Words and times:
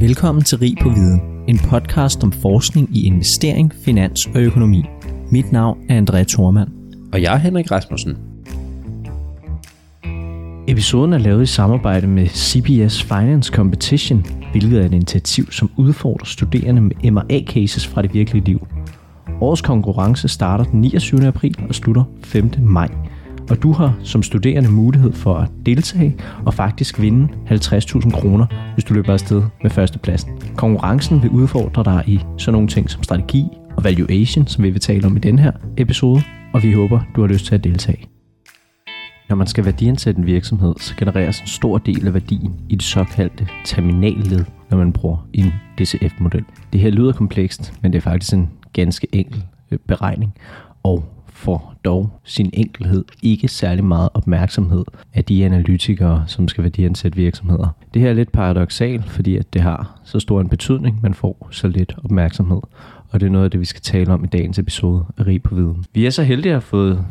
Velkommen 0.00 0.44
til 0.44 0.58
Rig 0.58 0.76
på 0.82 0.88
Viden, 0.88 1.20
en 1.48 1.58
podcast 1.58 2.24
om 2.24 2.32
forskning 2.32 2.96
i 2.96 3.06
investering, 3.06 3.72
finans 3.84 4.26
og 4.26 4.40
økonomi. 4.40 4.84
Mit 5.30 5.52
navn 5.52 5.78
er 5.88 6.00
André 6.00 6.24
Thormand. 6.24 6.68
Og 7.12 7.22
jeg 7.22 7.34
er 7.34 7.38
Henrik 7.38 7.70
Rasmussen. 7.70 8.16
Episoden 10.68 11.12
er 11.12 11.18
lavet 11.18 11.42
i 11.42 11.46
samarbejde 11.46 12.06
med 12.06 12.26
CBS 12.26 13.02
Finance 13.02 13.52
Competition, 13.52 14.26
hvilket 14.50 14.80
er 14.80 14.84
et 14.84 14.92
initiativ, 14.92 15.52
som 15.52 15.70
udfordrer 15.76 16.26
studerende 16.26 16.80
med 16.82 16.96
MRA-cases 17.12 17.88
fra 17.88 18.02
det 18.02 18.14
virkelige 18.14 18.44
liv. 18.44 18.66
Årets 19.40 19.62
konkurrence 19.62 20.28
starter 20.28 20.64
den 20.64 20.80
29. 20.80 21.26
april 21.26 21.56
og 21.68 21.74
slutter 21.74 22.04
5. 22.24 22.50
maj 22.58 22.88
og 23.50 23.62
du 23.62 23.72
har 23.72 23.98
som 24.02 24.22
studerende 24.22 24.70
mulighed 24.70 25.12
for 25.12 25.34
at 25.34 25.50
deltage 25.66 26.16
og 26.46 26.54
faktisk 26.54 27.00
vinde 27.00 27.28
50.000 27.50 28.10
kroner, 28.10 28.46
hvis 28.74 28.84
du 28.84 28.94
løber 28.94 29.12
afsted 29.12 29.42
med 29.62 29.70
førstepladsen. 29.70 30.30
Konkurrencen 30.56 31.22
vil 31.22 31.30
udfordre 31.30 31.84
dig 31.84 32.04
i 32.06 32.20
sådan 32.38 32.52
nogle 32.52 32.68
ting 32.68 32.90
som 32.90 33.02
strategi 33.02 33.44
og 33.76 33.84
valuation, 33.84 34.46
som 34.46 34.64
vi 34.64 34.70
vil 34.70 34.80
tale 34.80 35.06
om 35.06 35.16
i 35.16 35.20
den 35.20 35.38
her 35.38 35.52
episode, 35.76 36.22
og 36.52 36.62
vi 36.62 36.72
håber, 36.72 37.00
du 37.16 37.20
har 37.20 37.28
lyst 37.28 37.46
til 37.46 37.54
at 37.54 37.64
deltage. 37.64 38.06
Når 39.28 39.36
man 39.36 39.46
skal 39.46 39.64
værdiansætte 39.64 40.18
en 40.18 40.26
virksomhed, 40.26 40.74
så 40.78 40.94
genereres 40.96 41.40
en 41.40 41.46
stor 41.46 41.78
del 41.78 42.06
af 42.06 42.14
værdien 42.14 42.54
i 42.68 42.74
det 42.74 42.82
såkaldte 42.82 43.48
terminalled, 43.64 44.44
når 44.70 44.78
man 44.78 44.92
bruger 44.92 45.26
en 45.32 45.52
DCF-model. 45.78 46.44
Det 46.72 46.80
her 46.80 46.90
lyder 46.90 47.12
komplekst, 47.12 47.72
men 47.82 47.92
det 47.92 47.98
er 47.98 48.02
faktisk 48.02 48.32
en 48.32 48.50
ganske 48.72 49.06
enkel 49.12 49.44
øh, 49.70 49.78
beregning, 49.88 50.34
og 50.82 51.15
får 51.36 51.74
dog 51.84 52.10
sin 52.24 52.50
enkelhed 52.52 53.04
ikke 53.22 53.48
særlig 53.48 53.84
meget 53.84 54.08
opmærksomhed 54.14 54.84
af 55.14 55.24
de 55.24 55.44
analytikere, 55.44 56.24
som 56.26 56.48
skal 56.48 56.64
værdiansætte 56.64 57.16
virksomheder. 57.16 57.68
Det 57.94 58.02
her 58.02 58.10
er 58.10 58.14
lidt 58.14 58.32
paradoxalt, 58.32 59.10
fordi 59.10 59.36
at 59.36 59.52
det 59.52 59.62
har 59.62 60.00
så 60.04 60.20
stor 60.20 60.40
en 60.40 60.48
betydning, 60.48 60.98
man 61.02 61.14
får 61.14 61.48
så 61.50 61.68
lidt 61.68 61.94
opmærksomhed. 62.04 62.60
Og 63.10 63.20
det 63.20 63.26
er 63.26 63.30
noget 63.30 63.44
af 63.44 63.50
det, 63.50 63.60
vi 63.60 63.64
skal 63.64 63.82
tale 63.82 64.12
om 64.12 64.24
i 64.24 64.26
dagens 64.26 64.58
episode 64.58 65.04
af 65.18 65.26
Rig 65.26 65.42
på 65.42 65.54
Viden. 65.54 65.84
Vi 65.92 66.06
er 66.06 66.10
så 66.10 66.22
heldige 66.22 66.52
at 66.52 66.54
have 66.54 66.60
fået 66.60 67.04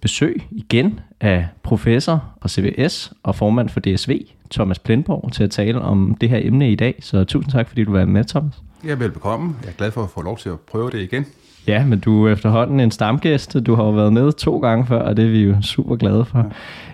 besøg 0.00 0.42
igen 0.50 1.00
af 1.20 1.46
professor 1.62 2.24
og 2.40 2.50
CVS 2.50 3.12
og 3.22 3.34
formand 3.34 3.68
for 3.68 3.80
DSV, 3.80 4.20
Thomas 4.50 4.78
Plenborg, 4.78 5.32
til 5.32 5.44
at 5.44 5.50
tale 5.50 5.80
om 5.80 6.16
det 6.20 6.28
her 6.28 6.40
emne 6.42 6.72
i 6.72 6.74
dag. 6.74 6.94
Så 7.00 7.24
tusind 7.24 7.52
tak, 7.52 7.68
fordi 7.68 7.84
du 7.84 7.92
var 7.92 8.04
med, 8.04 8.24
Thomas. 8.24 8.62
Ja, 8.86 8.94
velbekomme. 8.94 9.54
Jeg 9.62 9.68
er 9.68 9.72
glad 9.72 9.90
for 9.90 10.02
at 10.02 10.10
få 10.10 10.22
lov 10.22 10.38
til 10.38 10.48
at 10.48 10.60
prøve 10.60 10.90
det 10.90 11.00
igen. 11.00 11.26
Ja, 11.66 11.84
men 11.86 12.00
du 12.00 12.26
er 12.26 12.32
efterhånden 12.32 12.80
en 12.80 12.90
stamgæst. 12.90 13.56
Du 13.66 13.74
har 13.74 13.84
jo 13.84 13.90
været 13.90 14.12
med 14.12 14.32
to 14.32 14.58
gange 14.58 14.86
før, 14.86 15.02
og 15.02 15.16
det 15.16 15.24
er 15.24 15.30
vi 15.30 15.42
jo 15.42 15.62
super 15.62 15.96
glade 15.96 16.24
for. 16.24 16.52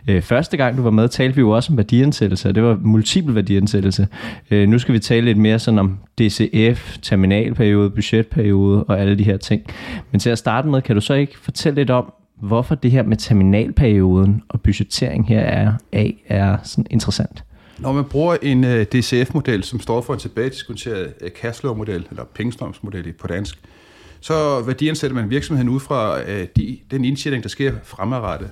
Øh, 0.09 0.23
første 0.23 0.57
gang 0.57 0.77
du 0.77 0.83
var 0.83 0.91
med, 0.91 1.09
talte 1.09 1.35
vi 1.35 1.41
jo 1.41 1.51
også 1.51 1.73
om 1.73 1.77
værdiansættelse, 1.77 2.49
og 2.49 2.55
det 2.55 2.63
var 2.63 2.79
multiple 2.83 3.35
værdiansættelse. 3.35 4.09
Øh, 4.51 4.69
nu 4.69 4.79
skal 4.79 4.95
vi 4.95 4.99
tale 4.99 5.25
lidt 5.25 5.39
mere 5.39 5.59
sådan 5.59 5.79
om 5.79 5.99
DCF, 6.19 6.99
terminalperiode, 7.03 7.91
budgetperiode 7.91 8.85
og 8.85 9.01
alle 9.01 9.19
de 9.19 9.25
her 9.25 9.37
ting. 9.37 9.63
Men 10.11 10.21
til 10.21 10.31
at 10.31 10.39
starte 10.39 10.69
med, 10.69 10.83
kan 10.83 10.95
du 10.95 11.01
så 11.01 11.15
ikke 11.15 11.39
fortælle 11.39 11.81
lidt 11.81 11.91
om, 11.91 12.13
hvorfor 12.41 12.75
det 12.75 12.91
her 12.91 13.03
med 13.03 13.17
terminalperioden 13.17 14.43
og 14.49 14.61
budgettering 14.61 15.29
her 15.29 15.41
er, 15.41 15.73
af 15.93 16.25
er 16.29 16.57
sådan 16.63 16.87
interessant? 16.91 17.45
Når 17.79 17.93
man 17.93 18.05
bruger 18.05 18.37
en 18.43 18.65
øh, 18.65 18.87
DCF-model, 18.87 19.65
som 19.65 19.81
står 19.81 20.01
for 20.01 20.13
en 20.13 20.21
tilbagediskonteret 20.21 21.13
uh, 21.23 21.29
cashflow-model, 21.29 22.07
eller 22.11 22.25
pengestrømsmodel 22.35 23.13
på 23.13 23.27
dansk, 23.27 23.59
så 24.21 24.61
værdiansætter 24.61 25.15
man 25.15 25.31
virksomheden 25.31 25.69
ud 25.69 25.81
fra 25.81 26.23
øh, 26.31 26.47
de, 26.57 26.79
den 26.91 27.05
indtjening, 27.05 27.43
der 27.43 27.49
sker 27.49 27.73
fremadrettet. 27.85 28.51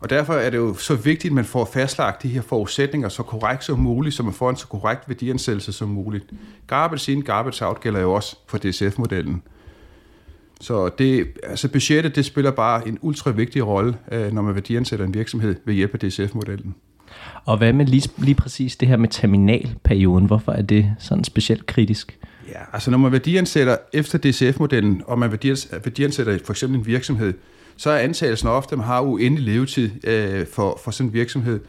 Og 0.00 0.10
derfor 0.10 0.34
er 0.34 0.50
det 0.50 0.58
jo 0.58 0.74
så 0.74 0.94
vigtigt, 0.94 1.32
at 1.32 1.34
man 1.34 1.44
får 1.44 1.64
fastlagt 1.72 2.22
de 2.22 2.28
her 2.28 2.42
forudsætninger 2.42 3.08
så 3.08 3.22
korrekt 3.22 3.64
som 3.64 3.78
muligt, 3.78 4.14
så 4.14 4.22
man 4.22 4.32
får 4.32 4.50
en 4.50 4.56
så 4.56 4.66
korrekt 4.66 5.08
værdiansættelse 5.08 5.72
som 5.72 5.88
muligt. 5.88 6.24
Garbage 6.66 7.12
in, 7.12 7.22
garbage 7.22 7.66
out 7.66 7.80
gælder 7.80 8.00
jo 8.00 8.12
også 8.12 8.36
for 8.46 8.58
DCF-modellen. 8.58 9.42
Så 10.60 10.88
det, 10.88 11.26
altså 11.42 11.68
budgettet 11.68 12.16
det 12.16 12.24
spiller 12.24 12.50
bare 12.50 12.88
en 12.88 12.98
ultra 13.00 13.30
vigtig 13.30 13.66
rolle, 13.66 13.96
øh, 14.12 14.32
når 14.32 14.42
man 14.42 14.54
værdiansætter 14.54 15.06
en 15.06 15.14
virksomhed 15.14 15.56
ved 15.64 15.74
hjælp 15.74 15.94
af 15.94 16.00
DCF-modellen. 16.00 16.74
Og 17.44 17.56
hvad 17.56 17.72
med 17.72 17.86
lige, 17.86 18.10
lige 18.18 18.34
præcis 18.34 18.76
det 18.76 18.88
her 18.88 18.96
med 18.96 19.08
terminalperioden? 19.08 20.26
Hvorfor 20.26 20.52
er 20.52 20.62
det 20.62 20.94
sådan 20.98 21.24
specielt 21.24 21.66
kritisk? 21.66 22.18
Ja, 22.48 22.60
altså 22.72 22.90
når 22.90 22.98
man 22.98 23.12
værdiansætter 23.12 23.76
efter 23.92 24.18
DCF-modellen, 24.18 25.02
og 25.06 25.18
man 25.18 25.32
værdiansætter 25.32 26.38
for 26.44 26.52
eksempel 26.52 26.78
en 26.78 26.86
virksomhed, 26.86 27.34
så 27.76 27.90
er 27.90 27.98
antagelsen 27.98 28.48
ofte, 28.48 28.72
at 28.72 28.78
man 28.78 28.86
har 28.86 29.00
uendelig 29.00 29.44
levetid 29.44 29.90
øh, 30.04 30.46
for, 30.46 30.80
for 30.84 30.90
sådan 30.90 31.08
en 31.08 31.14
virksomhed. 31.14 31.60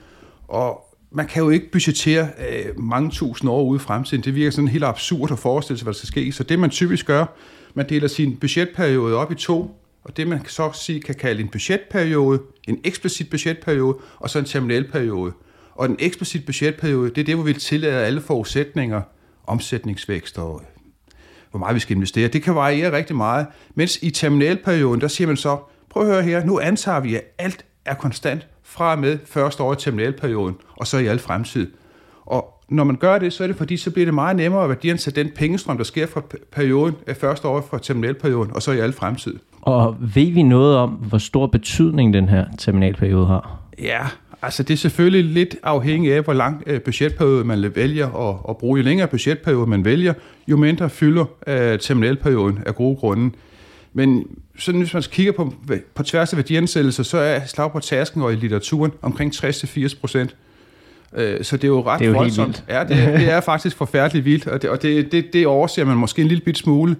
Og 0.47 0.95
man 1.11 1.27
kan 1.27 1.43
jo 1.43 1.49
ikke 1.49 1.71
budgettere 1.71 2.29
øh, 2.49 2.79
mange 2.79 3.09
tusind 3.11 3.49
år 3.49 3.63
ude 3.63 3.75
i 3.75 3.79
fremtiden. 3.79 4.23
Det 4.23 4.35
virker 4.35 4.51
sådan 4.51 4.67
helt 4.67 4.83
absurd 4.83 5.31
at 5.31 5.39
forestille 5.39 5.77
sig, 5.77 5.83
hvad 5.83 5.93
der 5.93 5.97
skal 5.97 6.07
ske. 6.07 6.31
Så 6.31 6.43
det 6.43 6.59
man 6.59 6.69
typisk 6.69 7.05
gør, 7.05 7.25
man 7.73 7.89
deler 7.89 8.07
sin 8.07 8.37
budgetperiode 8.37 9.15
op 9.15 9.31
i 9.31 9.35
to, 9.35 9.81
og 10.03 10.17
det 10.17 10.27
man 10.27 10.45
så 10.47 10.71
sige, 10.73 11.01
kan 11.01 11.15
kalde 11.15 11.41
en 11.41 11.47
budgetperiode, 11.47 12.41
en 12.67 12.79
eksplicit 12.83 13.29
budgetperiode, 13.29 13.97
og 14.19 14.29
så 14.29 14.39
en 14.39 14.45
terminalperiode. 14.45 15.31
Og 15.75 15.89
den 15.89 15.95
eksplicit 15.99 16.45
budgetperiode, 16.45 17.09
det 17.09 17.17
er 17.17 17.25
det, 17.25 17.35
hvor 17.35 17.43
vi 17.43 17.53
tillader 17.53 17.99
alle 17.99 18.21
forudsætninger, 18.21 19.01
omsætningsvækst 19.47 20.37
og 20.37 20.61
hvor 21.51 21.59
meget 21.59 21.75
vi 21.75 21.79
skal 21.79 21.95
investere. 21.95 22.27
Det 22.27 22.43
kan 22.43 22.55
variere 22.55 22.97
rigtig 22.97 23.15
meget. 23.15 23.47
Mens 23.75 23.99
i 24.01 24.09
terminalperioden, 24.09 25.01
der 25.01 25.07
siger 25.07 25.27
man 25.27 25.37
så, 25.37 25.57
prøv 25.89 26.03
at 26.03 26.13
høre 26.13 26.23
her, 26.23 26.45
nu 26.45 26.59
antager 26.59 26.99
vi, 26.99 27.15
at 27.15 27.23
alt 27.37 27.65
er 27.85 27.93
konstant 27.93 28.47
fra 28.63 28.91
og 28.91 28.99
med 28.99 29.17
første 29.25 29.63
år 29.63 29.73
i 29.73 29.75
terminalperioden, 29.75 30.55
og 30.75 30.87
så 30.87 30.97
i 30.97 31.07
al 31.07 31.19
fremtid. 31.19 31.71
Og 32.25 32.63
når 32.69 32.83
man 32.83 32.95
gør 32.95 33.19
det, 33.19 33.33
så 33.33 33.43
er 33.43 33.47
det 33.47 33.55
fordi, 33.55 33.77
så 33.77 33.91
bliver 33.91 34.05
det 34.05 34.13
meget 34.13 34.35
nemmere 34.35 34.63
at 34.63 34.69
værdiansætte 34.69 35.23
den 35.23 35.31
pengestrøm, 35.35 35.77
der 35.77 35.83
sker 35.83 36.07
fra 36.07 36.21
perioden 36.51 36.95
af 37.07 37.17
første 37.17 37.47
år 37.47 37.61
fra 37.69 37.79
terminalperioden, 37.79 38.55
og 38.55 38.61
så 38.61 38.71
i 38.71 38.79
al 38.79 38.93
fremtid. 38.93 39.39
Og 39.61 39.95
ved 39.99 40.31
vi 40.31 40.43
noget 40.43 40.77
om, 40.77 40.89
hvor 40.89 41.17
stor 41.17 41.47
betydning 41.47 42.13
den 42.13 42.29
her 42.29 42.45
terminalperiode 42.57 43.27
har? 43.27 43.59
Ja, 43.79 43.99
altså 44.41 44.63
det 44.63 44.73
er 44.73 44.77
selvfølgelig 44.77 45.33
lidt 45.33 45.55
afhængigt 45.63 46.15
af, 46.15 46.21
hvor 46.21 46.33
lang 46.33 46.63
øh, 46.65 46.81
budgetperiode 46.81 47.43
man 47.43 47.75
vælger 47.75 48.29
at, 48.29 48.35
at 48.49 48.57
bruge. 48.57 48.77
Jo 48.77 48.83
længere 48.83 49.07
budgetperiode 49.07 49.69
man 49.69 49.85
vælger, 49.85 50.13
jo 50.47 50.57
mindre 50.57 50.89
fylder 50.89 51.21
uh, 51.21 51.79
terminalperioden 51.79 52.59
af 52.65 52.75
gode 52.75 52.95
grunde. 52.95 53.35
Men 53.93 54.27
sådan, 54.59 54.81
hvis 54.81 54.93
man 54.93 55.03
kigger 55.03 55.31
på, 55.31 55.53
på 55.95 56.03
tværs 56.03 56.33
af 56.33 56.37
værdiansættelser, 56.37 57.03
så 57.03 57.17
er 57.17 57.45
slag 57.45 57.71
på 57.71 57.79
tasken 57.79 58.21
og 58.21 58.33
i 58.33 58.35
litteraturen 58.35 58.91
omkring 59.01 59.35
60-80 59.35 59.99
procent. 59.99 60.35
Øh, 61.15 61.43
så 61.43 61.57
det 61.57 61.63
er 61.63 61.67
jo 61.67 61.83
ret 61.85 61.99
det 61.99 62.05
er 62.05 62.09
jo 62.09 62.17
voldsomt. 62.17 62.63
Ja, 62.69 62.83
det, 62.83 62.89
det 63.19 63.29
er 63.29 63.41
faktisk 63.41 63.77
forfærdeligt 63.77 64.25
vildt, 64.25 64.47
og 64.47 64.61
det, 64.61 64.69
og 64.69 64.81
det, 64.81 65.11
det, 65.11 65.33
det 65.33 65.47
overser 65.47 65.85
man 65.85 65.97
måske 65.97 66.21
en 66.21 66.27
lille 66.27 66.41
bit 66.41 66.57
smule. 66.57 66.95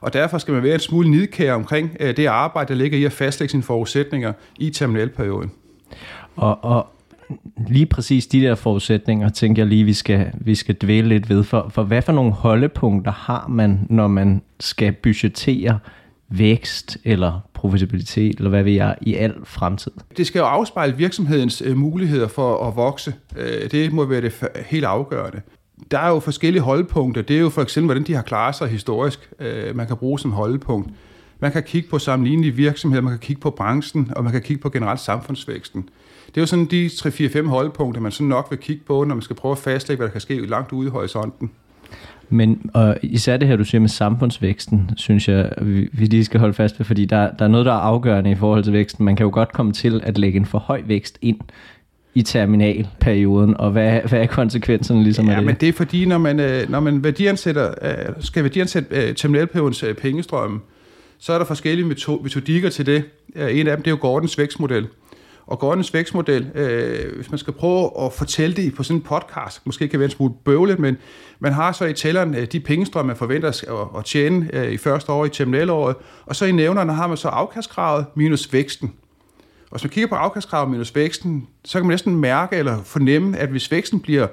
Og 0.00 0.12
derfor 0.12 0.38
skal 0.38 0.54
man 0.54 0.62
være 0.62 0.74
en 0.74 0.80
smule 0.80 1.10
nidkær 1.10 1.54
omkring 1.54 1.96
øh, 2.00 2.16
det 2.16 2.26
arbejde, 2.26 2.68
der 2.68 2.74
ligger 2.74 2.98
i 2.98 3.04
at 3.04 3.12
fastlægge 3.12 3.50
sine 3.50 3.62
forudsætninger 3.62 4.32
i 4.58 4.70
terminalperioden. 4.70 5.50
Og, 6.36 6.64
og 6.64 6.86
lige 7.68 7.86
præcis 7.86 8.26
de 8.26 8.40
der 8.40 8.54
forudsætninger, 8.54 9.28
tænker 9.28 9.62
jeg 9.62 9.68
lige, 9.68 9.84
vi 9.84 9.92
skal, 9.92 10.30
vi 10.34 10.54
skal 10.54 10.74
dvæle 10.74 11.08
lidt 11.08 11.28
ved. 11.28 11.44
For, 11.44 11.70
for 11.74 11.82
hvad 11.82 12.02
for 12.02 12.12
nogle 12.12 12.32
holdepunkter 12.32 13.12
har 13.12 13.46
man, 13.48 13.86
når 13.90 14.08
man 14.08 14.42
skal 14.60 14.92
budgettere 14.92 15.78
vækst 16.28 16.98
eller 17.04 17.40
profitabilitet, 17.54 18.36
eller 18.36 18.50
hvad 18.50 18.62
vi 18.62 18.78
er 18.78 18.94
i 19.00 19.14
al 19.14 19.34
fremtid? 19.44 19.92
Det 20.16 20.26
skal 20.26 20.38
jo 20.38 20.44
afspejle 20.44 20.96
virksomhedens 20.96 21.62
øh, 21.66 21.76
muligheder 21.76 22.28
for 22.28 22.68
at 22.68 22.76
vokse. 22.76 23.14
Øh, 23.36 23.70
det 23.70 23.92
må 23.92 24.04
være 24.04 24.20
det 24.20 24.32
helt 24.66 24.84
afgørende. 24.84 25.40
Der 25.90 25.98
er 25.98 26.08
jo 26.08 26.20
forskellige 26.20 26.62
holdepunkter. 26.62 27.22
Det 27.22 27.36
er 27.36 27.40
jo 27.40 27.48
for 27.48 27.62
eksempel, 27.62 27.86
hvordan 27.86 28.02
de 28.02 28.14
har 28.14 28.22
klaret 28.22 28.54
sig 28.54 28.68
historisk. 28.68 29.30
Øh, 29.40 29.76
man 29.76 29.86
kan 29.86 29.96
bruge 29.96 30.18
som 30.18 30.32
holdepunkt. 30.32 30.90
Man 31.40 31.52
kan 31.52 31.62
kigge 31.62 31.88
på 31.88 31.98
sammenlignelige 31.98 32.54
virksomheder, 32.54 33.02
man 33.02 33.12
kan 33.12 33.20
kigge 33.20 33.42
på 33.42 33.50
branchen, 33.50 34.12
og 34.16 34.24
man 34.24 34.32
kan 34.32 34.42
kigge 34.42 34.62
på 34.62 34.70
generelt 34.70 35.00
samfundsvæksten. 35.00 35.88
Det 36.26 36.36
er 36.36 36.40
jo 36.40 36.46
sådan 36.46 36.64
de 36.64 36.86
3-4-5 36.86 37.46
holdepunkter, 37.46 38.00
man 38.00 38.12
sådan 38.12 38.28
nok 38.28 38.46
vil 38.50 38.58
kigge 38.58 38.82
på, 38.86 39.04
når 39.04 39.14
man 39.14 39.22
skal 39.22 39.36
prøve 39.36 39.52
at 39.52 39.58
fastlægge, 39.58 39.98
hvad 39.98 40.06
der 40.06 40.12
kan 40.12 40.20
ske 40.20 40.46
langt 40.46 40.72
ude 40.72 40.86
i 40.86 40.90
horisonten. 40.90 41.50
Men 42.28 42.70
og 42.74 42.96
især 43.02 43.36
det 43.36 43.48
her, 43.48 43.56
du 43.56 43.64
siger 43.64 43.80
med 43.80 43.88
samfundsvæksten, 43.88 44.90
synes 44.96 45.28
jeg, 45.28 45.52
vi, 45.62 45.88
vi 45.92 46.04
lige 46.04 46.24
skal 46.24 46.40
holde 46.40 46.54
fast 46.54 46.78
ved, 46.78 46.86
fordi 46.86 47.04
der, 47.04 47.30
der 47.38 47.44
er 47.44 47.48
noget, 47.48 47.66
der 47.66 47.72
er 47.72 47.76
afgørende 47.76 48.30
i 48.30 48.34
forhold 48.34 48.64
til 48.64 48.72
væksten. 48.72 49.04
Man 49.04 49.16
kan 49.16 49.24
jo 49.24 49.30
godt 49.32 49.52
komme 49.52 49.72
til 49.72 50.00
at 50.04 50.18
lægge 50.18 50.36
en 50.36 50.46
for 50.46 50.58
høj 50.58 50.82
vækst 50.86 51.18
ind 51.22 51.40
i 52.14 52.22
terminalperioden, 52.22 53.56
og 53.56 53.70
hvad, 53.70 54.00
hvad 54.08 54.20
er 54.20 54.26
konsekvenserne 54.26 55.02
ligesom 55.02 55.26
ja, 55.26 55.32
af 55.32 55.36
det? 55.36 55.46
men 55.46 55.56
det 55.60 55.68
er 55.68 55.72
fordi, 55.72 56.04
når 56.04 56.18
man, 56.18 56.40
øh, 56.40 56.70
når 56.70 56.80
man 56.80 57.04
værdiansætter, 57.04 57.74
øh, 57.82 58.14
skal 58.20 58.42
værdiansætte 58.42 59.14
terminalperiodens 59.14 59.84
pengestrømme, 60.02 60.60
så 61.20 61.32
er 61.32 61.38
der 61.38 61.44
forskellige 61.44 61.86
metodikker 62.22 62.70
til 62.70 62.86
det. 62.86 63.04
Øh, 63.36 63.58
en 63.58 63.66
af 63.66 63.76
dem, 63.76 63.82
det 63.82 63.90
er 63.90 63.94
jo 63.94 63.98
Gordons 64.00 64.38
vækstmodel. 64.38 64.88
Og 65.46 65.58
Gordons 65.58 65.94
vækstmodel, 65.94 66.50
øh, 66.54 67.16
hvis 67.16 67.30
man 67.30 67.38
skal 67.38 67.52
prøve 67.52 67.90
at 68.04 68.12
fortælle 68.12 68.56
det 68.56 68.74
på 68.74 68.82
sådan 68.82 68.96
en 68.96 69.02
podcast, 69.02 69.66
måske 69.66 69.88
kan 69.88 70.00
være 70.00 70.04
en 70.04 70.10
smule 70.10 70.34
bøvlet, 70.44 70.78
men 70.78 70.96
man 71.40 71.52
har 71.52 71.72
så 71.72 71.84
i 71.84 71.92
tælleren 71.92 72.34
øh, 72.34 72.46
de 72.46 72.60
pengestrømme, 72.60 73.06
man 73.06 73.16
forventer 73.16 73.48
at, 73.48 73.98
at 73.98 74.04
tjene 74.04 74.50
øh, 74.52 74.72
i 74.72 74.76
første 74.76 75.12
år 75.12 75.24
i 75.24 75.28
terminalåret, 75.28 75.96
og 76.26 76.36
så 76.36 76.44
i 76.44 76.52
nævnerne 76.52 76.92
har 76.92 77.06
man 77.06 77.16
så 77.16 77.28
afkastkravet 77.28 78.06
minus 78.14 78.52
væksten. 78.52 78.92
Og 79.70 79.76
hvis 79.76 79.84
man 79.84 79.90
kigger 79.90 80.08
på 80.08 80.14
afkastkravet 80.14 80.70
minus 80.70 80.94
væksten, 80.94 81.48
så 81.64 81.78
kan 81.78 81.86
man 81.86 81.92
næsten 81.92 82.16
mærke 82.16 82.56
eller 82.56 82.82
fornemme, 82.82 83.38
at 83.38 83.48
hvis 83.48 83.70
væksten 83.70 84.00
bliver 84.00 84.26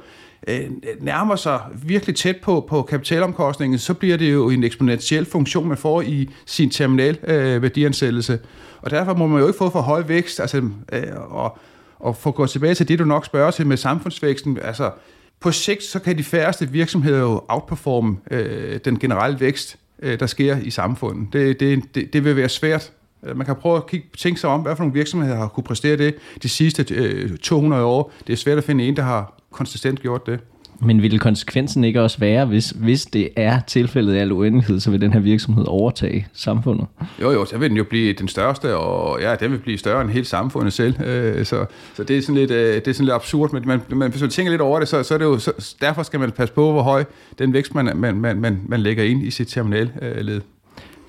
øh, 0.48 0.70
nærmer 1.02 1.36
sig 1.36 1.60
virkelig 1.84 2.16
tæt 2.16 2.38
på, 2.38 2.66
på 2.70 2.82
kapitalomkostningen, 2.82 3.80
så 3.80 3.94
bliver 3.94 4.18
det 4.18 4.34
jo 4.34 4.50
en 4.50 4.64
eksponentiel 4.64 5.26
funktion, 5.26 5.68
man 5.68 5.78
får 5.78 6.02
i 6.02 6.30
sin 6.46 6.70
terminal 6.70 7.18
øh, 7.28 7.62
værdiansættelse. 7.62 8.40
Og 8.82 8.92
derfor 8.92 9.14
må 9.14 9.28
man 9.28 9.40
jo 9.40 9.48
ikke 9.48 9.58
få 9.58 9.70
for 9.70 9.82
høj 9.82 10.04
vækst, 10.08 10.40
altså, 10.40 10.58
øh, 10.94 11.04
og, 11.16 11.58
og 12.00 12.16
for 12.16 12.30
at 12.30 12.36
gå 12.36 12.46
tilbage 12.46 12.76
til 12.76 12.88
det, 12.88 13.00
du 13.00 13.06
nok 13.06 13.26
spørger 13.26 13.52
til 13.52 13.68
med 13.68 13.78
samfundsvæksten, 13.78 14.60
altså 14.64 14.92
på 15.40 15.52
sigt, 15.52 15.84
så 15.84 16.00
kan 16.00 16.18
de 16.18 16.24
færreste 16.24 16.70
virksomheder 16.70 17.20
jo 17.20 17.42
outperforme 17.48 18.18
øh, 18.32 18.80
den 18.86 19.00
generelle 19.00 19.40
vækst, 19.40 19.78
øh, 20.02 20.20
der 20.20 20.26
sker 20.26 20.58
i 20.58 20.70
samfundet. 20.70 21.34
Det, 21.34 21.60
det, 21.60 21.84
det, 21.96 22.14
det 22.14 22.24
vil 22.24 22.36
være 22.36 22.50
svært. 22.50 22.92
Man 23.36 23.46
kan 23.46 23.56
prøve 23.56 23.78
at 23.78 23.88
kigge, 23.88 24.08
tænke 24.18 24.40
sig 24.40 24.50
om, 24.50 24.62
hvad 24.62 24.76
for 24.76 24.84
nogle 24.84 24.94
virksomheder 24.94 25.36
har 25.36 25.48
kunne 25.48 25.64
præstere 25.64 25.98
det 25.98 26.16
de 26.44 26.50
sidste 26.50 26.94
øh, 26.94 27.38
200 27.38 27.84
år. 27.84 28.14
Det 28.28 28.34
er 28.34 28.38
svært 28.38 28.58
at 28.58 28.64
finde 28.64 28.88
en, 28.88 28.96
der 28.96 29.02
har 29.02 29.37
konsistent 29.52 30.02
gjort 30.02 30.26
det. 30.26 30.40
Men 30.80 31.02
vil 31.02 31.20
konsekvensen 31.20 31.84
ikke 31.84 32.02
også 32.02 32.20
være, 32.20 32.46
hvis, 32.46 32.70
hvis 32.70 33.06
det 33.06 33.30
er 33.36 33.60
tilfældet 33.68 34.16
af 34.16 34.22
al 34.22 34.32
uendelighed, 34.32 34.80
så 34.80 34.92
vil 34.92 35.02
den 35.02 35.14
her 35.14 35.20
virksomhed 35.20 35.66
overtage 35.68 36.28
samfundet? 36.34 36.88
Jo, 37.22 37.32
jo, 37.32 37.46
så 37.46 37.58
vil 37.58 37.70
den 37.70 37.78
jo 37.78 37.84
blive 37.84 38.14
den 38.14 38.28
største, 38.28 38.78
og 38.78 39.22
ja, 39.22 39.36
den 39.36 39.52
vil 39.52 39.58
blive 39.58 39.78
større 39.78 40.02
end 40.02 40.10
hele 40.10 40.26
samfundet 40.26 40.74
selv. 40.74 41.02
Øh, 41.02 41.46
så, 41.46 41.66
så 41.94 42.04
det, 42.04 42.18
er 42.18 42.22
sådan 42.22 42.36
lidt, 42.36 42.52
øh, 42.52 42.76
det 42.76 42.88
er 42.88 42.94
sådan 42.94 43.06
lidt 43.06 43.16
absurd, 43.16 43.54
men 43.54 43.64
man, 43.66 43.82
man, 43.90 44.12
hvis 44.12 44.22
man 44.22 44.30
tænker 44.30 44.52
lidt 44.52 44.62
over 44.62 44.80
det, 44.80 44.88
så, 44.88 45.04
så 45.04 45.14
er 45.14 45.18
det 45.18 45.26
jo, 45.26 45.38
så, 45.38 45.76
derfor 45.82 46.04
skal 46.04 46.20
man 46.20 46.32
passe 46.32 46.54
på, 46.54 46.72
hvor 46.72 46.82
høj 46.82 47.04
den 47.40 47.54
vækst, 47.54 47.76
man, 47.76 47.98
man, 47.98 48.16
man, 48.16 48.38
man, 48.38 48.62
man 48.68 48.80
lægger 48.80 49.04
ind 49.04 49.24
i 49.24 49.32
sit 49.32 49.48
terminalled. 49.48 50.42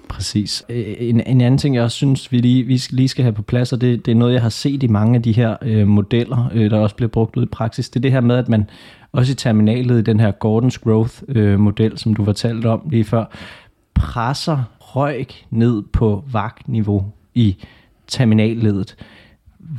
Præcis. 0.09 0.65
Øh, 0.69 0.95
en, 0.99 1.21
en 1.27 1.41
anden 1.41 1.59
ting, 1.59 1.75
jeg 1.75 1.83
også 1.83 1.97
synes, 1.97 2.33
vi 2.33 2.39
lige, 2.39 2.65
vi 2.65 2.83
lige 2.91 3.09
skal 3.09 3.23
have 3.23 3.33
på 3.33 3.43
plads, 3.43 3.73
og 3.73 3.81
det, 3.81 4.07
det 4.07 4.13
er 4.13 4.17
noget, 4.17 4.33
jeg 4.33 4.43
har 4.43 4.49
set 4.49 4.83
i 4.83 4.87
mange 4.87 5.17
af 5.17 5.23
de 5.23 5.33
her 5.33 5.57
øh, 5.63 5.89
modeller, 5.89 6.51
øh, 6.55 6.71
der 6.71 6.79
også 6.79 6.97
bliver 6.97 7.09
brugt 7.09 7.37
ud 7.37 7.43
i 7.43 7.47
praksis, 7.47 7.89
det 7.89 8.01
er 8.01 8.03
det 8.03 8.13
her 8.13 8.21
med, 8.21 8.37
at 8.37 8.49
man 8.49 8.71
også 9.13 9.33
i 9.33 9.35
terminalet 9.35 9.99
i 9.99 10.03
den 10.03 10.21
her 10.21 10.31
Gordons 10.31 10.79
Growth-model, 10.79 11.93
øh, 11.93 11.99
som 11.99 12.15
du 12.15 12.25
fortalte 12.25 12.67
om 12.67 12.89
lige 12.91 13.05
før, 13.05 13.25
presser 13.95 14.63
røg 14.81 15.27
ned 15.51 15.83
på 15.93 16.25
vagtniveau 16.33 17.05
i 17.35 17.57
terminalledet. 18.07 18.97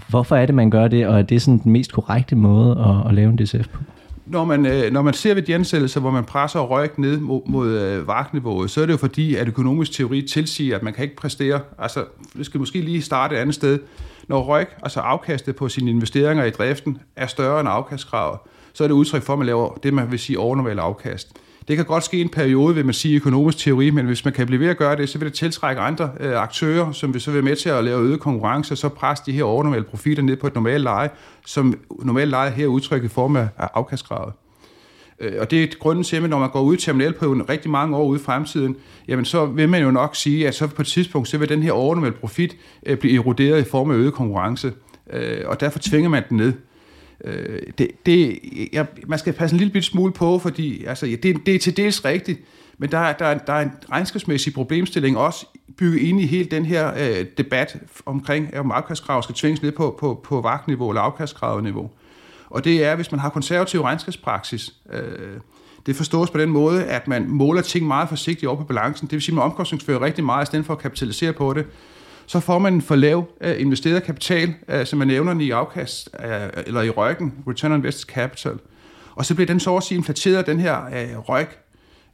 Hvorfor 0.09 0.35
er 0.35 0.45
det, 0.45 0.55
man 0.55 0.69
gør 0.69 0.87
det, 0.87 1.07
og 1.07 1.19
er 1.19 1.21
det 1.21 1.41
sådan 1.41 1.57
den 1.57 1.71
mest 1.71 1.93
korrekte 1.93 2.35
måde 2.35 2.79
at, 2.79 3.09
at 3.09 3.13
lave 3.13 3.29
en 3.29 3.37
DCF 3.37 3.67
på? 3.67 3.83
Når 4.29 4.45
man, 4.45 4.65
øh, 4.65 4.91
når 4.91 5.01
man 5.01 5.13
ser 5.13 5.33
ved 5.33 5.41
de 5.41 5.55
ansættelser, 5.55 5.99
hvor 5.99 6.11
man 6.11 6.23
presser 6.23 6.59
røg 6.59 6.89
ned 6.97 7.19
mod, 7.19 7.41
mod 7.45 7.69
øh, 7.69 8.07
vagtniveauet, 8.07 8.71
så 8.71 8.81
er 8.81 8.85
det 8.85 8.93
jo 8.93 8.97
fordi, 8.97 9.35
at 9.35 9.47
økonomisk 9.47 9.91
teori 9.91 10.21
tilsiger, 10.21 10.75
at 10.75 10.83
man 10.83 10.93
kan 10.93 11.03
ikke 11.03 11.15
præstere. 11.15 11.61
Altså, 11.77 12.05
det 12.37 12.45
skal 12.45 12.59
måske 12.59 12.81
lige 12.81 13.01
starte 13.01 13.35
et 13.35 13.39
andet 13.39 13.55
sted. 13.55 13.79
Når 14.27 14.41
røg, 14.41 14.67
altså 14.83 14.99
afkastet 14.99 15.55
på 15.55 15.69
sine 15.69 15.91
investeringer 15.91 16.43
i 16.43 16.49
driften, 16.49 16.97
er 17.15 17.27
større 17.27 17.59
end 17.59 17.69
afkastkravet, 17.69 18.39
så 18.73 18.83
er 18.83 18.87
det 18.87 18.95
udtryk 18.95 19.21
for, 19.21 19.33
at 19.33 19.39
man 19.39 19.45
laver 19.45 19.73
det, 19.83 19.93
man 19.93 20.11
vil 20.11 20.19
sige 20.19 20.39
overnormal 20.39 20.79
afkast. 20.79 21.33
Det 21.69 21.77
kan 21.77 21.85
godt 21.85 22.03
ske 22.03 22.21
en 22.21 22.29
periode, 22.29 22.75
vil 22.75 22.85
man 22.85 22.93
sige 22.93 23.15
økonomisk 23.15 23.57
teori, 23.57 23.89
men 23.89 24.05
hvis 24.05 24.25
man 24.25 24.33
kan 24.33 24.47
blive 24.47 24.59
ved 24.59 24.67
at 24.67 24.77
gøre 24.77 24.95
det, 24.95 25.09
så 25.09 25.17
vil 25.17 25.25
det 25.25 25.33
tiltrække 25.33 25.81
andre 25.81 26.11
øh, 26.19 26.41
aktører, 26.41 26.91
som 26.91 27.13
vil 27.13 27.21
så 27.21 27.31
være 27.31 27.41
med 27.41 27.55
til 27.55 27.69
at 27.69 27.83
lave 27.83 28.01
øget 28.01 28.19
konkurrence, 28.19 28.73
og 28.73 28.77
så 28.77 28.89
presse 28.89 29.23
de 29.25 29.31
her 29.31 29.43
overnormale 29.43 29.83
profiter 29.83 30.23
ned 30.23 30.35
på 30.35 30.47
et 30.47 30.55
normalt 30.55 30.83
leje, 30.83 31.09
som 31.45 31.79
normalt 32.03 32.29
leje 32.29 32.49
her 32.49 32.67
udtrykket 32.67 33.09
i 33.09 33.13
form 33.13 33.35
af 33.35 33.47
afkastkravet. 33.57 34.33
Øh, 35.19 35.33
og 35.39 35.51
det 35.51 35.63
er 35.63 35.67
grunden 35.79 36.03
til, 36.03 36.15
at 36.15 36.29
når 36.29 36.39
man 36.39 36.49
går 36.49 36.61
ud 36.61 36.75
i 36.75 36.79
terminalperioden 36.79 37.49
rigtig 37.49 37.71
mange 37.71 37.97
år 37.97 38.05
ude 38.05 38.19
i 38.19 38.23
fremtiden, 38.23 38.75
jamen 39.07 39.25
så 39.25 39.45
vil 39.45 39.69
man 39.69 39.81
jo 39.81 39.91
nok 39.91 40.15
sige, 40.15 40.47
at 40.47 40.55
så 40.55 40.67
på 40.67 40.81
et 40.81 40.87
tidspunkt, 40.87 41.27
så 41.27 41.37
vil 41.37 41.49
den 41.49 41.63
her 41.63 41.71
overnormale 41.71 42.15
profit 42.15 42.57
øh, 42.85 42.97
blive 42.97 43.15
eroderet 43.15 43.61
i 43.61 43.69
form 43.69 43.91
af 43.91 43.95
øget 43.95 44.13
konkurrence. 44.13 44.73
Øh, 45.13 45.41
og 45.45 45.59
derfor 45.59 45.79
tvinger 45.79 46.09
man 46.09 46.23
den 46.29 46.37
ned. 46.37 46.53
Øh, 47.23 47.61
det, 47.77 47.91
det, 48.05 48.39
jeg, 48.73 48.85
man 49.07 49.19
skal 49.19 49.33
passe 49.33 49.53
en 49.53 49.59
lille 49.59 49.81
smule 49.81 50.13
på, 50.13 50.39
fordi 50.39 50.85
altså, 50.85 51.05
det, 51.05 51.45
det 51.45 51.55
er 51.55 51.59
til 51.59 51.77
dels 51.77 52.05
rigtigt, 52.05 52.39
men 52.77 52.91
der, 52.91 53.13
der, 53.13 53.33
der 53.37 53.53
er 53.53 53.61
en 53.61 53.71
regnskabsmæssig 53.91 54.53
problemstilling 54.53 55.17
også 55.17 55.45
bygget 55.77 55.99
ind 56.01 56.21
i 56.21 56.25
hele 56.25 56.45
den 56.45 56.65
her 56.65 56.93
øh, 56.97 57.25
debat 57.37 57.77
omkring, 58.05 58.57
om 58.57 58.71
afkastkrav 58.71 59.23
skal 59.23 59.35
tvinges 59.35 59.61
ned 59.61 59.71
på, 59.71 59.95
på, 59.99 60.21
på 60.23 60.41
vagtniveau 60.41 60.89
eller 60.89 61.01
afkastkravniveau. 61.01 61.89
Og 62.49 62.63
det 62.63 62.85
er, 62.85 62.95
hvis 62.95 63.11
man 63.11 63.19
har 63.19 63.29
konservativ 63.29 63.81
regnskabspraksis, 63.81 64.73
øh, 64.93 65.39
det 65.85 65.95
forstås 65.95 66.29
på 66.29 66.37
den 66.37 66.49
måde, 66.49 66.85
at 66.85 67.07
man 67.07 67.25
måler 67.27 67.61
ting 67.61 67.87
meget 67.87 68.09
forsigtigt 68.09 68.47
over 68.49 68.57
på 68.57 68.63
balancen. 68.63 69.07
Det 69.07 69.13
vil 69.13 69.21
sige, 69.21 69.33
at 69.33 69.35
man 69.35 69.43
omkostningsfører 69.43 70.01
rigtig 70.01 70.23
meget, 70.23 70.43
i 70.43 70.45
stedet 70.45 70.65
for 70.65 70.73
at 70.73 70.79
kapitalisere 70.79 71.33
på 71.33 71.53
det 71.53 71.65
så 72.29 72.39
får 72.39 72.59
man 72.59 72.73
en 72.73 72.81
for 72.81 72.95
lav 72.95 73.17
uh, 73.17 73.61
investeret 73.61 74.03
kapital, 74.03 74.53
uh, 74.73 74.85
som 74.85 74.99
man 74.99 75.07
nævner 75.07 75.39
i 75.39 75.49
afkast, 75.49 76.09
uh, 76.19 76.25
eller 76.67 76.81
i 76.81 76.89
røggen, 76.89 77.33
return 77.47 77.71
on 77.71 77.77
invested 77.77 78.13
capital. 78.13 78.59
Og 79.15 79.25
så 79.25 79.35
bliver 79.35 79.47
den 79.47 79.59
så 79.59 79.71
også 79.71 79.95
inflateret, 79.95 80.47
den 80.47 80.59
her 80.59 80.77
uh, 80.77 81.29
røg. 81.29 81.47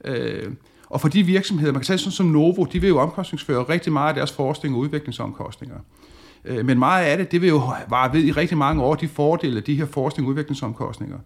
Uh, 0.09 0.53
og 0.89 1.01
for 1.01 1.07
de 1.07 1.23
virksomheder, 1.23 1.71
man 1.71 1.79
kan 1.81 1.85
sige 1.85 1.97
sådan 1.97 2.11
som 2.11 2.25
Novo, 2.25 2.65
de 2.73 2.81
vil 2.81 2.87
jo 2.87 2.99
omkostningsføre 2.99 3.63
rigtig 3.63 3.93
meget 3.93 4.09
af 4.09 4.15
deres 4.15 4.31
forskning 4.31 4.75
og 4.75 4.81
udviklingsomkostninger. 4.81 5.77
Uh, 6.49 6.65
men 6.65 6.79
meget 6.79 7.05
af 7.05 7.17
det, 7.17 7.31
det 7.31 7.41
vil 7.41 7.49
jo 7.49 7.61
vare 7.89 8.13
ved 8.13 8.23
i 8.23 8.31
rigtig 8.31 8.57
mange 8.57 8.83
år, 8.83 8.95
de 8.95 9.07
fordele 9.07 9.57
af 9.57 9.63
de 9.63 9.75
her 9.75 9.85
forskning 9.85 10.27
og 10.27 10.29
udviklingsomkostninger. 10.29 11.17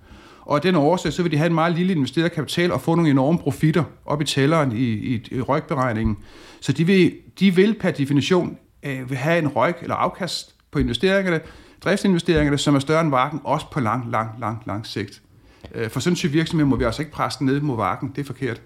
Og 0.42 0.56
af 0.56 0.62
den 0.62 0.76
årsag, 0.76 1.14
så 1.14 1.24
vil 1.24 1.32
de 1.32 1.38
have 1.38 1.48
en 1.48 1.56
meget 1.56 1.76
lille 1.76 1.94
investeret 1.94 2.32
kapital 2.32 2.72
og 2.72 2.82
få 2.82 2.96
nogle 2.96 3.12
enorme 3.12 3.38
profitter 3.38 3.84
op 4.06 4.22
i 4.22 4.26
tælleren 4.26 4.72
i, 4.72 4.84
i, 4.84 5.28
i 5.32 5.42
røgberegningen. 5.42 6.18
Så 6.62 6.72
de 6.72 6.86
vil, 6.86 7.14
de 7.40 7.56
vil 7.56 7.74
per 7.80 7.92
definition 7.92 8.58
øh, 8.84 9.10
vil 9.10 9.18
have 9.18 9.40
en 9.40 9.48
røg 9.48 9.74
eller 9.82 9.96
afkast 9.96 10.56
på 10.72 10.80
investeringerne, 10.80 11.40
driftsinvesteringerne, 11.84 12.58
som 12.58 12.76
er 12.76 12.80
større 12.80 13.02
end 13.02 13.10
varken, 13.10 13.40
også 13.44 13.66
på 13.72 13.80
lang, 13.80 14.12
lang, 14.12 14.30
lang, 14.40 14.64
lang 14.68 14.86
sigt. 14.86 15.22
Øh, 15.76 15.90
for 15.90 16.00
sådan 16.00 16.18
en 16.24 16.34
virksomhed 16.34 16.66
må 16.66 16.76
vi 16.76 16.84
altså 16.84 17.02
ikke 17.02 17.12
presse 17.12 17.46
ned 17.46 17.62
mod 17.62 17.76
varken. 17.76 18.12
Det 18.16 18.22
er 18.22 18.26
forkert. 18.26 18.62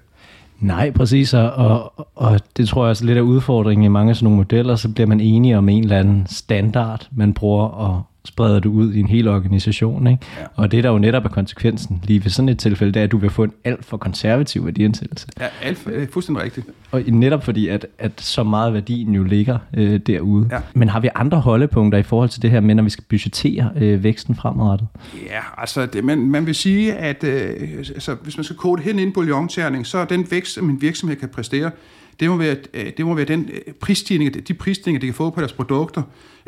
Nej, 0.59 0.91
præcis, 0.91 1.33
og, 1.33 1.51
og, 1.51 2.07
og 2.15 2.39
det 2.57 2.67
tror 2.67 2.85
jeg 2.85 2.89
også 2.89 3.05
lidt 3.05 3.17
af 3.17 3.21
udfordringen 3.21 3.85
i 3.85 3.87
mange 3.87 4.09
af 4.09 4.15
sådan 4.15 4.25
nogle 4.25 4.37
modeller, 4.37 4.75
så 4.75 4.89
bliver 4.89 5.07
man 5.07 5.19
enige 5.19 5.57
om 5.57 5.69
en 5.69 5.83
eller 5.83 5.99
anden 5.99 6.27
standard, 6.27 7.07
man 7.11 7.33
bruger 7.33 7.89
at 7.89 8.01
spreder 8.25 8.59
du 8.59 8.71
ud 8.71 8.93
i 8.93 8.99
en 8.99 9.07
hel 9.07 9.27
organisation. 9.27 10.07
Ikke? 10.07 10.25
Ja. 10.39 10.45
Og 10.55 10.71
det 10.71 10.83
der 10.83 10.89
jo 10.89 10.97
netop 10.97 11.25
er 11.25 11.29
konsekvensen 11.29 12.01
lige 12.03 12.23
ved 12.23 12.31
sådan 12.31 12.49
et 12.49 12.59
tilfælde, 12.59 12.93
det 12.93 12.99
er, 12.99 13.03
at 13.03 13.11
du 13.11 13.17
vil 13.17 13.29
få 13.29 13.43
en 13.43 13.51
alt 13.63 13.85
for 13.85 13.97
konservativ 13.97 14.65
værdiansættelse. 14.65 15.27
Ja, 15.39 15.45
alt 15.61 15.77
for, 15.77 15.89
det 15.89 16.03
er 16.03 16.07
fuldstændig 16.07 16.43
rigtigt. 16.43 16.67
Og 16.91 17.01
netop 17.07 17.43
fordi, 17.43 17.67
at, 17.67 17.87
at 17.99 18.21
så 18.21 18.43
meget 18.43 18.73
værdien 18.73 19.13
jo 19.13 19.23
ligger 19.23 19.57
øh, 19.73 19.99
derude. 20.07 20.47
Ja. 20.51 20.59
Men 20.73 20.89
har 20.89 20.99
vi 20.99 21.09
andre 21.15 21.39
holdepunkter 21.39 21.99
i 21.99 22.03
forhold 22.03 22.29
til 22.29 22.41
det 22.41 22.51
her 22.51 22.59
med, 22.59 22.75
når 22.75 22.83
vi 22.83 22.89
skal 22.89 23.03
budgettere 23.09 23.71
øh, 23.75 24.03
væksten 24.03 24.35
fremadrettet? 24.35 24.87
Ja, 25.29 25.39
altså 25.57 25.85
det, 25.85 26.03
man, 26.03 26.17
man 26.17 26.45
vil 26.45 26.55
sige, 26.55 26.93
at 26.93 27.23
øh, 27.23 27.77
altså, 27.77 28.15
hvis 28.23 28.37
man 28.37 28.43
skal 28.43 28.55
kode 28.55 28.81
hen 28.81 28.99
i 28.99 29.03
en 29.03 29.13
bouillonterning, 29.13 29.87
så 29.87 29.97
er 29.97 30.05
den 30.05 30.27
vækst, 30.31 30.53
som 30.53 30.69
en 30.69 30.81
virksomhed 30.81 31.17
kan 31.17 31.29
præstere, 31.29 31.71
det 32.19 32.29
må 32.29 32.37
være, 32.37 32.55
øh, 32.73 32.91
det 32.97 33.05
må 33.05 33.13
være 33.13 33.25
den 33.25 33.49
øh, 33.53 33.73
prisstigning, 33.73 34.47
de 34.47 34.53
prisstigninger, 34.53 34.99
de 34.99 35.07
kan 35.07 35.13
få 35.13 35.29
på 35.29 35.39
deres 35.39 35.53
produkter 35.53 36.01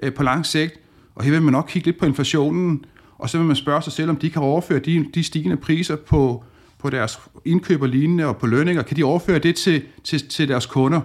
øh, 0.03 0.13
på 0.13 0.23
lang 0.23 0.45
sigt, 0.45 0.73
og 1.15 1.23
her 1.23 1.31
vil 1.31 1.41
man 1.41 1.51
nok 1.51 1.65
kigge 1.69 1.85
lidt 1.87 1.99
på 1.99 2.05
inflationen, 2.05 2.85
og 3.17 3.29
så 3.29 3.37
vil 3.37 3.47
man 3.47 3.55
spørge 3.55 3.81
sig 3.81 3.93
selv, 3.93 4.09
om 4.09 4.15
de 4.15 4.29
kan 4.29 4.41
overføre 4.41 4.79
de, 4.79 5.05
de 5.15 5.23
stigende 5.23 5.57
priser 5.57 5.95
på, 5.95 6.43
på 6.79 6.89
deres 6.89 7.19
indkøb 7.45 7.81
og 7.81 7.89
lignende 7.89 8.25
og 8.25 8.37
på 8.37 8.47
lønninger. 8.47 8.83
Kan 8.83 8.97
de 8.97 9.03
overføre 9.03 9.39
det 9.39 9.55
til, 9.55 9.81
til, 10.03 10.27
til 10.27 10.47
deres 10.47 10.65
kunder? 10.65 11.01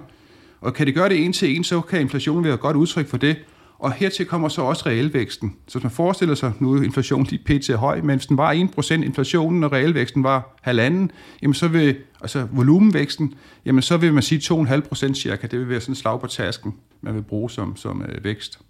Og 0.61 0.75
kan 0.75 0.87
de 0.87 0.93
gøre 0.93 1.09
det 1.09 1.25
en 1.25 1.33
til 1.33 1.57
en, 1.57 1.65
så 1.65 1.81
kan 1.81 2.01
inflationen 2.01 2.45
være 2.45 2.55
et 2.55 2.61
godt 2.61 2.77
udtryk 2.77 3.09
for 3.09 3.17
det. 3.17 3.37
Og 3.79 3.93
hertil 3.93 4.27
kommer 4.27 4.49
så 4.49 4.63
også 4.63 4.83
realvæksten. 4.87 5.57
Så 5.67 5.79
hvis 5.79 5.83
man 5.83 5.91
forestiller 5.91 6.35
sig, 6.35 6.53
nu 6.59 6.75
er 6.75 6.83
inflationen 6.83 7.27
lige 7.27 7.43
pt. 7.45 7.75
høj, 7.75 8.01
men 8.01 8.17
hvis 8.17 8.27
den 8.27 8.37
var 8.37 8.55
1% 8.79 8.93
inflationen, 8.95 9.65
og 9.65 9.73
realvæksten 9.73 10.25
var 10.25 10.57
halvanden, 10.63 11.11
jamen 11.43 11.55
så 11.55 11.69
vil, 11.69 11.97
altså 12.21 12.47
volumenvæksten, 12.53 13.35
jamen 13.65 13.83
så 13.83 13.97
vil 13.97 14.15
man 14.15 14.23
sige 14.23 14.55
2,5% 14.55 15.15
cirka. 15.15 15.47
Det 15.47 15.59
vil 15.59 15.69
være 15.69 15.81
sådan 15.81 15.93
et 15.93 15.99
slag 15.99 16.21
på 16.21 16.27
tasken, 16.27 16.75
man 17.01 17.15
vil 17.15 17.23
bruge 17.23 17.51
som, 17.51 17.77
som 17.77 18.03
øh, 18.03 18.25
vækst. 18.25 18.61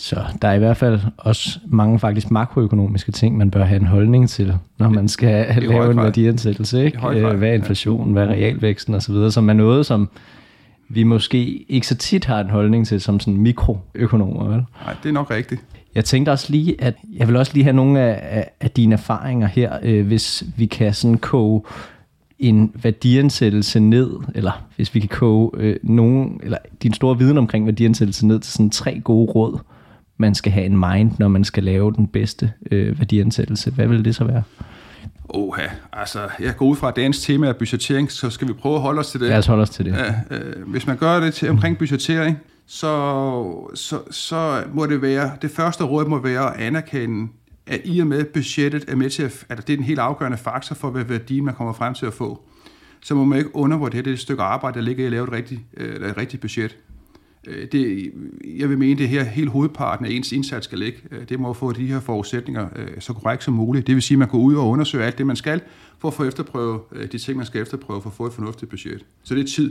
Så 0.00 0.24
der 0.42 0.48
er 0.48 0.52
i 0.52 0.58
hvert 0.58 0.76
fald 0.76 1.00
også 1.16 1.58
mange 1.66 1.98
faktisk 1.98 2.30
makroøkonomiske 2.30 3.12
ting, 3.12 3.36
man 3.36 3.50
bør 3.50 3.64
have 3.64 3.80
en 3.80 3.86
holdning 3.86 4.28
til, 4.28 4.54
når 4.78 4.88
man 4.88 5.08
skal 5.08 5.56
I 5.62 5.66
lave 5.66 5.90
en 5.90 5.96
værdiansættelse. 5.96 6.84
Ikke? 6.84 7.08
Øh, 7.08 7.38
hvad 7.38 7.48
er 7.48 7.52
inflationen, 7.52 8.12
hvad 8.12 8.22
er 8.22 8.28
realvæksten 8.28 8.94
osv., 8.94 9.30
som 9.30 9.48
er 9.48 9.52
noget, 9.52 9.86
som 9.86 10.08
vi 10.88 11.02
måske 11.02 11.64
ikke 11.68 11.86
så 11.86 11.94
tit 11.94 12.24
har 12.24 12.40
en 12.40 12.50
holdning 12.50 12.86
til 12.86 13.00
som 13.00 13.20
sådan 13.20 13.36
mikroøkonomer. 13.36 14.48
Vel? 14.48 14.64
Nej, 14.84 14.96
det 15.02 15.08
er 15.08 15.12
nok 15.12 15.30
rigtigt. 15.30 15.64
Jeg 15.94 16.04
tænkte 16.04 16.30
også 16.30 16.46
lige, 16.50 16.84
at 16.84 16.94
jeg 17.12 17.28
vil 17.28 17.36
også 17.36 17.52
lige 17.54 17.64
have 17.64 17.76
nogle 17.76 18.00
af, 18.00 18.38
af, 18.38 18.50
af 18.60 18.70
dine 18.70 18.92
erfaringer 18.92 19.46
her, 19.46 19.78
øh, 19.82 20.06
hvis 20.06 20.44
vi 20.56 20.66
kan 20.66 20.94
sådan 20.94 21.18
koge 21.18 21.62
en 22.38 22.72
værdiansættelse 22.82 23.80
ned, 23.80 24.10
eller 24.34 24.64
hvis 24.76 24.94
vi 24.94 25.00
kan 25.00 25.08
koge 25.08 25.50
øh, 25.54 25.76
nogen, 25.82 26.40
eller 26.42 26.58
din 26.82 26.94
store 26.94 27.18
viden 27.18 27.38
omkring 27.38 27.66
værdiansættelse 27.66 28.26
ned 28.26 28.40
til 28.40 28.52
sådan 28.52 28.70
tre 28.70 29.00
gode 29.04 29.32
råd, 29.32 29.58
man 30.20 30.34
skal 30.34 30.52
have 30.52 30.66
en 30.66 30.78
mind, 30.78 31.10
når 31.18 31.28
man 31.28 31.44
skal 31.44 31.64
lave 31.64 31.92
den 31.92 32.06
bedste 32.06 32.52
øh, 32.70 32.98
værdiansættelse. 32.98 33.70
Hvad 33.70 33.86
vil 33.86 34.04
det 34.04 34.14
så 34.14 34.24
være? 34.24 34.42
Oha, 35.28 35.66
altså 35.92 36.28
jeg 36.40 36.56
går 36.56 36.66
ud 36.66 36.76
fra, 36.76 36.88
at 36.88 36.96
dagens 36.96 37.22
tema 37.22 37.48
er 37.48 37.52
budgettering, 37.52 38.12
så 38.12 38.30
skal 38.30 38.48
vi 38.48 38.52
prøve 38.52 38.74
at 38.74 38.80
holde 38.80 38.98
os 38.98 39.10
til 39.10 39.20
det. 39.20 39.28
Lad 39.28 39.38
os 39.38 39.46
holde 39.46 39.62
os 39.62 39.70
til 39.70 39.84
det. 39.84 39.92
Ja, 39.92 40.14
øh, 40.30 40.68
hvis 40.68 40.86
man 40.86 40.96
gør 40.96 41.20
det 41.20 41.34
til, 41.34 41.50
omkring 41.50 41.78
budgettering, 41.78 42.38
så, 42.66 43.70
så, 43.74 44.00
så 44.10 44.64
må 44.72 44.86
det 44.86 45.02
være, 45.02 45.30
det 45.42 45.50
første 45.50 45.84
råd 45.84 46.06
må 46.06 46.18
være 46.18 46.54
at 46.54 46.60
anerkende, 46.60 47.28
at 47.66 47.80
i 47.84 48.00
og 48.00 48.06
med 48.06 48.24
budgettet 48.24 48.84
er 48.88 48.96
med 48.96 49.10
til 49.10 49.22
at, 49.22 49.46
at 49.48 49.66
det 49.66 49.72
er 49.72 49.78
en 49.78 49.84
helt 49.84 49.98
afgørende 49.98 50.38
faktor 50.38 50.74
for, 50.74 50.90
hvad 50.90 51.04
værdien 51.04 51.44
man 51.44 51.54
kommer 51.54 51.72
frem 51.72 51.94
til 51.94 52.06
at 52.06 52.12
få, 52.12 52.42
så 53.00 53.14
må 53.14 53.24
man 53.24 53.38
ikke 53.38 53.56
undervurdere 53.56 54.02
det, 54.02 54.04
det 54.04 54.18
stykke 54.18 54.42
arbejde, 54.42 54.78
der 54.78 54.84
ligger 54.84 55.02
i 55.02 55.06
at 55.06 55.12
lave 55.12 55.24
et 55.24 55.32
rigtigt, 55.32 55.60
øh, 55.76 56.10
et 56.10 56.16
rigtigt 56.16 56.40
budget. 56.40 56.76
Øh, 57.46 57.66
det, 57.72 58.12
jeg 58.58 58.68
vil 58.68 58.78
mene, 58.78 58.98
det 58.98 59.08
her 59.08 59.24
helt 59.24 59.50
hovedparten 59.50 60.06
af 60.06 60.10
ens 60.10 60.32
indsats 60.32 60.64
skal 60.64 60.78
ligge. 60.78 60.98
Øh, 61.10 61.28
det 61.28 61.40
må 61.40 61.52
få 61.52 61.72
de 61.72 61.86
her 61.86 62.00
forudsætninger 62.00 62.68
øh, 62.76 62.88
så 62.98 63.12
korrekt 63.12 63.44
som 63.44 63.54
muligt. 63.54 63.86
Det 63.86 63.94
vil 63.94 64.02
sige, 64.02 64.14
at 64.14 64.18
man 64.18 64.28
går 64.28 64.38
ud 64.38 64.54
og 64.54 64.68
undersøger 64.68 65.04
alt 65.04 65.18
det, 65.18 65.26
man 65.26 65.36
skal, 65.36 65.60
for 65.98 66.08
at 66.08 66.14
få 66.14 66.24
efterprøve 66.24 66.80
de 67.12 67.18
ting, 67.18 67.36
man 67.36 67.46
skal 67.46 67.62
efterprøve, 67.62 68.02
for 68.02 68.10
at 68.10 68.16
få 68.16 68.26
et 68.26 68.32
fornuftigt 68.32 68.70
budget. 68.70 69.04
Så 69.22 69.34
det 69.34 69.42
er 69.42 69.48
tid. 69.48 69.70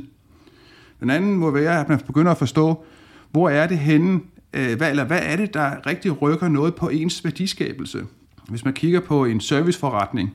Den 1.00 1.10
anden 1.10 1.36
må 1.36 1.52
være, 1.52 1.80
at 1.80 1.90
man 1.90 2.00
begynder 2.00 2.32
at 2.32 2.38
forstå, 2.38 2.84
hvor 3.32 3.50
er 3.50 3.68
det 3.68 3.78
henne, 3.78 4.20
hvad, 4.52 4.90
eller 4.90 5.06
hvad 5.06 5.20
er 5.24 5.36
det, 5.36 5.54
der 5.54 5.88
rigtig 5.88 6.22
rykker 6.22 6.48
noget 6.48 6.76
på 6.76 6.90
ens 6.90 7.24
værdiskabelse. 7.24 8.06
Hvis 8.50 8.66
man 8.66 8.74
kigger 8.74 9.00
på 9.00 9.26
en 9.26 9.40
serviceforretning, 9.42 10.34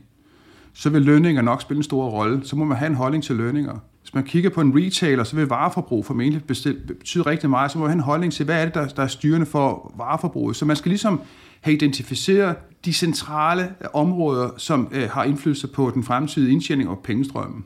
så 0.73 0.91
vil 0.91 1.03
lønninger 1.03 1.43
nok 1.43 1.62
spille 1.62 1.79
en 1.79 1.83
stor 1.83 2.09
rolle. 2.09 2.41
Så 2.45 2.57
må 2.57 2.64
man 2.64 2.76
have 2.76 2.91
en 2.91 2.95
holdning 2.95 3.25
til 3.25 3.37
lønninger. 3.37 3.79
Hvis 4.04 4.14
man 4.14 4.25
kigger 4.25 4.50
på 4.50 4.61
en 4.61 4.73
retailer, 4.76 5.25
så 5.25 5.37
vil 5.37 5.46
vareforbrug 5.46 6.06
formentlig 6.06 6.44
betyde 6.44 7.23
rigtig 7.23 7.50
meget. 7.50 7.70
Så 7.70 7.78
må 7.78 7.84
man 7.84 7.90
have 7.90 7.99
en 7.99 8.04
holdning 8.04 8.32
til, 8.32 8.44
hvad 8.44 8.61
er 8.61 8.64
det, 8.64 8.75
der, 8.75 8.87
der 8.87 9.02
er 9.02 9.06
styrende 9.06 9.46
for 9.46 9.94
vareforbruget. 9.96 10.56
Så 10.56 10.64
man 10.64 10.76
skal 10.76 10.88
ligesom 10.88 11.20
have 11.61 11.75
identificeret 11.75 12.56
de 12.84 12.92
centrale 12.92 13.62
øh, 13.62 13.88
områder, 13.94 14.50
som 14.56 14.88
øh, 14.92 15.11
har 15.11 15.25
indflydelse 15.25 15.68
på 15.68 15.90
den 15.94 16.02
fremtidige 16.02 16.52
indtjening 16.52 16.88
og 16.88 16.99
pengestrømmen. 17.04 17.64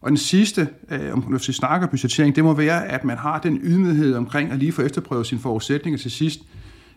Og 0.00 0.10
den 0.10 0.16
sidste, 0.16 0.68
øh, 0.90 1.12
om 1.12 1.32
vi 1.32 1.38
snakker 1.38 1.86
budgettering, 1.86 2.36
det 2.36 2.44
må 2.44 2.54
være, 2.54 2.86
at 2.86 3.04
man 3.04 3.18
har 3.18 3.38
den 3.38 3.60
ydmyghed 3.62 4.14
omkring 4.14 4.50
at 4.50 4.58
lige 4.58 4.72
få 4.72 4.82
efterprøvet 4.82 5.26
sine 5.26 5.40
forudsætninger 5.40 5.98
til 5.98 6.10
sidst. 6.10 6.40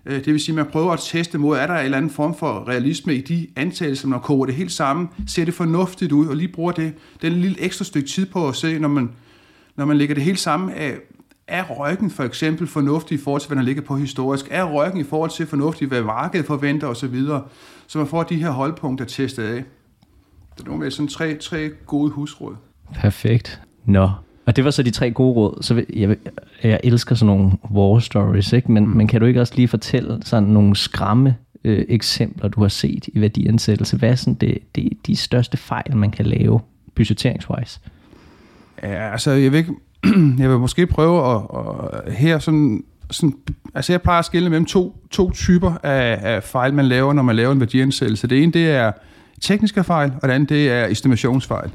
Øh, 0.06 0.16
det 0.16 0.34
vil 0.34 0.40
sige, 0.40 0.54
at 0.54 0.56
man 0.56 0.72
prøver 0.72 0.92
at 0.92 1.00
teste 1.00 1.38
mod, 1.38 1.58
er 1.58 1.68
der 1.68 1.74
en 1.74 1.86
eller 1.86 1.98
anden 1.98 2.12
form 2.12 2.36
for 2.36 2.68
realisme 2.68 3.16
i 3.16 3.22
de 3.22 3.48
antagelser, 3.56 4.08
når 4.08 4.18
man 4.18 4.22
koger 4.22 4.46
det 4.46 4.56
helt 4.56 4.72
sammen, 4.72 5.10
ser 5.28 5.46
det 5.46 5.54
fornuftigt 5.54 6.12
ud, 6.12 6.28
og 6.28 6.36
lige 6.36 6.48
bruger 6.48 6.72
det, 6.72 6.94
den 7.22 7.34
lille 7.34 7.62
ekstra 7.62 7.86
stykke 7.86 8.10
tid 8.10 8.26
på 8.26 8.48
at 8.48 8.56
se, 8.56 8.80
når 8.80 8.88
man, 8.88 9.12
når 9.76 9.86
man 9.86 9.98
lægger 9.98 10.16
det 10.16 10.24
helt 10.24 10.40
sammen, 10.40 10.70
af, 10.70 10.98
er 11.48 11.64
røggen 11.64 12.12
for 12.12 12.24
eksempel 12.24 12.68
fornuftig 12.68 13.16
i 13.16 13.22
forhold 13.22 13.42
til, 13.42 13.48
hvad 13.48 13.58
der 13.58 13.64
ligger 13.64 13.82
på 13.82 13.96
historisk? 13.96 14.48
Er 14.52 14.64
røggen 14.64 15.02
i 15.02 15.04
forhold 15.04 15.30
til 15.30 15.48
fornuftig, 15.48 15.88
hvad 15.88 16.02
markedet 16.02 16.46
forventer 16.46 16.88
osv.? 16.88 17.16
Så 17.88 17.98
man 17.98 18.08
får 18.08 18.24
de 18.24 18.36
her 18.36 18.50
holdpunkter 18.50 19.06
testet 19.06 19.44
af. 19.44 19.64
Det 20.58 20.62
er 20.62 20.66
nogle 20.66 20.84
med 20.84 20.92
sådan 20.92 21.08
tre, 21.08 21.36
tre 21.36 21.70
gode 21.86 22.12
husråd. 22.12 22.56
Perfekt. 22.94 23.62
Nå, 23.86 24.10
og 24.50 24.56
det 24.56 24.66
var 24.66 24.72
så 24.72 24.84
de 24.84 24.92
tre 24.92 25.12
gode 25.12 25.34
råd. 25.34 25.58
Så 25.62 25.84
jeg, 25.94 26.16
jeg 26.64 26.80
elsker 26.84 27.16
sådan 27.16 27.36
nogle 27.36 27.52
war 27.72 28.00
stories, 28.00 28.54
ikke? 28.54 28.72
Men, 28.72 28.86
mm. 28.86 28.90
men 28.90 29.08
kan 29.08 29.20
du 29.20 29.26
ikke 29.26 29.42
også 29.42 29.54
lige 29.56 29.68
fortælle 29.68 30.20
sådan 30.26 30.50
nogle 30.50 30.76
skræmme 30.76 31.36
øh, 31.64 31.86
eksempler, 31.90 32.50
du 32.50 32.62
har 32.62 32.68
set 32.68 33.08
i 33.08 33.22
værdiansættelse? 33.22 33.98
Hvad 33.98 34.10
er 34.10 34.16
sådan 34.16 34.34
det, 34.34 34.58
det, 34.76 34.90
de 35.08 35.16
største 35.16 35.58
fejl, 35.58 35.98
man 35.98 36.12
kan 36.12 36.26
lave 36.26 36.60
budgetteringswise? 36.96 37.80
Ja, 38.84 39.12
altså 39.12 39.32
jeg 39.32 39.52
vil, 39.52 39.58
ikke, 39.58 39.74
jeg 40.44 40.50
vil 40.50 40.60
måske 40.60 40.88
prøve 40.88 41.36
at, 41.36 41.42
at 42.06 42.14
her 42.14 42.40
sådan, 42.40 42.84
sådan, 43.12 43.36
altså 43.76 43.94
jeg 43.94 44.02
plejer 44.02 44.20
at 44.20 44.26
skille 44.26 44.50
mellem 44.50 44.66
to, 44.66 44.98
to 45.12 45.32
typer 45.32 45.74
af, 45.84 46.20
af 46.22 46.44
fejl, 46.44 46.74
man 46.74 46.86
laver, 46.86 47.14
når 47.14 47.24
man 47.24 47.36
laver 47.36 47.52
en 47.52 47.60
værdiansættelse. 47.60 48.28
Det 48.28 48.44
ene, 48.44 48.52
det 48.52 48.70
er 48.70 48.92
tekniske 49.42 49.84
fejl, 49.84 50.14
og 50.22 50.28
det 50.28 50.36
andet, 50.36 50.50
det 50.50 50.70
er 50.70 50.86
estimationsfejl. 50.86 51.70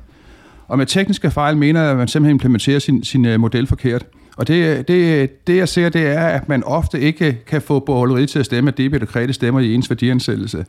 Og 0.69 0.79
med 0.79 0.87
tekniske 0.87 1.31
fejl 1.31 1.57
mener 1.57 1.83
jeg, 1.83 1.91
at 1.91 1.97
man 1.97 2.09
simpelthen 2.09 2.35
implementerer 2.35 2.79
sin, 2.79 3.05
sin 3.05 3.27
øh, 3.27 3.41
model 3.41 3.67
forkert. 3.67 4.07
Og 4.37 4.49
det, 4.49 4.89
det, 4.89 5.47
det, 5.47 5.57
jeg 5.57 5.69
ser, 5.69 5.89
det 5.89 6.07
er, 6.07 6.27
at 6.27 6.49
man 6.49 6.65
ofte 6.65 7.01
ikke 7.01 7.39
kan 7.47 7.63
få 7.63 7.81
borgerleriet 7.81 8.29
til 8.29 8.39
at 8.39 8.45
stemme, 8.45 8.69
at 8.69 8.79
debit 8.79 9.03
og 9.03 9.09
kredit 9.09 9.35
stemmer 9.35 9.61
i 9.61 9.75
ens 9.75 9.91
værdiansættelse. 9.91 10.65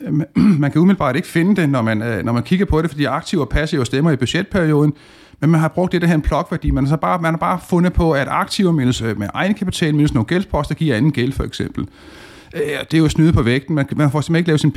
Øhm, 0.00 0.22
man 0.62 0.70
kan 0.70 0.80
umiddelbart 0.80 1.16
ikke 1.16 1.28
finde 1.28 1.56
det, 1.60 1.68
når 1.68 1.82
man, 1.82 2.02
øh, 2.02 2.24
når 2.24 2.32
man 2.32 2.42
kigger 2.42 2.66
på 2.66 2.82
det, 2.82 2.90
fordi 2.90 3.04
aktive 3.04 3.40
og 3.40 3.48
passive 3.48 3.86
stemmer 3.86 4.10
i 4.10 4.16
budgetperioden, 4.16 4.92
men 5.40 5.50
man 5.50 5.60
har 5.60 5.68
brugt 5.68 5.92
det, 5.92 6.02
der 6.02 6.08
her 6.08 6.14
en 6.14 6.22
plokværdi. 6.22 6.70
Man 6.70 6.84
har, 6.84 6.88
så 6.88 6.96
bare, 6.96 7.18
man 7.18 7.32
har 7.32 7.38
bare 7.38 7.60
fundet 7.68 7.92
på, 7.92 8.12
at 8.12 8.28
aktiver 8.30 8.72
minus, 8.72 9.02
øh, 9.02 9.18
med 9.18 9.28
egenkapital 9.34 9.94
minus 9.94 10.14
nogle 10.14 10.26
gældsposter 10.26 10.74
giver 10.74 10.96
anden 10.96 11.12
gæld, 11.12 11.32
for 11.32 11.44
eksempel. 11.44 11.86
Øh, 12.54 12.62
det 12.62 12.94
er 12.94 12.98
jo 12.98 13.08
snyde 13.08 13.32
på 13.32 13.42
vægten. 13.42 13.74
Man, 13.74 13.86
man 13.96 14.10
får 14.10 14.20
simpelthen 14.20 14.36
ikke 14.36 14.48
lavet 14.48 14.60
sin 14.60 14.72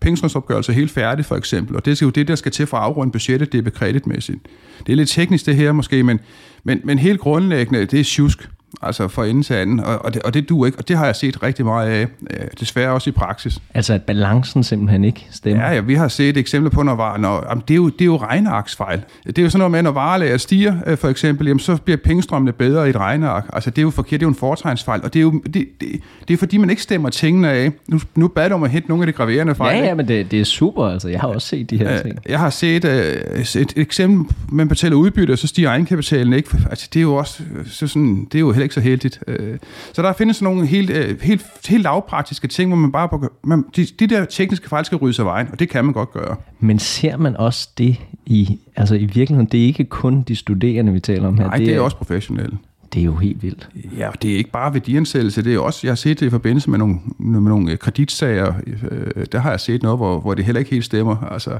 pengestrømsopgørelse 0.00 0.72
helt 0.72 0.90
færdig, 0.90 1.24
for 1.24 1.36
eksempel. 1.36 1.76
Og 1.76 1.84
det 1.84 2.02
er 2.02 2.06
jo 2.06 2.10
det, 2.10 2.28
der 2.28 2.34
skal 2.34 2.52
til 2.52 2.66
for 2.66 2.76
at 2.76 2.82
afrunde 2.82 3.12
budgettet, 3.12 3.52
det 3.52 3.58
er 3.58 3.62
bekreditmæssigt. 3.62 4.38
Det 4.86 4.92
er 4.92 4.96
lidt 4.96 5.08
teknisk 5.08 5.46
det 5.46 5.56
her 5.56 5.72
måske, 5.72 6.02
men, 6.02 6.20
men, 6.64 6.80
men 6.84 6.98
helt 6.98 7.20
grundlæggende, 7.20 7.84
det 7.84 8.00
er 8.00 8.04
tjusk 8.04 8.48
altså 8.82 9.08
for 9.08 9.24
ende 9.24 9.42
til 9.42 9.54
anden, 9.54 9.80
og, 9.80 10.04
og, 10.04 10.14
det, 10.14 10.22
og 10.22 10.34
det 10.34 10.48
duer 10.48 10.66
ikke, 10.66 10.78
og 10.78 10.88
det 10.88 10.96
har 10.96 11.06
jeg 11.06 11.16
set 11.16 11.42
rigtig 11.42 11.64
meget 11.64 11.90
af, 11.90 12.06
øh, 12.30 12.46
desværre 12.60 12.92
også 12.92 13.10
i 13.10 13.12
praksis. 13.12 13.58
Altså 13.74 13.94
at 13.94 14.02
balancen 14.02 14.64
simpelthen 14.64 15.04
ikke 15.04 15.26
stemmer? 15.30 15.64
Ja, 15.64 15.72
ja 15.74 15.80
vi 15.80 15.94
har 15.94 16.08
set 16.08 16.36
eksempler 16.36 16.70
på, 16.70 16.82
når, 16.82 16.94
var, 16.94 17.16
når 17.16 17.46
jamen, 17.48 17.64
det, 17.68 17.74
er 17.74 17.76
jo, 17.76 17.88
det 17.88 18.00
er 18.00 18.04
jo 18.04 18.16
regnearksfejl. 18.16 19.02
Det 19.26 19.38
er 19.38 19.42
jo 19.42 19.50
sådan 19.50 19.58
noget 19.58 19.70
med, 19.70 19.82
når 19.82 19.90
varelaget 19.90 20.40
stiger, 20.40 20.76
øh, 20.86 20.98
for 20.98 21.08
eksempel, 21.08 21.46
jamen, 21.46 21.60
så 21.60 21.76
bliver 21.76 21.96
pengestrømmene 22.04 22.52
bedre 22.52 22.86
i 22.86 22.90
et 22.90 22.96
regneark. 22.96 23.50
Altså 23.52 23.70
det 23.70 23.78
er 23.78 23.82
jo 23.82 23.90
forkert, 23.90 24.20
det 24.20 24.22
er 24.22 24.26
jo 24.26 24.30
en 24.30 24.34
foretegnsfejl, 24.34 25.00
og 25.02 25.14
det 25.14 25.18
er 25.18 25.22
jo 25.22 25.30
det, 25.30 25.54
det, 25.54 26.00
det 26.28 26.34
er 26.34 26.38
fordi, 26.38 26.56
man 26.56 26.70
ikke 26.70 26.82
stemmer 26.82 27.10
tingene 27.10 27.50
af. 27.50 27.72
Nu, 27.88 28.00
nu 28.14 28.28
bad 28.28 28.48
du 28.48 28.54
om 28.54 28.62
at 28.62 28.70
hente 28.70 28.88
nogle 28.88 29.02
af 29.02 29.06
de 29.06 29.12
graverende 29.12 29.54
fejl. 29.54 29.78
Ja, 29.78 29.84
ja, 29.84 29.94
men 29.94 30.08
det, 30.08 30.30
det 30.30 30.40
er 30.40 30.44
super, 30.44 30.86
altså 30.86 31.08
jeg 31.08 31.20
har 31.20 31.28
også 31.28 31.48
set 31.48 31.70
de 31.70 31.76
her 31.76 31.92
øh, 31.92 32.02
ting. 32.02 32.18
Jeg 32.28 32.38
har 32.38 32.50
set 32.50 32.84
øh, 32.84 33.40
et, 33.40 33.56
et 33.56 33.72
eksempel, 33.76 34.36
man 34.48 34.68
betaler 34.68 34.96
udbytte, 34.96 35.32
og 35.32 35.38
så 35.38 35.46
stiger 35.46 35.70
egenkapitalen 35.70 36.32
ikke. 36.32 36.50
Altså 36.70 36.88
det 36.92 37.00
er 37.00 37.02
jo 37.02 37.14
også 37.14 37.42
så 37.66 37.86
sådan, 37.86 38.24
det 38.32 38.34
er 38.34 38.40
jo 38.40 38.52
heller 38.60 38.64
ikke 38.64 38.74
så 38.74 38.80
heldigt. 38.80 39.20
Øh, 39.26 39.58
så 39.92 40.02
der 40.02 40.12
findes 40.12 40.42
nogle 40.42 40.66
helt, 40.66 40.90
øh, 40.90 41.20
helt, 41.22 41.46
helt 41.68 41.82
lavpraktiske 41.82 42.48
ting, 42.48 42.70
hvor 42.70 42.76
man 42.76 42.92
bare... 42.92 43.28
Man, 43.44 43.64
de, 43.76 43.86
de 43.98 44.06
der 44.06 44.24
tekniske 44.24 44.68
fejl 44.68 44.84
skal 44.84 44.98
ryddes 44.98 45.18
af 45.18 45.24
vejen, 45.24 45.48
og 45.52 45.58
det 45.58 45.68
kan 45.68 45.84
man 45.84 45.94
godt 45.94 46.12
gøre. 46.12 46.36
Men 46.60 46.78
ser 46.78 47.16
man 47.16 47.36
også 47.36 47.68
det 47.78 47.96
i... 48.26 48.58
Altså 48.76 48.94
i 48.94 49.04
virkeligheden, 49.04 49.46
det 49.46 49.60
er 49.60 49.64
ikke 49.64 49.84
kun 49.84 50.22
de 50.22 50.36
studerende, 50.36 50.92
vi 50.92 51.00
taler 51.00 51.28
om 51.28 51.38
her. 51.38 51.44
Nej, 51.44 51.56
det, 51.56 51.66
det 51.66 51.74
er, 51.74 51.78
er 51.78 51.82
også 51.82 51.96
professionelle. 51.96 52.58
Det 52.94 53.00
er 53.00 53.04
jo 53.04 53.16
helt 53.16 53.42
vildt. 53.42 53.68
Ja, 53.98 54.10
det 54.22 54.32
er 54.32 54.36
ikke 54.36 54.50
bare 54.50 54.74
værdiansættelse, 54.74 55.44
det 55.44 55.54
er 55.54 55.58
også, 55.58 55.80
jeg 55.82 55.90
har 55.90 55.96
set 55.96 56.20
det 56.20 56.26
i 56.26 56.30
forbindelse 56.30 56.70
med 56.70 56.78
nogle, 56.78 56.98
med 57.18 57.40
nogle 57.40 57.76
kreditsager, 57.76 58.54
øh, 58.90 59.26
der 59.32 59.38
har 59.38 59.50
jeg 59.50 59.60
set 59.60 59.82
noget, 59.82 59.98
hvor, 59.98 60.20
hvor 60.20 60.34
det 60.34 60.44
heller 60.44 60.58
ikke 60.58 60.70
helt 60.70 60.84
stemmer. 60.84 61.16
Altså, 61.16 61.58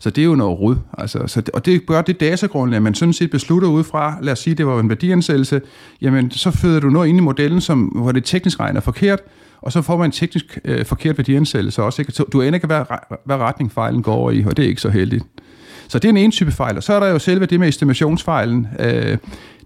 så 0.00 0.10
det 0.10 0.22
er 0.22 0.26
jo 0.26 0.34
noget 0.34 0.60
rod. 0.60 0.76
Altså, 0.98 1.26
så 1.26 1.40
det, 1.40 1.48
og 1.54 1.66
det 1.66 1.86
gør 1.86 2.02
det 2.02 2.20
datagrundlag, 2.20 2.82
man 2.82 2.94
sådan 2.94 3.12
set 3.12 3.30
beslutter 3.30 3.68
ud 3.68 3.84
fra, 3.84 4.18
lad 4.22 4.32
os 4.32 4.38
sige, 4.38 4.54
det 4.54 4.66
var 4.66 4.80
en 4.80 4.88
værdiansættelse, 4.88 5.60
jamen 6.00 6.30
så 6.30 6.50
føder 6.50 6.80
du 6.80 6.90
noget 6.90 7.08
ind 7.08 7.18
i 7.18 7.20
modellen, 7.20 7.60
som, 7.60 7.80
hvor 7.80 8.12
det 8.12 8.24
teknisk 8.24 8.60
regner 8.60 8.80
forkert, 8.80 9.20
og 9.62 9.72
så 9.72 9.82
får 9.82 9.96
man 9.96 10.06
en 10.06 10.12
teknisk 10.12 10.58
øh, 10.64 10.84
forkert 10.84 11.18
værdiansættelse 11.18 11.82
også. 11.82 12.02
Ikke? 12.02 12.12
Så 12.12 12.24
du 12.32 12.42
aner 12.42 12.54
ikke, 12.54 12.66
hvad, 12.66 12.82
hvad 13.24 13.36
retning 13.36 13.72
fejlen 13.72 14.02
går 14.02 14.14
over 14.14 14.30
i, 14.30 14.44
og 14.44 14.56
det 14.56 14.64
er 14.64 14.68
ikke 14.68 14.80
så 14.80 14.88
heldigt. 14.90 15.24
Så 15.88 15.98
det 15.98 16.04
er 16.04 16.08
en 16.08 16.16
ene 16.16 16.32
type 16.32 16.52
fejl. 16.52 16.76
Og 16.76 16.82
så 16.82 16.92
er 16.92 17.00
der 17.00 17.08
jo 17.08 17.18
selve 17.18 17.46
det 17.46 17.60
med 17.60 17.68
estimationsfejlen. 17.68 18.66
Øh, 18.78 19.18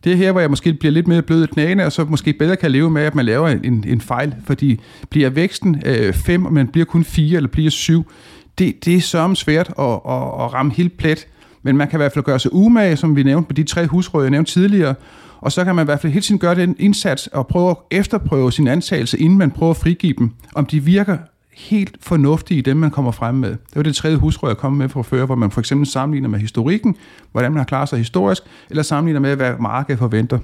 det 0.05 0.13
er 0.13 0.17
her, 0.17 0.33
hvor 0.33 0.41
jeg 0.41 0.51
måske 0.51 0.73
bliver 0.73 0.93
lidt 0.93 1.09
mere 1.09 1.23
blød 1.23 1.45
i 1.45 1.47
knæene, 1.47 1.87
og 1.87 1.93
så 1.93 2.05
måske 2.05 2.33
bedre 2.33 2.57
kan 2.57 2.71
leve 2.71 2.91
med, 2.91 3.03
at 3.03 3.15
man 3.15 3.25
laver 3.25 3.49
en, 3.49 3.85
en 3.89 4.01
fejl. 4.01 4.35
Fordi 4.47 4.81
bliver 5.11 5.31
væksten 5.31 5.83
5, 6.13 6.41
øh, 6.41 6.47
og 6.47 6.53
man 6.53 6.69
bliver 6.69 6.85
kun 6.85 7.05
4 7.05 7.37
eller 7.37 7.49
bliver 7.49 7.71
7, 7.71 8.11
det, 8.59 8.85
det 8.85 8.97
er 8.97 9.01
sørme 9.01 9.37
svært 9.37 9.69
at, 9.79 9.85
at, 9.85 9.91
at 10.15 10.55
ramme 10.55 10.73
helt 10.73 10.97
plet, 10.97 11.27
men 11.63 11.77
man 11.77 11.89
kan 11.89 11.97
i 11.97 12.01
hvert 12.01 12.13
fald 12.13 12.25
gøre 12.25 12.39
sig 12.39 12.55
umage, 12.55 12.97
som 12.97 13.17
vi 13.17 13.23
nævnte 13.23 13.49
på 13.49 13.53
de 13.53 13.65
tre 13.65 13.87
husråd, 13.87 14.23
jeg 14.23 14.31
nævnte 14.31 14.53
tidligere, 14.53 14.95
og 15.41 15.53
så 15.53 15.65
kan 15.65 15.75
man 15.75 15.85
i 15.85 15.87
hvert 15.87 16.01
fald 16.01 16.13
hele 16.13 16.23
tiden 16.23 16.39
gøre 16.39 16.55
den 16.55 16.77
indsats 16.79 17.27
og 17.27 17.47
prøve 17.47 17.71
at 17.71 17.77
efterprøve 17.91 18.53
sin 18.53 18.69
antagelse, 18.69 19.19
inden 19.19 19.39
man 19.39 19.51
prøver 19.51 19.71
at 19.71 19.77
frigive 19.77 20.15
dem, 20.19 20.31
om 20.55 20.67
de 20.67 20.81
virker 20.81 21.17
helt 21.57 21.97
fornuftige 22.01 22.59
i 22.59 22.61
dem, 22.61 22.77
man 22.77 22.91
kommer 22.91 23.11
frem 23.11 23.35
med. 23.35 23.51
Det 23.51 23.77
var 23.77 23.83
det 23.83 23.97
tredje 23.97 24.17
husråd, 24.17 24.51
jeg 24.51 24.57
kom 24.57 24.73
med 24.73 24.89
fra 24.89 25.03
før, 25.03 25.27
hvor 25.27 25.35
man 25.35 25.51
for 25.51 25.61
eksempel 25.61 25.87
sammenligner 25.87 26.29
med 26.29 26.39
historikken, 26.39 26.97
hvordan 27.33 27.53
man 27.53 27.59
har 27.59 27.65
klaret 27.65 27.89
sig 27.89 27.99
historisk, 27.99 28.43
eller 28.71 28.83
sammenligner 28.83 29.21
med, 29.21 29.37
hvad 29.37 29.53
markedet 29.61 29.99
forventer. 29.99 30.39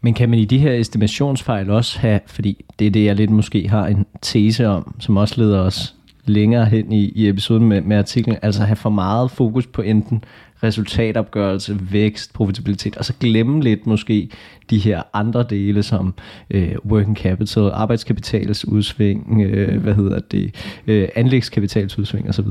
Men 0.00 0.14
kan 0.14 0.30
man 0.30 0.38
i 0.38 0.44
de 0.44 0.58
her 0.58 0.72
estimationsfejl 0.72 1.70
også 1.70 1.98
have, 1.98 2.20
fordi 2.26 2.64
det 2.78 2.86
er 2.86 2.90
det, 2.90 3.04
jeg 3.04 3.16
lidt 3.16 3.30
måske 3.30 3.68
har 3.68 3.86
en 3.86 4.06
tese 4.22 4.68
om, 4.68 4.94
som 4.98 5.16
også 5.16 5.34
leder 5.40 5.60
os 5.60 5.95
længere 6.26 6.66
hen 6.66 6.92
i, 6.92 7.08
i 7.08 7.28
episoden 7.28 7.68
med, 7.68 7.80
med 7.80 7.96
artiklen, 7.96 8.36
altså 8.42 8.62
have 8.62 8.76
for 8.76 8.90
meget 8.90 9.30
fokus 9.30 9.66
på 9.66 9.82
enten 9.82 10.24
resultatopgørelse, 10.62 11.78
vækst, 11.90 12.32
profitabilitet, 12.32 12.96
og 12.96 13.04
så 13.04 13.12
glemme 13.20 13.62
lidt 13.62 13.86
måske 13.86 14.30
de 14.70 14.78
her 14.78 15.02
andre 15.12 15.46
dele 15.50 15.82
som 15.82 16.14
øh, 16.50 16.74
working 16.84 17.16
capital, 17.16 17.70
arbejdskapitalets 17.74 18.68
udsving, 18.68 19.42
øh, 19.42 19.82
hvad 19.82 19.94
hedder 19.94 20.18
det, 20.18 20.54
øh, 20.86 21.08
anlægskapitalets 21.14 21.98
udsving 21.98 22.28
osv. 22.28 22.46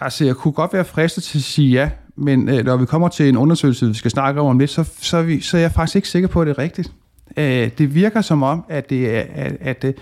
Altså, 0.00 0.24
jeg 0.24 0.34
kunne 0.34 0.52
godt 0.52 0.72
være 0.72 0.84
fristet 0.84 1.22
til 1.22 1.38
at 1.38 1.42
sige 1.42 1.70
ja, 1.70 1.90
men 2.16 2.48
øh, 2.48 2.64
når 2.64 2.76
vi 2.76 2.86
kommer 2.86 3.08
til 3.08 3.28
en 3.28 3.36
undersøgelse, 3.36 3.86
vi 3.86 3.94
skal 3.94 4.10
snakke 4.10 4.40
om 4.40 4.58
lidt, 4.58 4.70
så, 4.70 4.90
så, 5.00 5.16
er 5.16 5.22
vi, 5.22 5.40
så 5.40 5.56
er 5.56 5.60
jeg 5.60 5.72
faktisk 5.72 5.96
ikke 5.96 6.08
sikker 6.08 6.28
på, 6.28 6.40
at 6.40 6.46
det 6.46 6.58
er 6.58 6.58
rigtigt. 6.58 6.92
Øh, 7.36 7.70
det 7.78 7.94
virker 7.94 8.20
som 8.20 8.42
om, 8.42 8.64
at 8.68 8.90
det 8.90 9.16
er, 9.16 9.24
at, 9.34 9.56
at 9.60 9.82
det, 9.82 9.94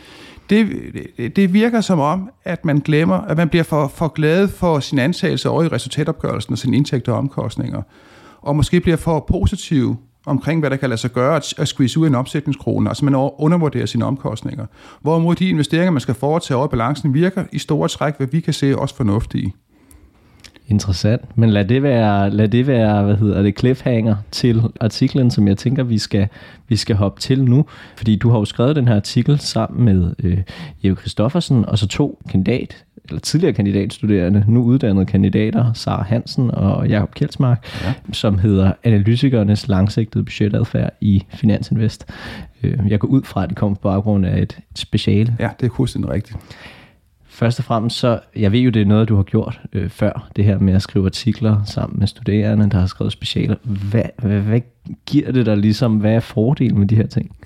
det, 0.50 1.37
det 1.37 1.52
virker 1.52 1.80
som 1.80 1.99
om, 1.99 2.30
at 2.45 2.64
man 2.64 2.78
glemmer, 2.78 3.16
at 3.16 3.37
man 3.37 3.49
bliver 3.49 3.62
for, 3.62 3.88
for 3.88 4.09
glad 4.09 4.49
for 4.49 4.80
sin 4.80 4.99
antagelse 4.99 5.49
over 5.49 5.62
i 5.62 5.69
resultatopgørelsen 5.69 6.52
og 6.52 6.59
sine 6.59 6.76
indtægter 6.76 7.12
og 7.12 7.19
omkostninger, 7.19 7.83
og 8.40 8.57
måske 8.57 8.80
bliver 8.80 8.97
for 8.97 9.21
positiv 9.28 9.97
omkring, 10.26 10.61
hvad 10.61 10.71
der 10.71 10.76
kan 10.76 10.88
lade 10.88 11.00
sig 11.00 11.12
gøre 11.12 11.37
at 11.37 11.69
squeeze 11.69 12.00
ud 12.00 12.07
en 12.07 12.14
omsætningskrone. 12.14 12.90
Altså 12.90 13.04
man 13.04 13.14
undervurderer 13.14 13.87
sine 13.87 14.04
omkostninger. 14.04 14.66
Hvorimod 15.00 15.35
de 15.35 15.49
investeringer, 15.49 15.90
man 15.90 16.00
skal 16.00 16.14
foretage 16.14 16.59
over 16.59 16.66
balancen, 16.66 17.14
virker 17.14 17.45
i 17.52 17.59
store 17.59 17.88
træk, 17.88 18.16
hvad 18.16 18.26
vi 18.26 18.40
kan 18.40 18.52
se 18.52 18.78
også 18.78 18.97
fornuftige. 18.97 19.54
Interessant. 20.71 21.39
Men 21.39 21.50
lad 21.50 21.65
det 21.65 21.83
være, 21.83 22.31
lad 22.31 22.49
det 22.49 22.67
være 22.67 23.03
hvad 23.05 23.17
hedder 23.17 23.43
det, 23.43 23.59
cliffhanger 23.59 24.17
til 24.31 24.62
artiklen, 24.81 25.31
som 25.31 25.49
jeg 25.49 25.59
tænker, 25.59 25.83
vi 25.83 25.99
skal, 25.99 26.29
vi 26.69 26.77
skal 26.77 26.97
hoppe 26.97 27.21
til 27.21 27.45
nu. 27.45 27.65
Fordi 27.97 28.17
du 28.17 28.31
har 28.31 28.39
jo 28.39 28.45
skrevet 28.45 28.77
den 28.77 28.89
her 28.89 28.97
artikel 28.97 29.39
sammen 29.39 29.85
med 29.85 30.12
øh, 30.23 30.39
Jeppe 30.85 31.00
Christoffersen, 31.00 31.65
og 31.65 31.79
så 31.79 31.89
to 31.89 32.23
kandidat, 32.31 32.85
eller 33.05 33.21
tidligere 33.21 33.53
kandidatstuderende, 33.53 34.45
nu 34.49 34.62
uddannede 34.62 35.07
kandidater, 35.07 35.73
Sara 35.73 36.03
Hansen 36.03 36.50
og 36.50 36.89
Jakob 36.89 37.15
Kjeldsmark, 37.15 37.67
ja. 37.85 37.95
som 38.12 38.39
hedder 38.39 38.73
Analytikernes 38.85 39.69
langsigtede 39.69 40.25
budgetadfærd 40.25 40.93
i 41.00 41.25
Finansinvest. 41.35 42.07
Øh, 42.62 42.79
jeg 42.89 42.99
går 42.99 43.09
ud 43.09 43.23
fra, 43.23 43.43
at 43.43 43.49
det 43.49 43.57
kommer 43.57 43.75
på 43.75 43.81
baggrund 43.83 44.27
af 44.27 44.43
et 44.43 44.59
speciale. 44.75 45.37
Ja, 45.41 45.49
det 45.61 45.67
er 45.67 45.75
fuldstændig 45.77 46.11
rigtigt. 46.11 46.39
Først 47.40 47.59
og 47.59 47.64
fremmest 47.64 47.97
så, 47.97 48.20
jeg 48.37 48.52
ved 48.52 48.61
jo, 48.61 48.70
det 48.70 48.82
er 48.82 48.87
noget, 48.87 49.09
du 49.09 49.16
har 49.16 49.23
gjort 49.23 49.61
øh, 49.73 49.90
før, 49.90 50.28
det 50.37 50.44
her 50.44 50.59
med 50.59 50.75
at 50.75 50.82
skrive 50.82 51.06
artikler 51.06 51.64
sammen 51.64 51.99
med 51.99 52.06
studerende, 52.06 52.70
der 52.70 52.78
har 52.78 52.87
skrevet 52.87 53.12
specialer. 53.12 53.56
Hvad, 53.62 54.02
hvad, 54.18 54.40
hvad 54.40 54.61
giver 55.06 55.32
det 55.32 55.47
dig 55.47 55.56
ligesom? 55.56 55.97
Hvad 55.97 56.12
er 56.12 56.20
fordelen 56.20 56.78
med 56.78 56.88
de 56.88 56.97
her 56.97 57.06
ting? 57.06 57.37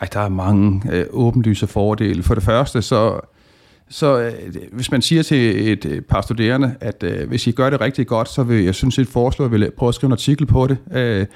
Ej, 0.00 0.08
der 0.12 0.20
er 0.20 0.28
mange 0.28 0.82
øh, 0.92 1.06
åbenlyse 1.10 1.66
fordele. 1.66 2.22
For 2.22 2.34
det 2.34 2.44
første, 2.44 2.82
så, 2.82 3.20
så 3.88 4.20
øh, 4.20 4.32
hvis 4.72 4.90
man 4.90 5.02
siger 5.02 5.22
til 5.22 5.72
et 5.72 5.84
øh, 5.84 6.00
par 6.00 6.20
studerende, 6.20 6.74
at 6.80 7.02
øh, 7.02 7.28
hvis 7.28 7.46
I 7.46 7.50
gør 7.50 7.70
det 7.70 7.80
rigtig 7.80 8.06
godt, 8.06 8.28
så 8.28 8.42
vil 8.42 8.64
jeg 8.64 8.74
synes, 8.74 8.98
at 8.98 9.06
foreslå, 9.06 9.44
at 9.44 9.52
vi 9.52 9.66
prøver 9.76 9.88
at 9.88 9.94
skrive 9.94 10.08
en 10.08 10.12
artikel 10.12 10.46
på 10.46 10.66
det. 10.66 10.76
Øh, 10.92 11.26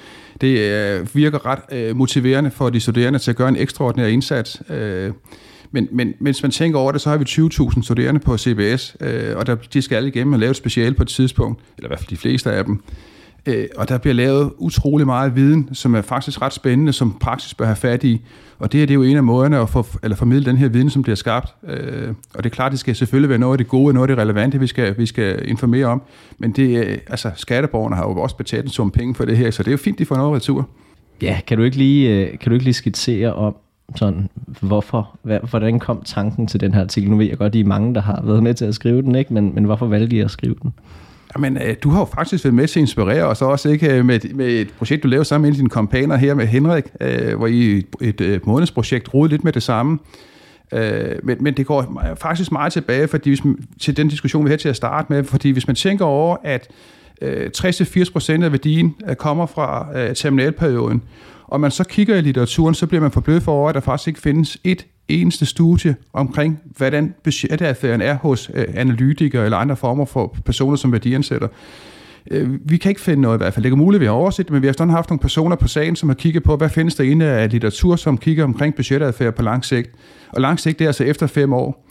det 0.40 0.59
øh, 0.59 1.14
virker 1.14 1.47
ret 1.47 1.61
øh, 1.73 1.97
motiverende 1.97 2.50
for 2.50 2.71
de 2.71 2.81
studerende 2.81 3.19
til 3.19 3.31
at 3.31 3.37
gøre 3.37 3.49
en 3.49 3.57
ekstraordinær 3.57 4.07
indsats. 4.07 4.62
Øh, 4.71 5.12
men, 5.71 5.89
men 5.91 6.15
hvis 6.21 6.43
man 6.43 6.51
tænker 6.51 6.79
over 6.79 6.93
det, 6.93 7.01
så 7.01 7.11
har 7.11 7.17
vi 7.17 7.25
20.000 7.29 7.83
studerende 7.83 8.21
på 8.21 8.39
CBS, 8.39 8.97
øh, 9.01 9.37
og 9.37 9.47
der, 9.47 9.55
de 9.55 9.83
skal 9.83 9.97
alle 9.97 10.09
igennem 10.09 10.33
og 10.33 10.39
lave 10.39 10.51
et 10.51 10.57
speciale 10.57 10.95
på 10.95 11.03
et 11.03 11.09
tidspunkt, 11.09 11.61
eller 11.77 11.89
i 11.89 11.91
hvert 11.91 11.99
fald 11.99 12.09
de 12.09 12.17
fleste 12.17 12.53
af 12.53 12.65
dem. 12.65 12.83
Øh, 13.47 13.67
og 13.77 13.89
der 13.89 13.99
bliver 13.99 14.15
lavet 14.15 14.53
utrolig 14.59 15.07
meget 15.07 15.37
viden, 15.37 15.69
som 15.73 15.95
er 15.95 16.03
faktisk 16.03 16.43
ret 16.43 16.53
spændende, 16.53 16.93
som 16.93 17.19
praksis 17.21 17.55
bør 17.55 17.65
have 17.65 17.77
fat 17.77 18.05
i. 18.05 18.21
Og 18.59 18.73
det, 18.73 18.83
er, 18.83 18.87
det 18.87 18.91
er 18.91 18.95
jo 18.95 19.03
en 19.03 19.17
af 19.17 19.25
måderne 19.25 19.59
at 19.59 19.69
få, 19.69 19.87
eller 20.03 20.17
formidle 20.17 20.47
den 20.47 20.57
her 20.57 20.69
viden, 20.69 20.91
som 20.91 21.03
bliver 21.03 21.17
skabt. 21.17 21.55
Øh, 21.69 22.09
og 22.35 22.45
det 22.45 22.51
er 22.51 22.55
klart, 22.55 22.73
det 22.73 22.81
skal 22.81 22.97
selvfølgelig 22.97 23.29
være 23.29 23.39
noget 23.39 23.55
af 23.55 23.59
det 23.59 23.69
gode, 23.69 23.95
noget 23.95 24.11
af 24.11 24.17
det 24.17 24.23
relevante, 24.23 24.61
vi 24.61 24.67
skal, 24.67 24.99
vi 24.99 25.07
skal 25.07 25.49
informere 25.49 25.87
om. 25.87 26.03
Men 26.39 26.53
det, 26.53 26.87
øh, 26.87 26.99
altså, 27.07 27.31
skatteborgerne 27.37 27.97
har 27.97 28.03
jo 28.03 28.21
også 28.21 28.37
betalt 28.37 28.65
en 28.65 28.71
sum 28.71 28.91
penge 28.91 29.15
for 29.15 29.25
det 29.25 29.37
her, 29.37 29.51
så 29.51 29.63
det 29.63 29.69
er 29.69 29.73
jo 29.73 29.79
fint, 29.79 29.99
de 29.99 30.07
får 30.07 30.17
noget 30.17 30.37
retur. 30.37 30.69
Ja, 31.23 31.41
kan 31.47 31.59
du 31.59 31.65
ikke 31.65 31.77
lige, 31.77 32.11
øh, 32.11 32.39
kan 32.39 32.51
du 32.51 32.53
ikke 32.53 32.65
lige 32.65 32.75
skitsere 32.75 33.35
om, 33.35 33.57
sådan, 33.97 34.28
hvorfor, 34.61 35.18
hvordan 35.50 35.78
kom 35.78 36.02
tanken 36.04 36.47
til 36.47 36.61
den 36.61 36.75
her 36.75 36.80
artikel? 36.80 37.11
Nu 37.11 37.16
ved 37.16 37.26
jeg 37.26 37.38
godt, 37.38 37.50
at 37.50 37.54
I 37.54 37.61
er 37.61 37.64
mange, 37.64 37.95
der 37.95 38.00
har 38.00 38.23
været 38.25 38.42
med 38.42 38.54
til 38.54 38.64
at 38.64 38.75
skrive 38.75 39.02
den, 39.02 39.14
ikke? 39.14 39.35
Men, 39.35 39.54
men 39.54 39.64
hvorfor 39.64 39.87
valgte 39.87 40.16
I 40.16 40.21
at 40.21 40.30
skrive 40.30 40.54
den? 40.62 40.73
Jamen, 41.37 41.57
øh, 41.57 41.76
du 41.83 41.90
har 41.90 41.99
jo 41.99 42.04
faktisk 42.04 42.45
været 42.45 42.54
med 42.54 42.66
til 42.66 42.80
at 42.80 42.83
inspirere 42.83 43.25
os 43.25 43.42
også 43.42 43.68
ikke 43.68 43.95
øh, 43.95 44.04
med, 44.04 44.35
med 44.35 44.47
et 44.47 44.71
projekt, 44.78 45.02
du 45.02 45.09
lavede 45.09 45.25
sammen 45.25 45.50
med 45.50 45.57
dine 45.57 45.68
kompaner 45.68 46.16
her 46.16 46.35
med 46.35 46.47
Henrik, 46.47 46.85
øh, 47.00 47.37
hvor 47.37 47.47
I 47.47 47.76
et, 47.76 47.87
et, 48.00 48.21
et 48.21 48.47
månedsprojekt 48.47 49.14
rodede 49.14 49.30
lidt 49.30 49.45
med 49.45 49.52
det 49.52 49.62
samme. 49.62 49.99
Øh, 50.73 51.16
men, 51.23 51.37
men 51.40 51.54
det 51.54 51.66
går 51.66 52.02
faktisk 52.21 52.52
meget 52.52 52.73
tilbage 52.73 53.09
fordi 53.09 53.30
hvis 53.30 53.45
man, 53.45 53.59
til 53.80 53.97
den 53.97 54.09
diskussion, 54.09 54.45
vi 54.45 54.49
havde 54.49 54.62
til 54.62 54.68
at 54.68 54.76
starte 54.76 55.12
med, 55.12 55.25
fordi 55.25 55.50
hvis 55.50 55.66
man 55.66 55.76
tænker 55.76 56.04
over, 56.04 56.37
at 56.45 56.68
60-80% 57.23 58.45
af 58.45 58.52
værdien 58.52 58.95
kommer 59.18 59.47
fra 59.47 59.88
terminalperioden, 60.12 61.02
og 61.49 61.61
man 61.61 61.71
så 61.71 61.85
kigger 61.85 62.17
i 62.17 62.21
litteraturen, 62.21 62.75
så 62.75 62.87
bliver 62.87 63.00
man 63.00 63.11
forbløffet 63.11 63.49
over, 63.49 63.69
at 63.69 63.75
der 63.75 63.81
faktisk 63.81 64.09
ikke 64.09 64.21
findes 64.21 64.59
et 64.64 64.87
eneste 65.09 65.47
studie 65.47 65.97
omkring, 66.12 66.61
hvordan 66.76 67.14
budgetadfærden 67.25 68.00
er 68.00 68.14
hos 68.14 68.50
øh, 68.55 68.67
analytikere 68.75 69.45
eller 69.45 69.59
andre 69.59 69.76
former 69.76 70.05
for 70.05 70.37
personer, 70.45 70.76
som 70.76 70.93
værdiansætter. 70.93 71.49
Øh, 72.31 72.71
vi 72.71 72.76
kan 72.76 72.88
ikke 72.88 73.00
finde 73.00 73.23
noget 73.23 73.37
i 73.37 73.40
hvert 73.40 73.55
fald. 73.55 73.64
Det 73.64 73.73
er 73.73 73.76
muligt, 73.76 73.99
at 73.99 74.00
vi 74.00 74.07
har 74.07 74.12
overset 74.12 74.50
men 74.50 74.62
vi 74.62 74.67
har 74.67 74.73
sådan 74.73 74.90
haft 74.90 75.11
nogle 75.11 75.21
personer 75.21 75.57
på 75.57 75.68
sagen, 75.68 75.96
som 75.96 76.09
har 76.09 76.14
kigget 76.14 76.42
på, 76.42 76.57
hvad 76.57 76.68
findes 76.68 76.94
der 76.94 77.05
inde 77.05 77.25
af 77.25 77.51
litteratur, 77.51 77.96
som 77.96 78.18
kigger 78.18 78.44
omkring 78.44 78.75
budgetadfærd 78.75 79.35
på 79.35 79.42
lang 79.42 79.64
sigt. 79.64 79.90
Og 80.33 80.40
lang 80.40 80.61
sigt, 80.61 80.79
det 80.79 80.85
er 80.85 80.88
altså 80.88 81.05
efter 81.05 81.27
fem 81.27 81.53
år. 81.53 81.85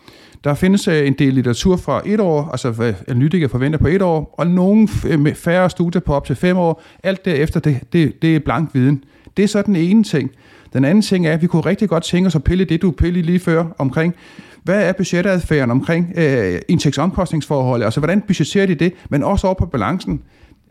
Der 0.43 0.53
findes 0.53 0.88
øh, 0.88 1.08
en 1.08 1.13
del 1.13 1.34
litteratur 1.34 1.77
fra 1.77 2.01
et 2.05 2.19
år, 2.19 2.49
altså 2.51 2.71
hvad 2.71 2.93
analytikere 3.08 3.49
forventer 3.49 3.79
på 3.79 3.88
et 3.88 4.01
år, 4.01 4.36
og 4.38 4.47
nogle 4.47 4.88
øh, 5.08 5.36
færre 5.36 5.69
studier 5.69 6.01
på 6.01 6.13
op 6.13 6.25
til 6.25 6.36
fem 6.36 6.58
år. 6.58 6.82
Alt 7.03 7.25
derefter, 7.25 7.60
det, 7.60 7.79
det, 7.93 8.21
det 8.21 8.36
er 8.36 8.39
blank 8.39 8.69
viden. 8.73 9.03
Det 9.38 9.43
er 9.43 9.47
så 9.47 9.62
den 9.62 9.76
ene 9.76 10.04
ting. 10.04 10.32
Den 10.73 10.86
anden 10.86 11.02
ting 11.02 11.28
er, 11.28 11.34
at 11.34 11.41
vi 11.41 11.47
kunne 11.47 11.65
rigtig 11.65 11.89
godt 11.89 12.04
tænke 12.04 12.28
os 12.28 12.36
at 12.36 12.43
pille 12.43 12.65
det, 12.65 12.82
du 12.82 12.91
pille 12.91 13.21
lige 13.21 13.39
før 13.39 13.65
omkring, 13.78 14.15
hvad 14.63 14.84
er 14.84 14.93
budgetadfærden 14.93 15.71
omkring 15.71 16.13
øh, 16.17 16.60
indtægtsomkostningsforholdet? 16.67 17.86
Altså, 17.86 18.00
hvordan 18.00 18.21
budgeterer 18.21 18.65
de 18.65 18.76
det? 18.76 18.93
Men 19.10 19.23
også 19.23 19.47
over 19.47 19.54
på 19.54 19.65
balancen. 19.65 20.21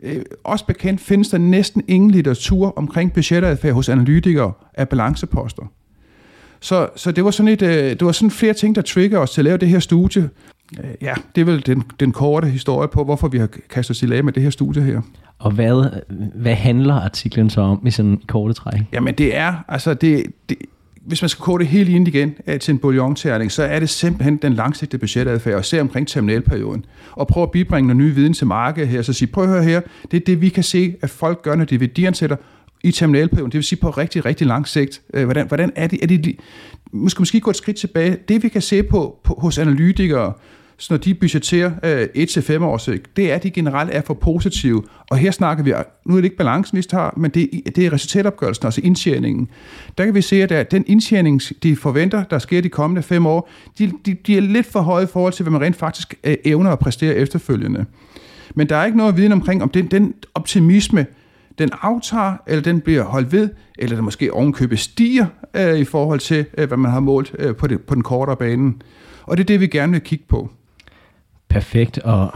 Øh, 0.03 0.21
også 0.43 0.65
bekendt 0.65 1.01
findes 1.01 1.29
der 1.29 1.37
næsten 1.37 1.83
ingen 1.87 2.11
litteratur 2.11 2.73
omkring 2.77 3.13
budgetadfærd 3.13 3.73
hos 3.73 3.89
analytikere 3.89 4.51
af 4.73 4.89
balanceposter. 4.89 5.63
Så, 6.59 6.89
så 6.95 7.11
det 7.11 7.23
var 7.23 7.31
sådan 7.31 7.51
et, 7.51 7.61
øh, 7.61 7.89
det 7.89 8.05
var 8.05 8.11
sådan 8.11 8.31
flere 8.31 8.53
ting, 8.53 8.75
der 8.75 8.81
trigger 8.81 9.19
os 9.19 9.31
til 9.31 9.41
at 9.41 9.45
lave 9.45 9.57
det 9.57 9.67
her 9.67 9.79
studie. 9.79 10.29
Øh, 10.79 10.89
ja, 11.01 11.13
det 11.35 11.41
er 11.41 11.45
vel 11.45 11.65
den, 11.65 11.83
den 11.99 12.11
korte 12.11 12.47
historie 12.47 12.87
på, 12.87 13.03
hvorfor 13.03 13.27
vi 13.27 13.37
har 13.37 13.49
kastet 13.69 13.95
os 13.95 14.03
i 14.03 14.05
lag 14.05 14.25
med 14.25 14.33
det 14.33 14.43
her 14.43 14.49
studie 14.49 14.83
her. 14.83 15.01
Og 15.39 15.51
hvad, 15.51 16.01
hvad 16.35 16.55
handler 16.55 16.93
artiklen 16.93 17.49
så 17.49 17.61
om 17.61 17.87
i 17.87 17.91
sådan 17.91 18.11
en 18.11 18.21
korte 18.27 18.53
træk? 18.53 18.81
Jamen 18.93 19.13
det 19.13 19.35
er, 19.35 19.53
altså 19.67 19.93
det, 19.93 20.25
det 20.49 20.57
hvis 21.07 21.21
man 21.21 21.29
skal 21.29 21.43
kode 21.43 21.59
det 21.59 21.67
helt 21.67 21.89
ind 21.89 22.07
igen 22.07 22.35
øh, 22.47 22.59
til 22.59 22.71
en 22.71 22.77
bouillon 22.77 23.15
så 23.15 23.63
er 23.63 23.79
det 23.79 23.89
simpelthen 23.89 24.37
den 24.37 24.53
langsigtede 24.53 24.99
budgetadfærd, 24.99 25.55
og 25.55 25.65
se 25.65 25.81
omkring 25.81 26.07
terminalperioden. 26.07 26.85
Og 27.11 27.27
prøve 27.27 27.43
at 27.43 27.51
bibringe 27.51 27.87
noget 27.87 27.97
ny 27.97 28.13
viden 28.13 28.33
til 28.33 28.47
markedet 28.47 28.89
her, 28.89 29.01
så 29.01 29.13
sige, 29.13 29.27
prøv 29.27 29.43
at 29.43 29.49
høre 29.49 29.63
her, 29.63 29.81
det 30.11 30.17
er 30.17 30.25
det, 30.25 30.41
vi 30.41 30.49
kan 30.49 30.63
se, 30.63 30.95
at 31.01 31.09
folk 31.09 31.41
gør, 31.41 31.55
når 31.55 31.65
de 31.65 31.79
værdiansætter 31.79 32.35
i 32.83 32.91
terminalperioden, 32.91 33.51
det 33.51 33.57
vil 33.57 33.63
sige 33.63 33.79
på 33.79 33.89
rigtig, 33.89 34.25
rigtig 34.25 34.47
lang 34.47 34.67
sigt. 34.67 35.01
Øh, 35.13 35.25
hvordan, 35.25 35.47
hvordan 35.47 35.71
er 35.75 35.87
det, 35.87 35.99
er 36.03 36.07
det, 36.07 36.35
måske, 36.91 37.21
måske 37.21 37.39
gå 37.39 37.49
et 37.49 37.55
skridt 37.55 37.77
tilbage. 37.77 38.17
Det 38.27 38.43
vi 38.43 38.49
kan 38.49 38.61
se 38.61 38.83
på, 38.83 39.19
på 39.23 39.37
hos 39.41 39.57
analytikere, 39.57 40.33
så 40.77 40.93
når 40.93 40.97
de 40.97 41.13
budgeterer 41.13 41.71
øh, 41.83 42.23
1-5 42.23 42.63
år 42.63 42.77
sigt, 42.77 43.17
det 43.17 43.31
er, 43.31 43.35
at 43.35 43.43
de 43.43 43.51
generelt 43.51 43.89
er 43.93 44.01
for 44.01 44.13
positive. 44.13 44.83
Og 45.09 45.17
her 45.17 45.31
snakker 45.31 45.63
vi, 45.63 45.73
nu 46.05 46.13
er 46.13 46.17
det 46.17 46.23
ikke 46.23 46.37
balancen, 46.37 46.77
vi 46.77 46.83
har, 46.91 47.13
men 47.17 47.31
det, 47.31 47.49
det 47.75 47.85
er 47.85 47.93
resultatopgørelsen, 47.93 48.65
altså 48.65 48.81
indtjeningen. 48.83 49.49
Der 49.97 50.05
kan 50.05 50.15
vi 50.15 50.21
se, 50.21 50.43
at 50.43 50.71
den 50.71 50.83
indtjening, 50.87 51.41
de 51.63 51.75
forventer, 51.75 52.23
der 52.23 52.39
sker 52.39 52.61
de 52.61 52.69
kommende 52.69 53.01
fem 53.01 53.25
år, 53.25 53.49
de, 53.79 53.91
de, 54.05 54.13
de 54.13 54.37
er 54.37 54.41
lidt 54.41 54.65
for 54.65 54.81
høje 54.81 55.03
i 55.03 55.07
forhold 55.07 55.33
til, 55.33 55.43
hvad 55.43 55.51
man 55.51 55.61
rent 55.61 55.75
faktisk 55.75 56.15
øh, 56.23 56.35
evner 56.45 56.71
at 56.71 56.79
præstere 56.79 57.15
efterfølgende. 57.15 57.85
Men 58.55 58.69
der 58.69 58.75
er 58.75 58.85
ikke 58.85 58.97
noget 58.97 59.17
viden 59.17 59.31
omkring, 59.31 59.63
om 59.63 59.69
den, 59.69 59.87
den 59.87 60.13
optimisme, 60.35 61.05
den 61.57 61.69
aftager, 61.81 62.33
eller 62.47 62.61
den 62.61 62.81
bliver 62.81 63.03
holdt 63.03 63.31
ved, 63.31 63.49
eller 63.79 63.95
den 63.95 64.05
måske 64.05 64.33
ovenkøbet 64.33 64.79
stiger 64.79 65.25
øh, 65.53 65.79
i 65.79 65.85
forhold 65.85 66.19
til, 66.19 66.45
øh, 66.57 66.67
hvad 66.67 66.77
man 66.77 66.91
har 66.91 66.99
målt 66.99 67.35
øh, 67.39 67.55
på, 67.55 67.67
det, 67.67 67.81
på 67.81 67.95
den 67.95 68.03
kortere 68.03 68.35
bane. 68.35 68.73
Og 69.23 69.37
det 69.37 69.43
er 69.43 69.47
det, 69.47 69.59
vi 69.59 69.67
gerne 69.67 69.91
vil 69.91 70.01
kigge 70.01 70.25
på. 70.29 70.49
Perfekt, 71.49 71.99
og 71.99 72.31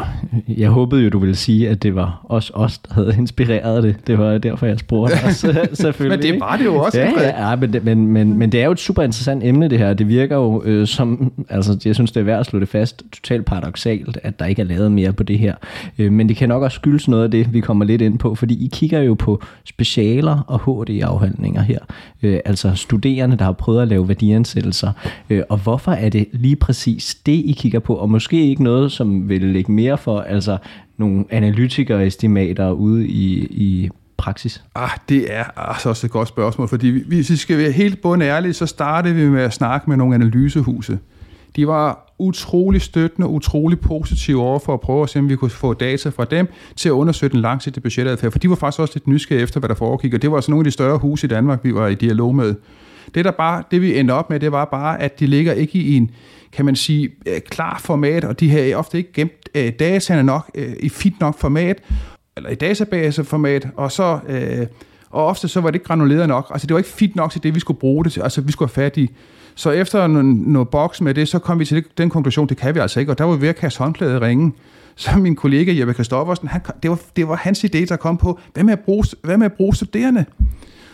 jeg 0.48 0.70
håbede 0.70 1.04
jo, 1.04 1.10
du 1.10 1.20
ville 1.20 1.36
sige, 1.36 1.70
at 1.70 1.84
det 1.84 1.96
var 1.96 2.26
os, 2.30 2.52
os 2.54 2.78
der 2.78 2.94
havde 2.94 3.16
inspireret 3.18 3.84
det. 3.84 3.96
Det 4.08 4.18
var 4.18 4.38
derfor, 4.38 4.66
jeg 4.66 4.80
spurgte 4.80 5.14
os, 5.26 5.36
selvfølgelig. 5.74 6.20
men 6.20 6.34
det 6.34 6.40
var 6.40 6.58
det 6.58 6.66
jo 6.66 6.76
også. 6.76 7.00
Ja, 7.00 7.12
ja, 7.22 7.50
ja 7.50 7.56
men, 7.56 7.76
men, 7.84 8.08
men, 8.08 8.38
men 8.38 8.52
det 8.52 8.62
er 8.62 8.66
jo 8.66 8.72
et 8.72 8.80
super 8.80 9.04
interessant 9.04 9.44
emne, 9.44 9.68
det 9.68 9.80
her. 9.80 9.94
Det 9.94 10.08
virker 10.08 10.36
jo 10.36 10.64
øh, 10.66 10.88
som, 10.88 11.32
altså 11.50 11.80
jeg 11.86 11.96
synes, 11.96 12.12
det 12.12 12.20
er 12.20 12.24
værd 12.24 12.40
at 12.40 12.46
slå 12.46 12.60
det 12.60 12.70
fast, 12.70 13.04
totalt 13.12 13.46
paradoxalt, 13.46 14.18
at 14.24 14.40
der 14.40 14.46
ikke 14.46 14.62
er 14.62 14.66
lavet 14.66 14.92
mere 14.92 15.14
på 15.14 15.24
det 15.24 15.40
her. 15.40 15.56
Øh, 15.98 16.12
men 16.12 16.30
det 16.30 16.38
kan 16.38 16.50
nok 16.50 16.64
også 16.64 16.76
skyldes 16.76 17.08
noget 17.08 17.24
af 17.24 17.32
det, 17.32 17.54
vi 17.54 17.60
kommer 17.60 17.86
lidt 17.86 18.02
ind 18.02 18.20
på, 18.20 18.36
fordi 18.36 18.66
I 18.66 18.70
kigger 18.74 19.00
jo 19.00 19.14
på 19.14 19.44
specialer 19.66 20.40
og 20.48 20.60
HD-afhandlinger 20.60 21.62
her. 21.62 21.80
Øh, 22.24 22.40
altså 22.46 22.72
studerende, 22.76 23.38
der 23.38 23.46
har 23.46 23.52
prøvet 23.52 23.82
at 23.82 23.88
lave 23.88 24.08
værdiansættelser. 24.08 24.92
Øh, 25.30 25.42
og 25.50 25.58
hvorfor 25.58 25.92
er 25.92 26.10
det 26.10 26.28
lige 26.32 26.56
præcis 26.56 27.16
det, 27.26 27.32
I 27.32 27.56
kigger 27.58 27.80
på, 27.80 27.96
og 27.96 28.10
måske 28.10 28.50
ikke 28.50 28.64
noget, 28.64 28.92
som 29.02 29.30
vil 29.30 29.42
lægge 29.42 29.72
mere 29.72 29.98
for 29.98 30.20
altså 30.20 30.58
nogle 30.98 31.26
analytikere-estimater 31.30 32.72
ude 32.72 33.08
i, 33.08 33.48
i 33.50 33.90
praksis? 34.18 34.64
Ah, 34.76 34.90
det 35.10 35.34
er 35.34 35.44
altså 35.70 35.90
også 35.90 36.08
et 36.08 36.12
godt 36.12 36.28
spørgsmål, 36.28 36.68
fordi 36.68 37.08
hvis 37.08 37.30
vi 37.30 37.36
skal 37.36 37.58
være 37.58 37.72
helt 37.72 38.02
bundærlige, 38.02 38.54
så 38.54 38.66
startede 38.66 39.16
vi 39.16 39.30
med 39.30 39.42
at 39.42 39.54
snakke 39.54 39.90
med 39.90 39.98
nogle 39.98 40.16
analysehuse. 40.16 41.00
De 41.56 41.68
var 41.68 42.14
utrolig 42.20 42.82
støttende, 42.82 43.28
utrolig 43.28 43.80
positive 43.80 44.42
over 44.42 44.60
for 44.60 44.74
at 44.74 44.80
prøve 44.80 45.04
at 45.04 45.10
se, 45.10 45.20
om 45.20 45.30
vi 45.30 45.36
kunne 45.36 45.52
få 45.52 45.74
data 45.74 46.10
fra 46.10 46.26
dem 46.26 46.48
til 46.76 46.90
at 46.90 46.94
undersøge 46.94 47.30
den 47.30 47.42
langsigtede 47.42 47.84
budgetadfærd, 47.84 48.32
for 48.32 48.40
de 48.40 48.50
var 48.50 48.56
faktisk 48.56 48.80
også 48.80 48.94
lidt 48.96 49.08
nysgerrige 49.08 49.44
efter, 49.44 49.60
hvad 49.60 49.70
der 49.70 49.76
foregik, 49.76 50.14
og 50.14 50.22
det 50.22 50.32
var 50.32 50.38
altså 50.38 50.52
nogle 50.52 50.62
af 50.62 50.66
de 50.66 50.72
større 50.72 50.98
huse 50.98 51.28
i 51.28 51.30
Danmark, 51.30 51.60
vi 51.64 51.74
var 51.74 51.88
i 51.88 51.96
dialog 51.96 52.36
med. 52.36 52.56
Det, 53.16 53.26
der 53.26 53.32
bare, 53.32 53.64
det 53.72 53.82
vi 53.82 54.00
endte 54.00 54.12
op 54.12 54.30
med, 54.30 54.40
det 54.40 54.52
var 54.52 54.66
bare, 54.66 55.02
at 55.02 55.20
de 55.20 55.28
ligger 55.28 55.54
ikke 55.54 55.80
i 55.80 55.98
en, 55.98 56.12
kan 56.52 56.66
man 56.66 56.76
sige, 56.76 57.10
øh, 57.26 57.40
klar 57.40 57.80
format, 57.80 58.24
og 58.24 58.40
de 58.40 58.50
har 58.50 58.76
ofte 58.76 58.98
ikke 58.98 59.14
gemt 59.14 59.50
øh, 59.56 59.72
dataene 59.80 60.24
nok 60.24 60.52
øh, 60.56 60.74
i 60.80 60.90
fint 60.90 61.20
nok 61.20 61.40
format, 61.40 61.78
eller 62.38 62.50
i 62.50 62.56
databaseformat, 62.56 63.68
og 63.76 63.92
så, 63.92 64.20
øh, 64.30 64.68
og 65.10 65.26
ofte 65.26 65.48
så 65.48 65.62
var 65.62 65.70
det 65.70 65.76
ikke 65.76 65.86
granuleret 65.86 66.28
nok. 66.28 66.48
Altså 66.52 66.68
det 66.68 66.74
var 66.74 66.80
ikke 66.80 66.90
fint 66.90 67.16
nok 67.16 67.32
til 67.32 67.44
det, 67.44 67.56
vi 67.56 67.60
skulle 67.60 67.80
bruge 67.80 68.04
det 68.04 68.14
til. 68.14 68.22
Altså 68.22 68.42
vi 68.42 68.52
skulle 68.52 68.70
have 68.76 68.86
fat 68.86 68.98
i. 68.98 69.12
Så 69.56 69.72
efter 69.72 70.08
noget, 70.08 70.26
noget 70.26 70.70
boks 70.70 71.02
med 71.02 71.14
det, 71.14 71.28
så 71.28 71.40
kom 71.40 71.60
vi 71.60 71.66
til 71.66 71.84
den 71.98 72.10
konklusion, 72.10 72.48
det 72.48 72.58
kan 72.58 72.76
vi 72.76 72.80
altså 72.80 73.00
ikke. 73.00 73.12
Og 73.12 73.18
der 73.18 73.24
var 73.24 73.36
vi 73.36 73.42
ved 73.42 73.50
at 73.50 73.56
kaste 73.56 73.80
håndklædet 73.80 74.16
i 74.16 74.20
ringen. 74.20 74.54
Så 74.96 75.18
min 75.18 75.36
kollega 75.36 75.80
Jeppe 75.80 75.94
Kristoffersen, 75.94 76.48
han, 76.48 76.62
det, 76.84 76.90
var, 76.90 77.00
det 77.16 77.28
var 77.28 77.36
hans 77.36 77.66
idé, 77.66 77.86
der 77.86 77.96
kom 77.96 78.18
på, 78.18 78.40
hvad 78.54 78.64
med 78.64 78.74
at 78.74 78.80
bruge, 78.80 79.06
hvad 79.24 79.38
med 79.38 79.46
at 79.46 79.54
bruge 79.54 79.76
studerende? 79.76 80.26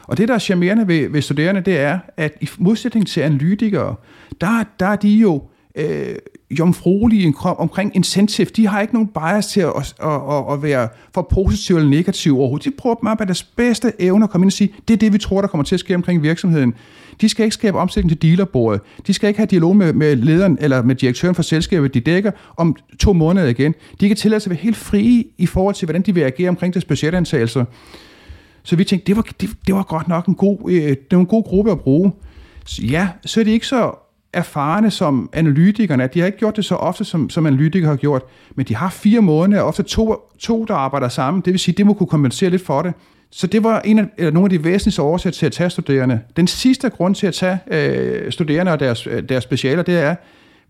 Og 0.08 0.18
det, 0.18 0.28
der 0.28 0.34
er 0.34 0.40
charmerende 0.40 0.88
ved, 0.88 1.10
ved 1.10 1.22
studerende, 1.22 1.62
det 1.62 1.80
er, 1.80 2.00
at 2.18 2.34
i 2.42 2.50
modsætning 2.58 3.08
til 3.08 3.22
analytikere, 3.22 3.96
der, 4.42 4.64
der 4.80 4.86
er 4.86 4.96
de 4.96 5.10
jo 5.10 5.44
øh, 5.76 6.16
jomfruelige 6.60 7.34
omkring 7.44 7.96
incentive. 7.96 8.48
De 8.56 8.68
har 8.68 8.82
ikke 8.82 8.94
nogen 8.94 9.08
bias 9.08 9.48
til 9.48 9.62
at, 9.62 9.68
at, 9.76 10.12
at, 10.30 10.54
at 10.54 10.64
være 10.64 10.88
for 11.14 11.22
positiv 11.22 11.76
eller 11.76 11.90
negativ 11.90 12.40
overhovedet. 12.40 12.66
De 12.66 12.72
prøver 12.78 12.96
dem 12.96 13.08
op 13.08 13.22
af 13.22 13.28
deres 13.28 13.44
bedste 13.44 13.92
evne 14.00 14.24
at 14.24 14.30
komme 14.30 14.44
ind 14.46 14.50
og 14.50 14.54
sige, 14.54 14.74
det 14.88 14.94
er 14.94 14.98
det, 14.98 15.14
vi 15.14 15.18
tror, 15.18 15.42
der 15.42 15.48
kommer 15.48 15.64
til 15.64 15.76
at 15.76 15.80
ske 15.80 15.96
omkring 15.96 16.24
virksomheden. 16.24 16.74
De 17.22 17.30
skal 17.30 17.44
ikke 17.44 17.54
skabe 17.54 17.78
omsætning 17.78 18.10
til 18.10 18.22
dealerbordet. 18.22 18.82
De 19.08 19.14
skal 19.14 19.28
ikke 19.28 19.38
have 19.38 19.48
dialog 19.48 19.76
med, 19.76 19.94
med 19.94 20.16
lederen 20.16 20.58
eller 20.62 20.82
med 20.82 20.96
direktøren 20.96 21.36
for 21.36 21.42
selskabet, 21.42 21.94
de 21.94 22.00
dækker 22.00 22.32
om 22.58 22.76
to 23.00 23.14
måneder 23.14 23.48
igen. 23.48 23.74
De 24.00 24.08
kan 24.08 24.18
tillade 24.18 24.40
sig 24.40 24.52
at 24.52 24.56
være 24.56 24.64
helt 24.64 24.78
frie 24.78 25.24
i 25.38 25.46
forhold 25.46 25.76
til, 25.76 25.86
hvordan 25.86 26.02
de 26.02 26.14
vil 26.14 26.22
agere 26.22 26.50
omkring 26.50 26.74
deres 26.74 26.86
budgetantagelser. 26.86 27.66
Så 28.68 28.76
vi 28.76 28.84
tænkte, 28.84 29.08
det 29.08 29.16
var, 29.16 29.26
det, 29.42 29.50
det 29.68 29.76
var 29.76 29.84
godt 29.84 30.08
nok 30.08 30.26
en 30.26 30.36
god, 30.36 30.58
øh, 30.70 30.82
det 30.82 31.12
var 31.12 31.20
en 31.20 31.26
god 31.26 31.44
gruppe 31.44 31.72
at 31.72 31.80
bruge. 31.80 32.12
Så 32.66 32.82
ja, 32.82 33.10
så 33.26 33.40
er 33.40 33.44
de 33.44 33.52
ikke 33.52 33.68
så 33.68 33.92
erfarne 34.34 34.92
som 34.92 35.30
analytikerne. 35.34 36.10
De 36.14 36.20
har 36.20 36.26
ikke 36.26 36.38
gjort 36.38 36.56
det 36.56 36.66
så 36.66 36.76
ofte, 36.76 37.06
som, 37.06 37.30
som 37.30 37.46
analytikere 37.46 37.90
har 37.90 37.96
gjort, 37.96 38.22
men 38.56 38.66
de 38.66 38.76
har 38.76 38.90
fire 38.90 39.22
måneder, 39.22 39.62
ofte 39.62 39.84
to, 39.84 40.16
to, 40.40 40.66
der 40.66 40.74
arbejder 40.74 41.10
sammen. 41.10 41.42
Det 41.46 41.54
vil 41.54 41.60
sige, 41.60 41.76
det 41.78 41.86
må 41.86 41.94
kunne 41.94 42.08
kompensere 42.08 42.50
lidt 42.50 42.66
for 42.66 42.82
det. 42.82 42.94
Så 43.32 43.48
det 43.48 43.64
var 43.64 43.80
en 43.80 44.00
af, 44.00 44.06
eller 44.18 44.32
nogle 44.32 44.46
af 44.46 44.50
de 44.50 44.64
væsentligste 44.64 45.02
årsager 45.02 45.32
til 45.32 45.46
at 45.46 45.52
tage 45.52 45.70
studerende. 45.70 46.20
Den 46.38 46.48
sidste 46.48 46.90
grund 46.90 47.16
til 47.16 47.28
at 47.28 47.34
tage 47.34 47.60
øh, 47.72 48.32
studerende 48.32 48.72
og 48.72 48.80
deres, 48.80 49.08
øh, 49.08 49.30
deres 49.30 49.44
specialer, 49.44 49.84
det 49.84 49.98
er, 49.98 50.16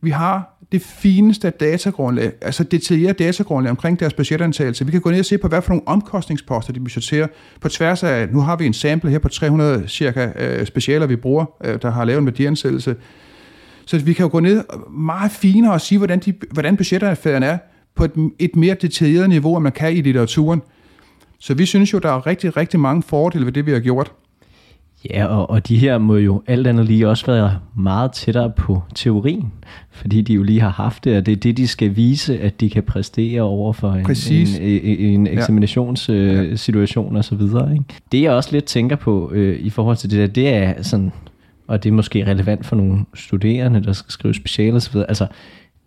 vi 0.01 0.09
har 0.09 0.57
det 0.71 0.81
fineste 0.81 1.49
datagrundlag, 1.49 2.31
altså 2.41 2.63
detaljeret 2.63 3.19
datagrundlag 3.19 3.71
omkring 3.71 3.99
deres 3.99 4.13
budgetantagelse. 4.13 4.85
Vi 4.85 4.91
kan 4.91 5.01
gå 5.01 5.11
ned 5.11 5.19
og 5.19 5.25
se 5.25 5.37
på, 5.37 5.47
hvad 5.47 5.61
for 5.61 5.69
nogle 5.69 5.87
omkostningsposter 5.87 6.73
de 6.73 6.79
budgeterer 6.79 7.27
på 7.61 7.69
tværs 7.69 8.03
af, 8.03 8.29
nu 8.29 8.39
har 8.39 8.55
vi 8.55 8.65
en 8.65 8.73
sample 8.73 9.09
her 9.09 9.19
på 9.19 9.29
300 9.29 9.87
cirka 9.87 10.31
øh, 10.35 10.65
specialer, 10.65 11.05
vi 11.05 11.15
bruger, 11.15 11.45
øh, 11.63 11.81
der 11.81 11.91
har 11.91 12.05
lavet 12.05 12.19
en 12.19 12.25
værdiansættelse. 12.25 12.95
Så 13.85 13.97
vi 13.97 14.13
kan 14.13 14.23
jo 14.23 14.29
gå 14.31 14.39
ned 14.39 14.63
meget 14.89 15.31
finere 15.31 15.73
og 15.73 15.81
sige, 15.81 15.97
hvordan, 15.97 16.19
de, 16.19 16.33
hvordan 16.51 16.77
budgetadfærden 16.77 17.43
er 17.43 17.57
på 17.95 18.03
et, 18.03 18.31
et 18.39 18.55
mere 18.55 18.75
detaljeret 18.81 19.29
niveau, 19.29 19.55
end 19.55 19.63
man 19.63 19.71
kan 19.71 19.93
i 19.93 20.01
litteraturen. 20.01 20.61
Så 21.39 21.53
vi 21.53 21.65
synes 21.65 21.93
jo, 21.93 21.99
der 21.99 22.09
er 22.09 22.27
rigtig, 22.27 22.57
rigtig 22.57 22.79
mange 22.79 23.03
fordele 23.03 23.45
ved 23.45 23.51
det, 23.51 23.65
vi 23.65 23.71
har 23.71 23.79
gjort. 23.79 24.11
Ja, 25.09 25.25
og, 25.25 25.49
og 25.49 25.67
de 25.67 25.77
her 25.77 25.97
må 25.97 26.15
jo 26.15 26.43
alt 26.47 26.67
andet 26.67 26.85
lige 26.85 27.09
også 27.09 27.25
være 27.25 27.59
meget 27.75 28.11
tættere 28.11 28.51
på 28.57 28.83
teorien, 28.95 29.53
fordi 29.91 30.21
de 30.21 30.33
jo 30.33 30.43
lige 30.43 30.61
har 30.61 30.69
haft 30.69 31.03
det, 31.03 31.17
og 31.17 31.25
det 31.25 31.31
er 31.31 31.35
det, 31.35 31.57
de 31.57 31.67
skal 31.67 31.95
vise, 31.95 32.39
at 32.39 32.59
de 32.61 32.69
kan 32.69 32.83
præstere 32.83 33.41
over 33.41 33.73
for 33.73 33.91
en, 33.91 34.05
en, 34.31 34.61
en, 34.61 35.19
en 35.19 35.27
eksaminationssituation 35.27 37.11
ja. 37.11 37.17
og 37.17 37.25
så 37.25 37.35
videre. 37.35 37.73
Ikke? 37.73 37.85
Det 38.11 38.21
jeg 38.21 38.31
også 38.31 38.49
lidt 38.51 38.65
tænker 38.65 38.95
på 38.95 39.31
øh, 39.33 39.59
i 39.59 39.69
forhold 39.69 39.97
til 39.97 40.11
det 40.11 40.19
der, 40.19 40.27
det 40.27 40.53
er 40.53 40.83
sådan, 40.83 41.11
og 41.67 41.83
det 41.83 41.89
er 41.89 41.93
måske 41.93 42.25
relevant 42.25 42.65
for 42.65 42.75
nogle 42.75 43.05
studerende, 43.15 43.83
der 43.83 43.93
skal 43.93 44.11
skrive 44.11 44.33
speciale 44.33 44.75
og 44.75 44.81
så 44.81 44.91
videre, 44.91 45.09
altså 45.09 45.27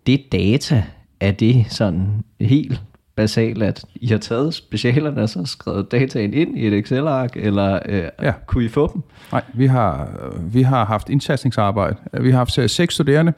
det 0.07 0.21
data, 0.31 0.83
er 1.19 1.31
det 1.31 1.65
sådan 1.69 2.07
helt 2.39 2.81
basalt, 3.15 3.63
at 3.63 3.85
I 3.95 4.07
har 4.07 4.17
taget 4.17 4.53
specialerne 4.53 5.21
og 5.21 5.29
så 5.29 5.45
skrevet 5.45 5.91
dataen 5.91 6.33
ind 6.33 6.57
i 6.57 6.67
et 6.67 6.73
Excel-ark, 6.73 7.31
eller 7.35 7.79
øh, 7.85 8.03
ja. 8.21 8.33
kunne 8.45 8.63
I 8.63 8.67
få 8.67 8.91
dem? 8.93 9.01
Nej, 9.31 9.41
vi 9.53 9.65
har, 9.65 10.09
vi 10.51 10.61
har 10.61 10.85
haft 10.85 11.09
indsatsningsarbejde. 11.09 11.95
Vi 12.21 12.31
har 12.31 12.37
haft 12.37 12.71
seks 12.71 12.93
studerende, 12.93 13.33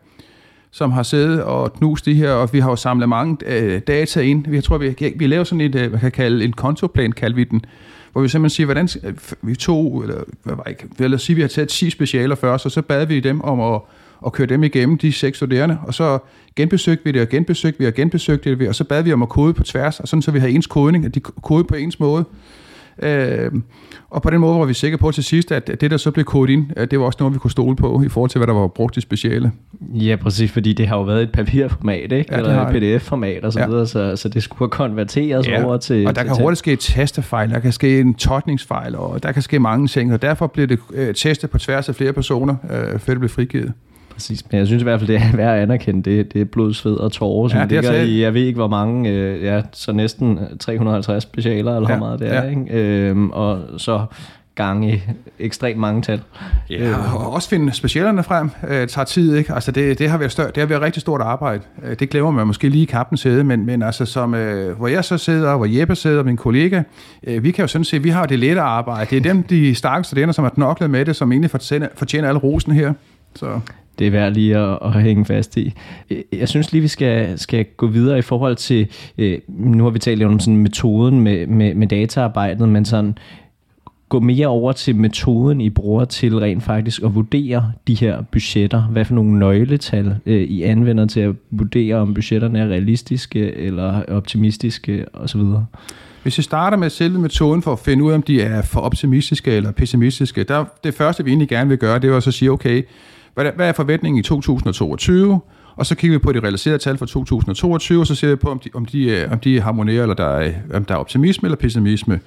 som 0.72 0.92
har 0.92 1.04
siddet 1.04 1.44
og 1.44 1.74
knust 1.74 2.06
de 2.06 2.14
her, 2.14 2.32
og 2.32 2.54
vi 2.54 2.60
har 2.60 2.70
jo 2.70 2.76
samlet 2.76 3.10
mange 3.10 3.38
øh, 3.46 3.82
data 3.88 4.22
ind. 4.22 4.46
Vi, 4.48 4.62
tror, 4.62 4.78
vi, 4.78 5.14
vi 5.16 5.28
laver 5.28 5.44
sådan 5.44 5.62
et, 5.62 5.76
øh, 5.76 5.90
hvad 5.90 6.00
kan 6.00 6.12
kalde 6.12 6.46
en 6.46 6.54
kontoplan, 6.54 7.12
kalder 7.12 7.36
vi 7.36 7.44
den, 7.44 7.66
hvor 8.12 8.22
vi 8.22 8.28
simpelthen 8.28 8.56
siger, 8.56 8.66
hvordan 8.66 8.90
vi 9.42 9.56
tog, 9.56 10.02
eller 10.02 10.24
hvad 10.44 10.56
var 10.56 10.64
ikke, 10.64 10.88
lad 11.00 11.14
os 11.14 11.22
sige, 11.22 11.36
vi 11.36 11.42
har 11.42 11.50
taget 11.50 11.70
10 11.70 11.90
specialer 11.90 12.36
først, 12.36 12.66
og 12.66 12.72
så 12.72 12.82
bad 12.82 13.06
vi 13.06 13.20
dem 13.20 13.42
om 13.42 13.74
at 13.74 13.82
og 14.24 14.34
køre 14.34 14.48
dem 14.48 14.64
igennem, 14.64 14.98
de 14.98 15.12
seks 15.12 15.38
studerende, 15.38 15.78
og 15.88 15.94
så 15.94 16.20
genbesøgte 16.56 17.04
vi 17.06 17.12
det, 17.12 17.22
og 17.22 17.30
genbesøgte 17.30 17.80
vi, 17.80 17.86
og 17.86 17.94
genbesøgte 17.94 18.56
det, 18.56 18.68
og 18.68 18.76
så 18.76 18.84
bad 18.84 19.04
vi 19.04 19.14
om 19.14 19.22
at 19.22 19.30
kode 19.30 19.54
på 19.54 19.64
tværs, 19.64 20.00
og 20.00 20.08
sådan 20.08 20.22
så 20.22 20.32
vi 20.32 20.40
havde 20.40 20.52
ens 20.52 20.68
kodning, 20.68 21.06
at 21.06 21.16
de 21.16 21.20
kode 21.20 21.64
på 21.64 21.76
ens 21.76 22.00
måde. 22.00 22.26
Øh, 23.00 23.52
og 24.10 24.22
på 24.22 24.30
den 24.30 24.40
måde 24.40 24.60
var 24.60 24.66
vi 24.66 24.74
sikre 24.74 24.98
på 24.98 25.12
til 25.12 25.24
sidst, 25.24 25.52
at 25.52 25.82
det, 25.82 25.92
der 25.92 25.98
så 25.98 26.12
blev 26.12 26.26
kodet 26.26 26.54
ind, 26.54 26.88
det 26.92 27.00
var 27.00 27.06
også 27.06 27.18
noget, 27.20 27.34
vi 27.34 27.40
kunne 27.40 27.52
stole 27.52 27.76
på 27.76 28.04
i 28.06 28.10
forhold 28.10 28.30
til, 28.30 28.40
hvad 28.40 28.48
der 28.48 28.54
var 28.54 28.68
brugt 28.68 28.98
i 28.98 29.02
speciale. 29.02 29.52
Ja, 29.94 30.16
præcis, 30.16 30.52
fordi 30.52 30.74
det 30.74 30.88
har 30.88 30.98
jo 30.98 31.04
været 31.04 31.24
et 31.24 31.32
papirformat, 31.32 32.12
ikke? 32.12 32.26
Ja, 32.32 32.38
eller 32.38 32.68
et 32.68 32.74
pdf-format 32.74 33.46
og 33.46 33.54
så 33.54 33.60
ja. 33.60 33.68
videre, 33.68 33.88
så, 33.88 34.16
så 34.16 34.30
det 34.30 34.44
skulle 34.44 34.70
konverteres 34.70 35.48
ja. 35.48 35.66
over 35.66 35.78
til... 35.78 36.08
og 36.08 36.16
der 36.16 36.24
kan 36.24 36.36
hurtigt 36.42 36.60
ske 36.60 36.72
et 36.72 36.80
testefejl, 36.80 37.50
der 37.50 37.60
kan 37.60 37.72
ske 37.72 38.00
en 38.00 38.14
totningsfejl, 38.14 38.96
og 38.96 39.24
der 39.24 39.32
kan 39.32 39.42
ske 39.42 39.60
mange 39.60 39.88
ting, 39.88 40.14
og 40.14 40.22
derfor 40.22 40.48
bliver 40.48 40.68
det 40.68 40.80
øh, 40.94 41.16
testet 41.16 41.50
på 41.50 41.58
tværs 41.58 41.90
af 41.90 41.96
flere 41.96 42.14
personer, 42.14 42.56
øh, 42.64 43.00
før 43.00 43.14
det 43.14 43.20
bliver 43.20 43.30
frigivet. 43.30 43.74
Præcis, 44.14 44.52
men 44.52 44.60
jeg 44.60 44.68
synes 44.68 44.82
i 44.82 44.84
hvert 44.84 45.00
fald, 45.00 45.08
det 45.08 45.16
er 45.16 45.36
værd 45.38 45.56
at 45.56 45.62
anerkende, 45.62 46.10
det, 46.10 46.34
det 46.34 46.42
er 46.42 46.46
blod, 46.46 46.74
sved 46.74 46.96
og 46.96 47.12
tårer, 47.12 47.48
som 47.48 47.60
ja, 47.60 47.66
det 47.66 47.72
ligger 47.72 48.02
i, 48.02 48.22
jeg 48.22 48.34
ved 48.34 48.42
ikke 48.42 48.58
hvor 48.58 48.68
mange, 48.68 49.10
øh, 49.10 49.44
ja, 49.44 49.62
så 49.72 49.92
næsten 49.92 50.40
350 50.60 51.24
specialer, 51.24 51.76
eller 51.76 51.90
ja, 51.90 51.98
hvor 51.98 52.06
meget 52.06 52.20
det 52.20 52.34
er, 52.34 52.44
ja. 52.44 52.50
ikke? 52.50 52.66
Øhm, 52.72 53.30
og 53.30 53.60
så 53.78 54.06
gange 54.56 55.04
ekstremt 55.40 55.80
mange 55.80 56.02
tal. 56.02 56.22
Ja, 56.70 56.90
øh, 56.90 57.16
og 57.16 57.34
også 57.34 57.50
finde 57.50 57.74
specialerne 57.74 58.24
frem 58.24 58.50
øh, 58.68 58.88
tager 58.88 59.06
tid, 59.06 59.36
ikke? 59.36 59.54
Altså 59.54 59.72
det, 59.72 60.00
det, 60.00 60.10
har 60.10 60.18
været 60.18 60.32
stør, 60.32 60.50
det 60.50 60.58
har 60.58 60.66
været 60.66 60.82
rigtig 60.82 61.02
stort 61.02 61.22
arbejde. 61.22 61.64
Øh, 61.84 61.96
det 62.00 62.10
glemmer 62.10 62.32
man 62.32 62.48
måske 62.48 62.70
lige 62.70 62.82
i 62.82 62.86
kappen 62.86 63.18
sæde, 63.18 63.44
men, 63.44 63.66
men 63.66 63.82
altså 63.82 64.06
som, 64.06 64.34
øh, 64.34 64.78
hvor 64.78 64.88
jeg 64.88 65.06
så 65.06 65.18
sidder, 65.18 65.58
hvor 65.58 65.66
Jeppe 65.66 65.96
sidder, 65.96 66.24
min 66.24 66.38
kollega, 66.38 66.84
øh, 67.24 67.44
vi 67.44 67.52
kan 67.52 67.64
jo 67.64 67.68
sådan 67.68 67.86
se, 67.86 67.96
at 67.96 68.04
vi 68.04 68.10
har 68.10 68.26
det 68.26 68.40
lette 68.40 68.62
arbejde. 68.62 69.10
Det 69.10 69.18
er 69.18 69.34
dem, 69.34 69.44
de 69.44 69.76
stærkeste 69.76 70.10
studerende, 70.10 70.34
som 70.34 70.44
har 70.44 70.50
knoklet 70.50 70.90
med 70.90 71.06
det, 71.06 71.16
som 71.16 71.32
egentlig 71.32 71.52
fortjener, 71.52 71.88
fortjener 71.96 72.28
alle 72.28 72.40
rosen 72.40 72.72
her. 72.72 72.94
Så 73.36 73.60
det 74.00 74.08
er 74.08 74.12
værd 74.12 74.34
lige 74.34 74.58
at, 74.58 74.80
at 74.82 75.04
hænge 75.04 75.26
fast 75.26 75.58
i. 75.58 75.74
Jeg 76.32 76.50
synes 76.50 76.72
lige, 76.72 76.82
vi 76.82 76.88
skal, 76.88 77.40
skal 77.40 77.66
gå 77.78 77.88
videre 77.88 78.18
i 78.18 78.22
forhold 78.22 78.56
til, 78.56 78.88
øh, 79.18 79.40
nu 79.48 79.84
har 79.84 79.92
vi 79.92 80.00
talt 80.00 80.24
om 80.24 80.40
sådan 80.40 80.58
metoden 80.58 81.22
med, 81.22 81.48
med, 81.48 81.76
med 81.76 81.88
dataarbejdet, 81.88 82.70
men 82.70 82.86
sådan 82.86 83.18
gå 84.10 84.20
mere 84.20 84.48
over 84.48 84.72
til 84.72 84.96
metoden, 84.96 85.62
I 85.62 85.70
bruger 85.70 86.06
til 86.06 86.38
rent 86.38 86.64
faktisk 86.64 87.04
at 87.04 87.16
vurdere 87.16 87.72
de 87.88 87.94
her 87.96 88.22
budgetter. 88.22 88.82
Hvad 88.82 89.06
for 89.06 89.14
nogle 89.14 89.40
nøgletal 89.40 90.16
øh, 90.26 90.42
I 90.42 90.64
anvender 90.64 91.06
til 91.06 91.20
at 91.20 91.36
vurdere, 91.52 91.96
om 91.96 92.14
budgetterne 92.14 92.60
er 92.60 92.68
realistiske 92.68 93.56
eller 93.56 94.04
optimistiske 94.08 95.06
osv.? 95.14 95.42
Hvis 96.24 96.38
vi 96.38 96.44
starter 96.44 96.78
med 96.78 96.90
selve 96.90 97.20
metoden 97.20 97.62
for 97.62 97.74
at 97.74 97.80
finde 97.80 98.04
ud 98.04 98.12
af, 98.12 98.16
om 98.16 98.22
de 98.22 98.42
er 98.42 98.62
for 98.62 98.80
optimistiske 98.80 99.52
eller 99.52 99.72
pessimistiske, 99.72 100.44
der, 100.44 100.66
det 100.84 100.94
første, 100.94 101.24
vi 101.24 101.32
egentlig 101.32 101.50
gerne 101.50 101.70
vil 101.70 101.78
gøre, 101.78 102.00
det 102.00 102.10
er 102.10 102.18
at 102.18 102.24
så 102.24 102.32
sige, 102.32 102.52
okay, 102.52 102.82
hvad, 103.34 103.46
hvad 103.56 103.68
er 103.68 103.74
forventningen 103.74 104.20
i 104.20 104.24
2022? 104.24 105.40
Og 105.76 105.86
så 105.86 105.96
kigger 105.96 106.18
vi 106.18 106.22
på 106.22 106.32
de 106.32 106.40
realiserede 106.40 106.78
tal 106.78 106.98
for 106.98 107.06
2022, 107.06 108.00
og 108.00 108.08
så 108.08 108.16
ser 108.16 108.30
vi 108.30 108.36
på, 108.36 108.50
om 108.50 108.60
de, 108.60 108.70
om 108.74 108.86
de, 108.86 109.04
øh, 109.10 109.32
om 109.32 109.40
de 109.40 109.62
harmonerer, 109.62 110.02
eller 110.02 110.16
der 110.16 110.26
er, 110.26 110.52
om 110.74 110.86
der 110.86 110.94
er 110.94 111.00
optimisme 111.00 111.48
eller 111.48 111.58
pessimisme. 111.58 112.20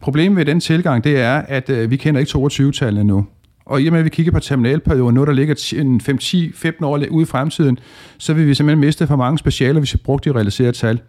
Problemet 0.00 0.36
ved 0.36 0.44
den 0.44 0.60
tilgang, 0.60 1.04
det 1.04 1.20
er, 1.20 1.34
at 1.38 1.70
øh, 1.70 1.90
vi 1.90 1.96
kender 1.96 2.20
ikke 2.20 2.38
22-tallene 2.38 3.04
nu. 3.04 3.26
Og 3.66 3.82
i 3.82 3.86
og 3.86 3.92
med, 3.92 3.98
at 3.98 4.04
vi 4.04 4.10
kigger 4.10 4.32
på 4.32 4.40
terminalperioden, 4.40 5.14
nu 5.14 5.24
der 5.24 5.32
ligger 5.32 5.74
en 5.76 6.00
5-10-15 6.00 6.84
år 6.84 7.04
ude 7.10 7.22
i 7.22 7.26
fremtiden, 7.26 7.78
så 8.18 8.34
vil 8.34 8.46
vi 8.46 8.54
simpelthen 8.54 8.80
miste 8.80 9.06
for 9.06 9.16
mange 9.16 9.38
specialer, 9.38 9.80
hvis 9.80 9.94
vi 9.94 10.00
brugte 10.04 10.30
de 10.30 10.34
realiserede 10.34 10.72
tal. 10.72 11.00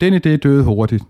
Den 0.00 0.14
idé 0.14 0.36
døde 0.36 0.64
hurtigt. 0.64 1.04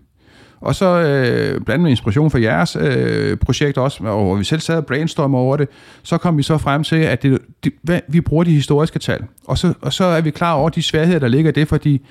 Og 0.61 0.75
så 0.75 0.85
øh, 0.85 1.61
blandt 1.61 1.81
med 1.81 1.89
inspiration 1.89 2.31
for 2.31 2.37
jeres 2.37 2.77
øh, 2.79 3.37
projekt 3.37 3.77
også, 3.77 3.99
hvor 3.99 4.35
vi 4.35 4.43
selv 4.43 4.61
sad 4.61 4.77
og 4.77 4.85
brainstorm 4.85 5.35
over 5.35 5.57
det, 5.57 5.67
så 6.03 6.17
kom 6.17 6.37
vi 6.37 6.43
så 6.43 6.57
frem 6.57 6.83
til, 6.83 6.95
at 6.95 7.23
det, 7.23 7.39
det, 7.63 7.73
hvad, 7.81 7.99
vi 8.07 8.21
bruger 8.21 8.43
de 8.43 8.51
historiske 8.51 8.99
tal. 8.99 9.23
Og 9.47 9.57
så, 9.57 9.73
og 9.81 9.93
så 9.93 10.03
er 10.03 10.21
vi 10.21 10.29
klar 10.29 10.53
over 10.53 10.69
de 10.69 10.81
sværheder, 10.81 11.19
der 11.19 11.27
ligger 11.27 11.51
i 11.51 11.53
det, 11.53 11.67
fordi 11.67 12.01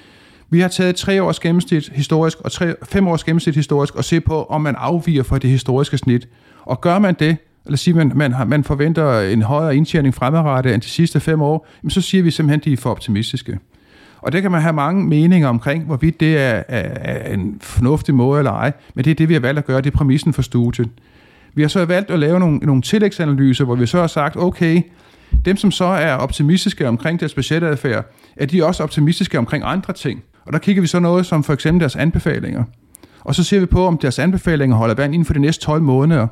vi 0.51 0.61
har 0.61 0.69
taget 0.69 0.97
tre 0.97 1.23
års 1.23 1.41
gennemsnit 1.41 1.89
historisk 1.95 2.41
og 2.41 2.53
tre, 2.53 2.75
fem 2.83 3.09
års 3.09 3.25
gennemsnit 3.25 3.55
historisk 3.55 3.95
og 3.95 4.05
se 4.05 4.21
på, 4.21 4.43
om 4.43 4.61
man 4.61 4.75
afviger 4.79 5.23
fra 5.23 5.39
det 5.39 5.51
historiske 5.51 5.99
snit. 5.99 6.29
Og 6.63 6.81
gør 6.81 6.99
man 6.99 7.17
det, 7.19 7.37
eller 7.67 7.77
sige, 7.77 7.95
man, 7.95 8.13
man, 8.15 8.35
man 8.47 8.65
forventer 8.65 9.21
en 9.21 9.43
højere 9.43 9.77
indtjening 9.77 10.15
fremadrettet 10.15 10.75
end 10.75 10.83
de 10.83 10.89
sidste 10.89 11.21
fem 11.21 11.43
år, 11.43 11.67
så 11.89 12.01
siger 12.01 12.23
vi 12.23 12.31
simpelthen, 12.31 12.61
at 12.61 12.65
de 12.65 12.73
er 12.73 12.77
for 12.77 12.91
optimistiske. 12.91 13.59
Og 14.21 14.33
det 14.33 14.43
kan 14.43 14.51
man 14.51 14.63
have 14.63 14.73
mange 14.73 15.05
meninger 15.05 15.49
omkring, 15.49 15.85
hvorvidt 15.85 16.21
det 16.21 16.39
er, 16.39 16.63
er, 16.69 16.89
er 17.01 17.35
en 17.35 17.59
fornuftig 17.61 18.15
måde 18.15 18.39
eller 18.39 18.53
ej, 18.53 18.73
men 18.95 19.05
det 19.05 19.11
er 19.11 19.15
det, 19.15 19.29
vi 19.29 19.35
har 19.35 19.41
valgt 19.41 19.59
at 19.59 19.65
gøre, 19.65 19.81
det 19.81 19.93
er 19.93 19.97
præmissen 19.97 20.33
for 20.33 20.43
studiet. 20.43 20.89
Vi 21.55 21.63
har 21.63 21.69
så 21.69 21.85
valgt 21.85 22.11
at 22.11 22.19
lave 22.19 22.39
nogle, 22.39 22.59
nogle 22.59 22.83
tillægsanalyser, 22.83 23.65
hvor 23.65 23.75
vi 23.75 23.87
så 23.87 24.01
har 24.01 24.07
sagt, 24.07 24.37
okay, 24.37 24.83
dem 25.45 25.57
som 25.57 25.71
så 25.71 25.85
er 25.85 26.15
optimistiske 26.15 26.89
omkring 26.89 27.21
deres 27.21 27.35
budgetadfærd, 27.35 28.05
er 28.37 28.47
de 28.47 28.67
også 28.67 28.83
optimistiske 28.83 29.39
omkring 29.39 29.65
andre 29.67 29.93
ting. 29.93 30.23
Og 30.47 30.53
der 30.53 30.59
kigger 30.59 30.83
vi 30.83 30.87
så 30.87 31.01
noget 31.01 31.27
som 31.27 31.45
for 31.45 31.53
eksempel 31.53 31.81
deres 31.81 31.97
anbefalinger. 31.97 32.65
Og 33.21 33.35
så 33.35 33.45
ser 33.45 33.61
vi 33.61 33.67
på, 33.67 33.87
om 33.87 33.99
deres 33.99 34.19
anbefalinger 34.19 34.77
holder 34.77 34.95
vand 34.95 35.15
inden 35.15 35.27
for 35.27 35.33
de 35.33 35.41
næste 35.41 35.65
12 35.65 35.83
måneder. 35.83 36.27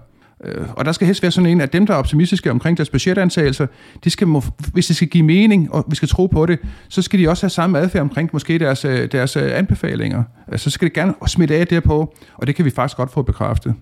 Øh, 0.45 0.67
og 0.77 0.85
der 0.85 0.93
skal 0.93 1.07
helst 1.07 1.23
være 1.23 1.33
sådan 1.33 1.51
en, 1.51 1.61
at 1.61 1.73
dem, 1.73 1.87
der 1.87 1.95
er 1.95 1.99
optimistiske 1.99 2.51
omkring 2.51 2.77
deres 2.77 2.91
budgetantagelser, 2.91 3.67
de 4.05 4.11
skal, 4.11 4.27
må, 4.27 4.43
hvis 4.73 4.87
det 4.87 4.97
skal 4.97 5.09
give 5.09 5.25
mening, 5.25 5.73
og 5.75 5.85
vi 5.89 5.97
skal 5.97 6.09
tro 6.09 6.27
på 6.27 6.47
det, 6.47 6.59
så 6.89 7.03
skal 7.03 7.19
de 7.21 7.29
også 7.29 7.43
have 7.43 7.51
samme 7.51 7.79
adfærd 7.79 8.03
omkring 8.03 8.31
måske 8.33 8.59
deres, 8.59 8.85
øh, 8.85 9.13
deres 9.13 9.37
øh, 9.37 9.59
anbefalinger. 9.59 10.23
Øh, 10.53 10.59
så 10.59 10.71
skal 10.71 10.87
det 10.89 10.93
gerne 10.93 11.15
smitte 11.27 11.57
af 11.57 11.67
derpå, 11.67 12.15
og 12.35 12.47
det 12.47 12.55
kan 12.55 12.65
vi 12.65 12.71
faktisk 12.71 12.97
godt 12.97 13.13
få 13.13 13.23
bekræftet. 13.23 13.75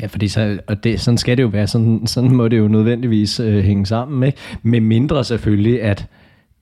Ja, 0.00 0.06
fordi 0.06 0.28
så, 0.28 0.58
og 0.66 0.84
det, 0.84 1.00
sådan 1.00 1.18
skal 1.18 1.36
det 1.36 1.42
jo 1.42 1.48
være. 1.48 1.66
Sådan, 1.66 2.06
sådan 2.06 2.30
må 2.30 2.48
det 2.48 2.58
jo 2.58 2.68
nødvendigvis 2.68 3.40
øh, 3.40 3.64
hænge 3.64 3.86
sammen 3.86 4.20
med. 4.20 4.32
Med 4.62 4.80
mindre 4.80 5.24
selvfølgelig, 5.24 5.82
at 5.82 6.06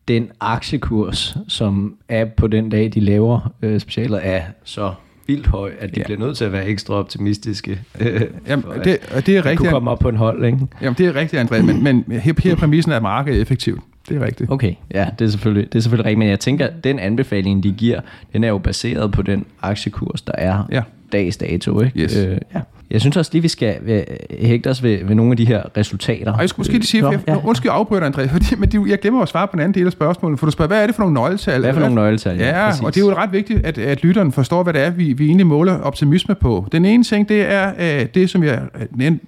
den 0.08 0.30
aktiekurs, 0.40 1.36
som 1.48 1.96
er 2.08 2.24
på 2.24 2.46
den 2.46 2.68
dag, 2.68 2.90
de 2.94 3.00
laver 3.00 3.52
øh, 3.62 3.80
specialer, 3.80 4.18
er 4.18 4.42
så 4.64 4.94
vildt 5.26 5.46
høj, 5.46 5.70
at 5.78 5.94
de 5.94 6.00
ja. 6.00 6.04
bliver 6.04 6.18
nødt 6.18 6.36
til 6.36 6.44
at 6.44 6.52
være 6.52 6.66
ekstra 6.66 6.94
optimistiske. 6.94 7.80
Øh, 8.00 8.22
Jamen, 8.48 8.64
det, 8.84 8.98
og 9.16 9.26
det 9.26 9.36
er 9.36 9.44
rigtigt. 9.44 9.58
kunne 9.58 9.70
komme 9.70 9.90
op 9.90 9.98
på 9.98 10.08
en 10.08 10.16
hold, 10.16 10.44
ikke? 10.44 10.58
Jamen, 10.82 10.94
det 10.98 11.06
er 11.06 11.14
rigtigt, 11.14 11.42
André, 11.42 11.62
men, 11.62 11.82
men 11.82 12.04
her, 12.20 12.32
her 12.38 12.56
præmissen 12.56 12.92
er, 12.92 12.96
at 12.96 13.02
markedet 13.02 13.40
effektivt. 13.40 13.80
Det 14.08 14.16
er 14.16 14.24
rigtigt. 14.24 14.50
Okay, 14.50 14.74
ja, 14.94 15.08
det 15.18 15.24
er 15.24 15.28
selvfølgelig, 15.28 15.72
det 15.72 15.78
er 15.78 15.82
selvfølgelig 15.82 16.04
rigtigt, 16.04 16.18
men 16.18 16.28
jeg 16.28 16.40
tænker, 16.40 16.66
at 16.66 16.84
den 16.84 16.98
anbefaling, 16.98 17.62
de 17.62 17.72
giver, 17.72 18.00
den 18.32 18.44
er 18.44 18.48
jo 18.48 18.58
baseret 18.58 19.12
på 19.12 19.22
den 19.22 19.46
aktiekurs, 19.62 20.22
der 20.22 20.32
er 20.38 20.66
ja. 20.72 20.82
Dags 21.14 21.36
dato, 21.36 21.80
ikke? 21.80 22.00
Yes. 22.00 22.16
Øh, 22.16 22.38
ja. 22.54 22.60
Jeg 22.90 23.00
synes 23.00 23.16
også 23.16 23.30
lige, 23.32 23.42
vi 23.42 23.48
skal 23.48 23.76
øh, 23.86 24.02
hægte 24.40 24.70
os 24.70 24.82
ved, 24.82 25.04
ved 25.04 25.14
nogle 25.14 25.30
af 25.30 25.36
de 25.36 25.46
her 25.46 25.62
resultater. 25.76 26.32
Og 26.32 26.40
jeg 26.40 26.48
skulle 26.48 26.60
måske 26.60 26.72
lige 26.72 26.86
sige, 26.86 27.00
Nå, 27.00 27.10
jeg, 27.10 27.20
ja. 27.28 27.36
undskyld 27.44 27.70
afbryder, 27.74 28.10
André, 28.10 28.28
fordi, 28.32 28.54
men 28.58 28.88
jeg 28.88 28.98
glemmer 28.98 29.22
at 29.22 29.28
svare 29.28 29.48
på 29.48 29.52
den 29.52 29.60
anden 29.60 29.74
del 29.74 29.86
af 29.86 29.92
spørgsmålet, 29.92 30.38
for 30.38 30.46
du 30.46 30.50
spørger, 30.50 30.66
hvad 30.66 30.82
er 30.82 30.86
det 30.86 30.94
for 30.94 31.02
nogle 31.02 31.14
nøgletal? 31.14 31.60
Hvad 31.60 31.70
er 31.70 31.74
for 31.74 31.80
nogle 31.80 31.94
nøgletal? 31.94 32.38
Ja, 32.38 32.64
ja 32.64 32.72
og 32.82 32.94
det 32.94 33.02
er 33.02 33.06
jo 33.06 33.14
ret 33.14 33.32
vigtigt, 33.32 33.66
at, 33.66 33.78
at 33.78 34.02
lytteren 34.02 34.32
forstår, 34.32 34.62
hvad 34.62 34.72
det 34.72 34.82
er, 34.82 34.90
vi, 34.90 35.12
vi 35.12 35.26
egentlig 35.26 35.46
måler 35.46 35.80
optimisme 35.80 36.34
på. 36.34 36.68
Den 36.72 36.84
ene 36.84 37.04
ting, 37.04 37.28
det 37.28 37.52
er 37.52 37.72
uh, 37.72 38.08
det, 38.14 38.30
som 38.30 38.44
jeg 38.44 38.62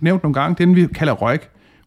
nævnte 0.01 0.25
nogle 0.25 0.35
gange, 0.35 0.65
den 0.65 0.77
vi 0.77 0.87
kalder 0.87 1.13
ROIC, 1.13 1.41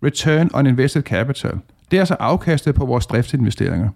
Return 0.04 0.50
on 0.54 0.68
Invested 0.68 1.02
Capital. 1.02 1.52
Det 1.92 1.98
er 1.98 2.02
altså 2.02 2.16
afkastet 2.20 2.76
på 2.76 2.86
vores 2.86 3.06
driftsinvesteringer. 3.06 3.90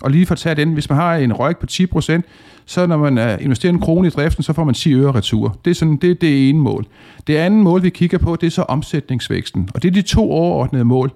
Og 0.00 0.10
lige 0.10 0.26
for 0.26 0.32
at 0.32 0.38
tage 0.38 0.54
den, 0.54 0.72
hvis 0.72 0.88
man 0.88 0.98
har 0.98 1.14
en 1.14 1.32
ROIC 1.32 1.56
på 1.56 1.66
10%, 1.70 2.20
så 2.66 2.86
når 2.86 2.96
man 2.96 3.18
uh, 3.18 3.44
investerer 3.44 3.72
en 3.72 3.80
krone 3.80 4.06
i 4.08 4.10
driften, 4.10 4.42
så 4.42 4.52
får 4.52 4.64
man 4.64 4.74
10 4.74 4.94
øre 4.94 5.12
retur. 5.12 5.56
Det 5.64 5.70
er, 5.70 5.74
sådan, 5.74 5.96
det, 5.96 6.20
det 6.20 6.44
er 6.44 6.48
ene 6.48 6.58
mål. 6.58 6.86
Det 7.26 7.36
andet 7.36 7.60
mål, 7.60 7.82
vi 7.82 7.90
kigger 7.90 8.18
på, 8.18 8.36
det 8.36 8.46
er 8.46 8.50
så 8.50 8.62
omsætningsvæksten. 8.62 9.68
Og 9.74 9.82
det 9.82 9.88
er 9.88 9.92
de 9.92 10.02
to 10.02 10.30
overordnede 10.30 10.84
mål. 10.84 11.12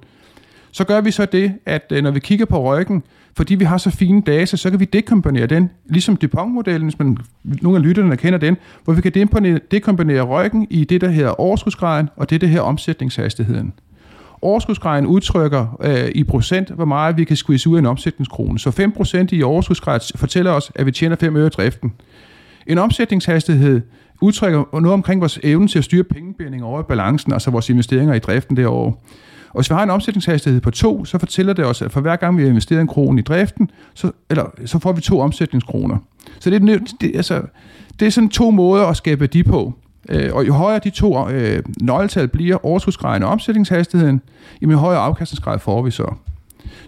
Så 0.72 0.84
gør 0.84 1.00
vi 1.00 1.10
så 1.10 1.26
det, 1.26 1.52
at 1.66 1.92
øh, 1.92 2.02
når 2.02 2.10
vi 2.10 2.20
kigger 2.20 2.44
på 2.44 2.74
ryggen, 2.74 3.02
fordi 3.36 3.54
vi 3.54 3.64
har 3.64 3.78
så 3.78 3.90
fine 3.90 4.22
data, 4.22 4.56
så 4.56 4.70
kan 4.70 4.80
vi 4.80 4.84
dekomponere 4.84 5.46
den, 5.46 5.70
ligesom 5.88 6.16
Dupont-modellen, 6.16 6.82
hvis 6.82 6.98
man, 6.98 7.16
nogle 7.44 7.78
af 7.78 7.84
lytterne 7.84 8.16
kender 8.16 8.38
den, 8.38 8.56
hvor 8.84 8.94
vi 8.94 9.00
kan 9.00 9.60
dekomponere 9.70 10.22
ryggen 10.22 10.66
i 10.70 10.84
det, 10.84 11.00
der 11.00 11.08
hedder 11.08 11.40
overskudsgraden, 11.40 12.08
og 12.16 12.30
det, 12.30 12.40
der 12.40 12.46
hedder 12.46 12.62
omsætningshastigheden. 12.62 13.72
Overskudsgraden 14.42 15.06
udtrykker 15.06 15.78
øh, 15.82 16.10
i 16.14 16.24
procent, 16.24 16.70
hvor 16.70 16.84
meget 16.84 17.16
vi 17.16 17.24
kan 17.24 17.36
squeeze 17.36 17.70
ud 17.70 17.76
af 17.76 17.78
en 17.78 17.86
omsætningskrone. 17.86 18.58
Så 18.58 18.70
5% 19.30 19.36
i 19.36 19.42
overskudsgrad 19.42 20.00
fortæller 20.16 20.52
os, 20.52 20.72
at 20.74 20.86
vi 20.86 20.92
tjener 20.92 21.16
5 21.16 21.36
øre 21.36 21.46
i 21.46 21.50
driften. 21.50 21.92
En 22.66 22.78
omsætningshastighed 22.78 23.80
udtrykker 24.20 24.64
noget 24.72 24.92
omkring 24.92 25.20
vores 25.20 25.40
evne 25.42 25.68
til 25.68 25.78
at 25.78 25.84
styre 25.84 26.04
pengebinding 26.04 26.64
over 26.64 26.80
i 26.80 26.84
balancen, 26.88 27.32
altså 27.32 27.50
vores 27.50 27.70
investeringer 27.70 28.14
i 28.14 28.18
driften 28.18 28.56
derovre. 28.56 28.92
Og 29.50 29.60
hvis 29.60 29.70
vi 29.70 29.74
har 29.74 29.82
en 29.82 29.90
omsætningshastighed 29.90 30.60
på 30.60 30.70
2, 30.70 31.04
så 31.04 31.18
fortæller 31.18 31.52
det 31.52 31.64
os, 31.64 31.82
at 31.82 31.92
for 31.92 32.00
hver 32.00 32.16
gang 32.16 32.36
vi 32.36 32.42
har 32.42 32.48
investeret 32.48 32.80
en 32.80 32.86
krone 32.86 33.20
i 33.20 33.22
driften, 33.22 33.70
så, 33.94 34.12
eller, 34.30 34.44
så 34.66 34.78
får 34.78 34.92
vi 34.92 35.00
to 35.00 35.20
omsætningskroner. 35.20 35.96
Så 36.40 36.50
det 36.50 36.62
er, 36.62 36.78
det, 37.00 37.16
altså, 37.16 37.42
det 38.00 38.06
er 38.06 38.10
sådan 38.10 38.28
to 38.28 38.50
måder 38.50 38.86
at 38.86 38.96
skabe 38.96 39.20
værdi 39.20 39.42
på. 39.42 39.74
Øh, 40.08 40.34
og 40.34 40.46
jo 40.46 40.52
højere 40.52 40.80
de 40.84 40.90
to 40.90 41.28
øh, 41.28 41.62
nøgletal 41.80 42.28
bliver, 42.28 42.66
overskudsgraden 42.66 43.22
og 43.22 43.28
omsætningshastigheden, 43.28 44.22
jo 44.62 44.76
højere 44.76 45.00
afkastningsgrad 45.00 45.58
får 45.58 45.82
vi 45.82 45.90
så. 45.90 46.14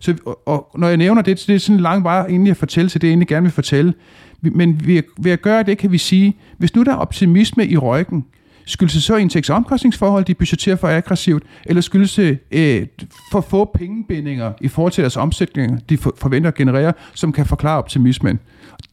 så 0.00 0.14
og, 0.26 0.48
og 0.48 0.70
når 0.78 0.88
jeg 0.88 0.96
nævner 0.96 1.22
det, 1.22 1.44
det 1.46 1.54
er 1.54 1.58
sådan 1.58 1.76
en 1.76 1.82
lang 1.82 2.04
vej 2.04 2.26
egentlig 2.26 2.50
at 2.50 2.56
fortælle 2.56 2.88
til 2.88 3.00
det, 3.00 3.06
jeg 3.06 3.10
egentlig 3.10 3.28
gerne 3.28 3.42
vil 3.42 3.52
fortælle. 3.52 3.94
Men 4.40 4.86
ved, 4.86 5.02
ved 5.18 5.32
at 5.32 5.42
gøre 5.42 5.62
det, 5.62 5.78
kan 5.78 5.92
vi 5.92 5.98
sige, 5.98 6.36
hvis 6.58 6.74
nu 6.74 6.82
der 6.82 6.92
er 6.92 6.96
optimisme 6.96 7.66
i 7.66 7.76
ryggen, 7.76 8.24
skyldes 8.66 8.92
det 8.92 9.02
så 9.02 9.16
indtægts- 9.16 9.50
og 9.50 9.56
omkostningsforhold, 9.56 10.24
de 10.24 10.34
budgetterer 10.34 10.76
for 10.76 10.88
aggressivt, 10.88 11.42
eller 11.66 11.82
skyldes 11.82 12.14
det 12.14 12.38
øh, 12.50 12.86
for 13.32 13.40
få 13.40 13.70
pengebindinger 13.74 14.52
i 14.60 14.68
forhold 14.68 14.92
til 14.92 15.02
deres 15.02 15.16
omsætninger, 15.16 15.78
de 15.88 15.96
forventer 15.98 16.48
at 16.48 16.54
generere, 16.54 16.92
som 17.14 17.32
kan 17.32 17.46
forklare 17.46 17.78
optimismen. 17.78 18.38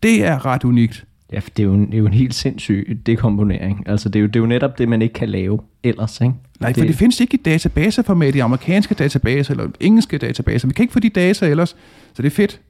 Det 0.03 0.25
er 0.25 0.45
ret 0.45 0.63
unikt. 0.63 1.05
Ja, 1.33 1.39
det 1.57 1.63
er 1.63 1.67
jo 1.67 1.73
en, 1.73 1.85
det 1.85 1.93
er 1.93 1.97
jo 1.97 2.05
en 2.05 2.13
helt 2.13 2.35
sindssyg 2.35 3.01
dekomponering. 3.05 3.83
Altså, 3.85 4.09
det 4.09 4.19
er, 4.19 4.21
jo, 4.21 4.27
det 4.27 4.35
er 4.35 4.39
jo 4.39 4.45
netop 4.45 4.77
det, 4.77 4.89
man 4.89 5.01
ikke 5.01 5.13
kan 5.13 5.29
lave 5.29 5.59
ellers, 5.83 6.21
ikke? 6.21 6.33
Nej, 6.59 6.73
for 6.73 6.79
det, 6.79 6.87
det 6.87 6.95
findes 6.95 7.19
ikke 7.19 7.33
i 7.33 7.41
databaseformat 7.45 8.35
i 8.35 8.39
amerikanske 8.39 8.95
databaser 8.95 9.53
eller 9.53 9.67
engelske 9.79 10.17
databaser. 10.17 10.67
Vi 10.67 10.73
kan 10.73 10.83
ikke 10.83 10.93
få 10.93 10.99
de 10.99 11.09
data 11.09 11.47
ellers, 11.49 11.69
så 12.13 12.21
det 12.21 12.25
er 12.25 12.35
fedt. 12.35 12.61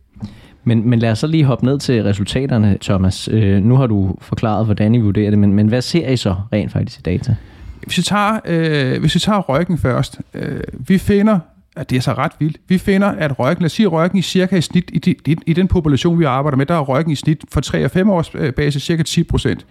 Men, 0.63 0.89
men 0.89 1.00
lad 1.00 1.12
os 1.12 1.19
så 1.19 1.28
lige 1.28 1.43
hoppe 1.43 1.65
ned 1.65 1.80
til 1.80 2.04
resultaterne, 2.04 2.78
Thomas. 2.82 3.30
Øh, 3.32 3.63
nu 3.63 3.76
har 3.76 3.88
du 3.88 4.15
forklaret, 4.22 4.65
hvordan 4.65 4.95
I 4.95 5.00
vurderer 5.00 5.30
det, 5.30 5.39
men, 5.39 5.54
men 5.54 5.67
hvad 5.67 5.82
ser 5.82 6.10
I 6.10 6.17
så 6.17 6.36
rent 6.54 6.72
faktisk 6.72 7.00
i 7.00 7.02
data? 7.02 7.36
Hvis 7.84 7.98
vi 7.98 8.04
tager, 8.04 8.39
øh, 8.45 9.00
hvis 9.00 9.15
vi 9.15 9.19
tager 9.19 9.39
røggen 9.39 9.78
først. 9.78 10.19
Øh, 10.34 10.62
vi 10.88 10.98
finder 10.98 11.39
at 11.80 11.89
det 11.89 11.96
er 11.96 12.02
så 12.02 12.13
ret 12.13 12.32
vildt. 12.39 12.58
Vi 12.68 12.78
finder, 12.78 13.08
at 13.08 13.39
røgen, 13.39 13.58
lad 13.60 13.65
os 13.65 13.72
sige, 13.72 13.88
røgen 13.88 14.18
i 14.18 14.22
cirka 14.22 14.58
i 14.58 14.62
snit, 14.62 14.89
i, 14.94 15.00
de, 15.00 15.15
i, 15.26 15.36
i 15.46 15.54
den 15.54 15.68
population, 15.68 16.20
vi 16.20 16.24
arbejder 16.24 16.58
med, 16.58 16.65
der 16.65 16.76
er 16.76 16.80
røgen 16.80 17.12
i 17.12 17.15
snit 17.15 17.44
for 17.52 17.62
3 17.62 17.86
og 17.86 17.92
5 17.92 18.10
års 18.10 18.32
øh, 18.34 18.54
basis 18.54 18.84
cirka 18.84 19.04
10 19.04 19.24
procent. 19.24 19.65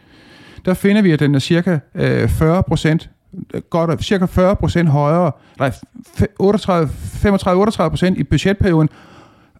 Der 0.64 0.74
finder 0.74 1.02
vi, 1.02 1.10
at 1.10 1.20
den 1.20 1.34
er 1.34 1.38
cirka 1.38 1.78
øh, 1.94 2.28
40 2.28 2.62
procent, 2.62 3.10
øh, 3.54 3.62
godt 3.70 4.04
cirka 4.04 4.24
40 4.24 4.56
procent 4.56 4.88
højere, 4.88 5.32
nej, 5.58 5.72
35-38 6.20 7.88
procent 7.88 8.18
i 8.18 8.22
budgetperioden, 8.22 8.88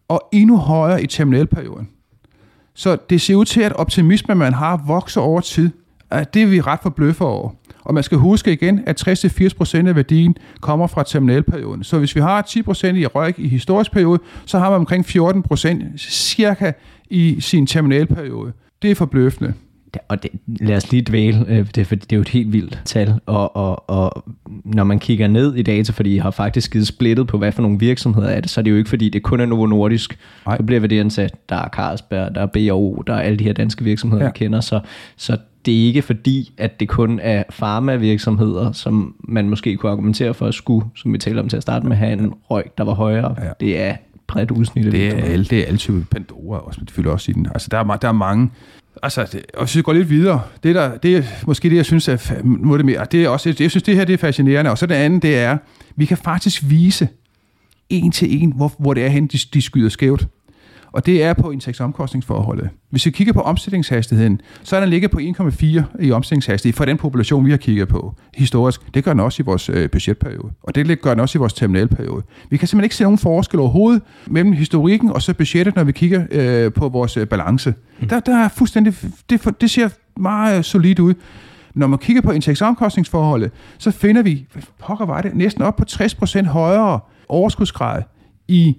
og 0.08 0.28
endnu 0.32 0.56
højere 0.56 1.02
i 1.02 1.06
terminalperioden. 1.06 1.88
Så 2.74 2.96
det 3.10 3.20
ser 3.20 3.34
ud 3.34 3.44
til, 3.44 3.60
at 3.60 3.72
optimismen, 3.72 4.38
man 4.38 4.52
har, 4.52 4.82
vokser 4.86 5.20
over 5.20 5.40
tid. 5.40 5.70
Det 6.12 6.42
er 6.42 6.46
vi 6.46 6.60
ret 6.60 6.80
forbløffer 6.82 7.24
over. 7.24 7.50
Og 7.84 7.94
man 7.94 8.02
skal 8.02 8.18
huske 8.18 8.52
igen, 8.52 8.80
at 8.86 9.08
60-80% 9.08 9.88
af 9.88 9.96
værdien 9.96 10.36
kommer 10.60 10.86
fra 10.86 11.02
terminalperioden. 11.02 11.84
Så 11.84 11.98
hvis 11.98 12.16
vi 12.16 12.20
har 12.20 12.42
10% 12.42 12.86
i 12.86 13.06
røg 13.06 13.34
i 13.38 13.48
historisk 13.48 13.92
periode, 13.92 14.18
så 14.46 14.58
har 14.58 14.70
man 14.70 14.76
omkring 14.76 15.06
14% 15.06 15.98
cirka 15.98 16.72
i 17.10 17.40
sin 17.40 17.66
terminalperiode. 17.66 18.52
Det 18.82 18.90
er 18.90 18.94
forbløffende. 18.94 19.54
Og 20.08 20.22
det, 20.22 20.30
lad 20.46 20.76
os 20.76 20.90
lige 20.90 21.02
dvæle, 21.02 21.44
øh, 21.48 21.66
det, 21.74 21.86
for 21.86 21.94
det 21.94 22.12
er 22.12 22.16
jo 22.16 22.20
et 22.20 22.28
helt 22.28 22.52
vildt 22.52 22.80
tal, 22.84 23.14
og, 23.26 23.56
og, 23.56 23.90
og 23.90 24.24
når 24.64 24.84
man 24.84 24.98
kigger 24.98 25.28
ned 25.28 25.54
i 25.54 25.62
data, 25.62 25.92
fordi 25.92 26.14
I 26.14 26.18
har 26.18 26.30
faktisk 26.30 26.72
givet 26.72 26.86
splittet 26.86 27.26
på, 27.26 27.38
hvad 27.38 27.52
for 27.52 27.62
nogle 27.62 27.78
virksomheder 27.78 28.28
er 28.28 28.40
det, 28.40 28.50
så 28.50 28.60
er 28.60 28.62
det 28.62 28.70
jo 28.70 28.76
ikke, 28.76 28.90
fordi 28.90 29.08
det 29.08 29.22
kun 29.22 29.40
er 29.40 29.46
Novo 29.46 29.66
Nordisk, 29.66 30.18
Nej. 30.46 30.56
så 30.56 30.62
bliver 30.62 30.86
det 30.86 31.00
ansat, 31.00 31.34
der 31.48 31.56
er 31.56 31.68
Carlsberg, 31.68 32.34
der 32.34 32.40
er 32.40 32.46
BO, 32.46 33.02
der 33.06 33.14
er 33.14 33.20
alle 33.20 33.38
de 33.38 33.44
her 33.44 33.52
danske 33.52 33.84
virksomheder, 33.84 34.24
ja. 34.24 34.30
vi 34.30 34.38
kender, 34.38 34.60
så, 34.60 34.80
så 35.16 35.36
det 35.66 35.82
er 35.82 35.86
ikke 35.86 36.02
fordi, 36.02 36.52
at 36.58 36.80
det 36.80 36.88
kun 36.88 37.20
er 37.22 37.42
farmavirksomheder, 37.50 38.72
som 38.72 39.14
man 39.20 39.48
måske 39.48 39.76
kunne 39.76 39.92
argumentere 39.92 40.34
for 40.34 40.46
at 40.46 40.54
skulle, 40.54 40.86
som 40.96 41.12
vi 41.12 41.18
talte 41.18 41.40
om 41.40 41.48
til 41.48 41.56
at 41.56 41.62
starte 41.62 41.86
med, 41.86 41.96
have 41.96 42.12
en 42.12 42.34
røg, 42.50 42.64
der 42.78 42.84
var 42.84 42.94
højere. 42.94 43.36
Ja. 43.38 43.50
Det 43.60 43.80
er 43.80 43.96
bredt 44.26 44.50
udsnittet. 44.50 44.92
Det 44.92 45.08
er 45.08 45.14
alle, 45.14 45.44
det 45.44 45.58
er 45.58 45.66
alle 45.66 45.78
typer 45.78 46.04
Pandora 46.10 46.58
også, 46.58 46.80
men 46.80 46.86
det 46.86 46.94
fylder 46.94 47.10
også 47.10 47.30
i 47.30 47.34
den. 47.34 47.46
Altså, 47.46 47.68
der 47.70 47.78
er, 47.78 47.96
der 47.96 48.08
er 48.08 48.12
mange, 48.12 48.50
Altså, 49.02 49.28
det, 49.32 49.44
og 49.54 49.64
hvis 49.64 49.76
vi 49.76 49.82
går 49.82 49.92
lidt 49.92 50.10
videre, 50.10 50.42
det, 50.62 50.74
der, 50.74 50.96
det 50.96 51.16
er 51.16 51.22
måske 51.46 51.70
det, 51.70 51.76
jeg 51.76 51.84
synes 51.84 52.08
er, 52.08 52.42
må 52.44 52.76
det 52.76 52.84
mere, 52.84 53.06
det 53.12 53.24
er 53.24 53.28
også, 53.28 53.54
jeg 53.60 53.70
synes, 53.70 53.82
det 53.82 53.96
her 53.96 54.04
det 54.04 54.12
er 54.12 54.18
fascinerende. 54.18 54.70
Og 54.70 54.78
så 54.78 54.86
det 54.86 54.94
andet, 54.94 55.22
det 55.22 55.38
er, 55.38 55.58
vi 55.96 56.04
kan 56.04 56.16
faktisk 56.16 56.62
vise 56.66 57.08
en 57.88 58.12
til 58.12 58.42
en, 58.42 58.52
hvor, 58.52 58.72
hvor 58.78 58.94
det 58.94 59.04
er 59.04 59.08
hen, 59.08 59.26
de, 59.26 59.38
de 59.54 59.62
skyder 59.62 59.88
skævt 59.88 60.28
og 60.92 61.06
det 61.06 61.22
er 61.22 61.32
på 61.32 61.50
indtægtsomkostningsforholdet. 61.50 62.70
Hvis 62.90 63.06
vi 63.06 63.10
kigger 63.10 63.32
på 63.32 63.40
omsætningshastigheden, 63.40 64.40
så 64.62 64.76
er 64.76 64.80
den 64.80 64.88
ligget 64.88 65.10
på 65.10 65.18
1,4 65.18 65.82
i 66.00 66.12
omsætningshastighed 66.12 66.76
for 66.76 66.84
den 66.84 66.96
population, 66.96 67.46
vi 67.46 67.50
har 67.50 67.56
kigget 67.56 67.88
på 67.88 68.14
historisk. 68.34 68.94
Det 68.94 69.04
gør 69.04 69.12
den 69.12 69.20
også 69.20 69.42
i 69.42 69.44
vores 69.44 69.68
øh, 69.68 69.90
budgetperiode, 69.90 70.52
og 70.62 70.74
det 70.74 71.00
gør 71.00 71.10
den 71.10 71.20
også 71.20 71.38
i 71.38 71.40
vores 71.40 71.52
terminalperiode. 71.52 72.22
Vi 72.50 72.56
kan 72.56 72.68
simpelthen 72.68 72.84
ikke 72.84 72.96
se 72.96 73.02
nogen 73.02 73.18
forskel 73.18 73.60
overhovedet 73.60 74.02
mellem 74.26 74.52
historikken 74.52 75.10
og 75.10 75.22
så 75.22 75.34
budgettet, 75.34 75.76
når 75.76 75.84
vi 75.84 75.92
kigger 75.92 76.26
øh, 76.30 76.72
på 76.72 76.88
vores 76.88 77.16
øh, 77.16 77.26
balance. 77.26 77.74
Mm. 78.00 78.08
Der, 78.08 78.20
der 78.20 78.36
er 78.36 78.48
fuldstændig, 78.48 78.94
det, 79.30 79.60
det 79.60 79.70
ser 79.70 79.88
meget 80.16 80.64
solidt 80.64 80.98
ud. 80.98 81.14
Når 81.74 81.86
man 81.86 81.98
kigger 81.98 82.22
på 82.22 82.30
indtægtsomkostningsforholdet, 82.30 83.50
så 83.78 83.90
finder 83.90 84.22
vi, 84.22 84.46
pokker 84.78 85.06
var 85.06 85.22
det, 85.22 85.34
næsten 85.34 85.62
op 85.62 85.76
på 85.76 85.84
60% 85.90 86.44
højere 86.44 87.00
overskudsgrad 87.28 88.02
i 88.48 88.76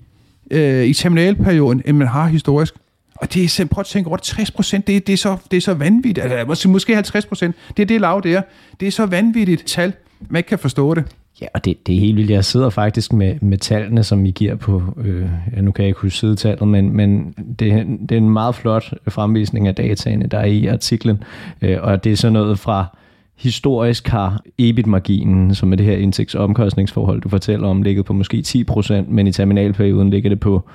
øh, 0.52 0.86
i 0.86 0.94
terminalperioden, 0.94 1.82
end 1.86 1.98
man 1.98 2.08
har 2.08 2.28
historisk. 2.28 2.74
Og 3.16 3.34
det 3.34 3.44
er 3.44 3.48
simpelthen, 3.48 3.68
prøv 3.68 3.82
at 3.82 3.86
tænke 3.86 4.08
over 4.08 4.18
60 4.18 4.52
procent, 4.52 4.88
det, 4.88 5.08
det, 5.08 5.14
er 5.14 5.18
så, 5.18 5.38
det 5.52 5.58
er 5.58 5.62
så 5.62 5.74
vanvittigt. 5.74 6.20
Altså, 6.20 6.46
måske, 6.48 6.70
måske 6.70 6.94
50 6.94 7.26
procent, 7.26 7.56
det 7.78 7.84
er 7.84 7.88
det 7.88 8.02
lav, 8.02 8.22
det 8.24 8.34
er. 8.34 8.42
Det 8.80 8.88
er 8.88 8.92
så 8.92 9.06
vanvittigt 9.06 9.68
tal, 9.68 9.94
man 10.30 10.40
ikke 10.40 10.48
kan 10.48 10.60
forstå 10.60 10.94
det. 10.94 11.04
Ja, 11.42 11.48
og 11.54 11.66
det, 11.66 11.88
det 11.88 11.96
er 11.96 12.00
helt 12.00 12.18
vildt. 12.18 12.32
Jeg 12.32 12.46
sidder 12.46 12.70
faktisk 12.70 13.14
med, 13.14 13.36
med 13.42 13.58
tallene, 13.58 14.04
som 14.04 14.26
I 14.26 14.32
giver 14.32 14.56
på, 14.56 14.84
øh, 14.98 15.30
ja, 15.56 15.62
nu 15.62 15.72
kan 15.72 15.84
jeg 15.84 15.88
ikke 15.88 16.00
huske 16.00 16.18
sidetallet, 16.18 16.68
men, 16.68 16.96
men 16.96 17.34
det, 17.60 17.88
det 18.10 18.12
er 18.12 18.18
en 18.18 18.30
meget 18.30 18.56
flot 18.56 18.94
fremvisning 19.08 19.68
af 19.68 19.76
dataene, 19.76 20.28
der 20.28 20.40
er 20.40 20.46
i 20.46 20.66
artiklen. 20.66 21.24
Øh, 21.62 21.78
og 21.82 22.04
det 22.04 22.12
er 22.12 22.16
sådan 22.16 22.34
noget 22.34 22.60
fra 22.60 22.98
historisk 23.40 24.08
har 24.08 24.42
EBIT-marginen, 24.58 25.56
som 25.56 25.72
er 25.72 25.76
det 25.76 25.86
her 25.86 25.98
indtægtsomkostningsforhold, 25.98 27.22
du 27.22 27.30
fortæller 27.30 27.68
om, 27.68 27.82
ligget 27.84 28.06
på 28.06 28.14
måske 28.14 28.44
10%, 28.48 28.94
men 29.08 29.28
i 29.28 29.32
terminalperioden 29.32 30.10
ligger 30.10 30.30
det 30.30 30.40
på 30.40 30.70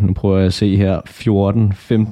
nu 0.00 0.12
prøver 0.12 0.36
jeg 0.36 0.46
at 0.46 0.52
se 0.52 0.76
her, 0.76 1.00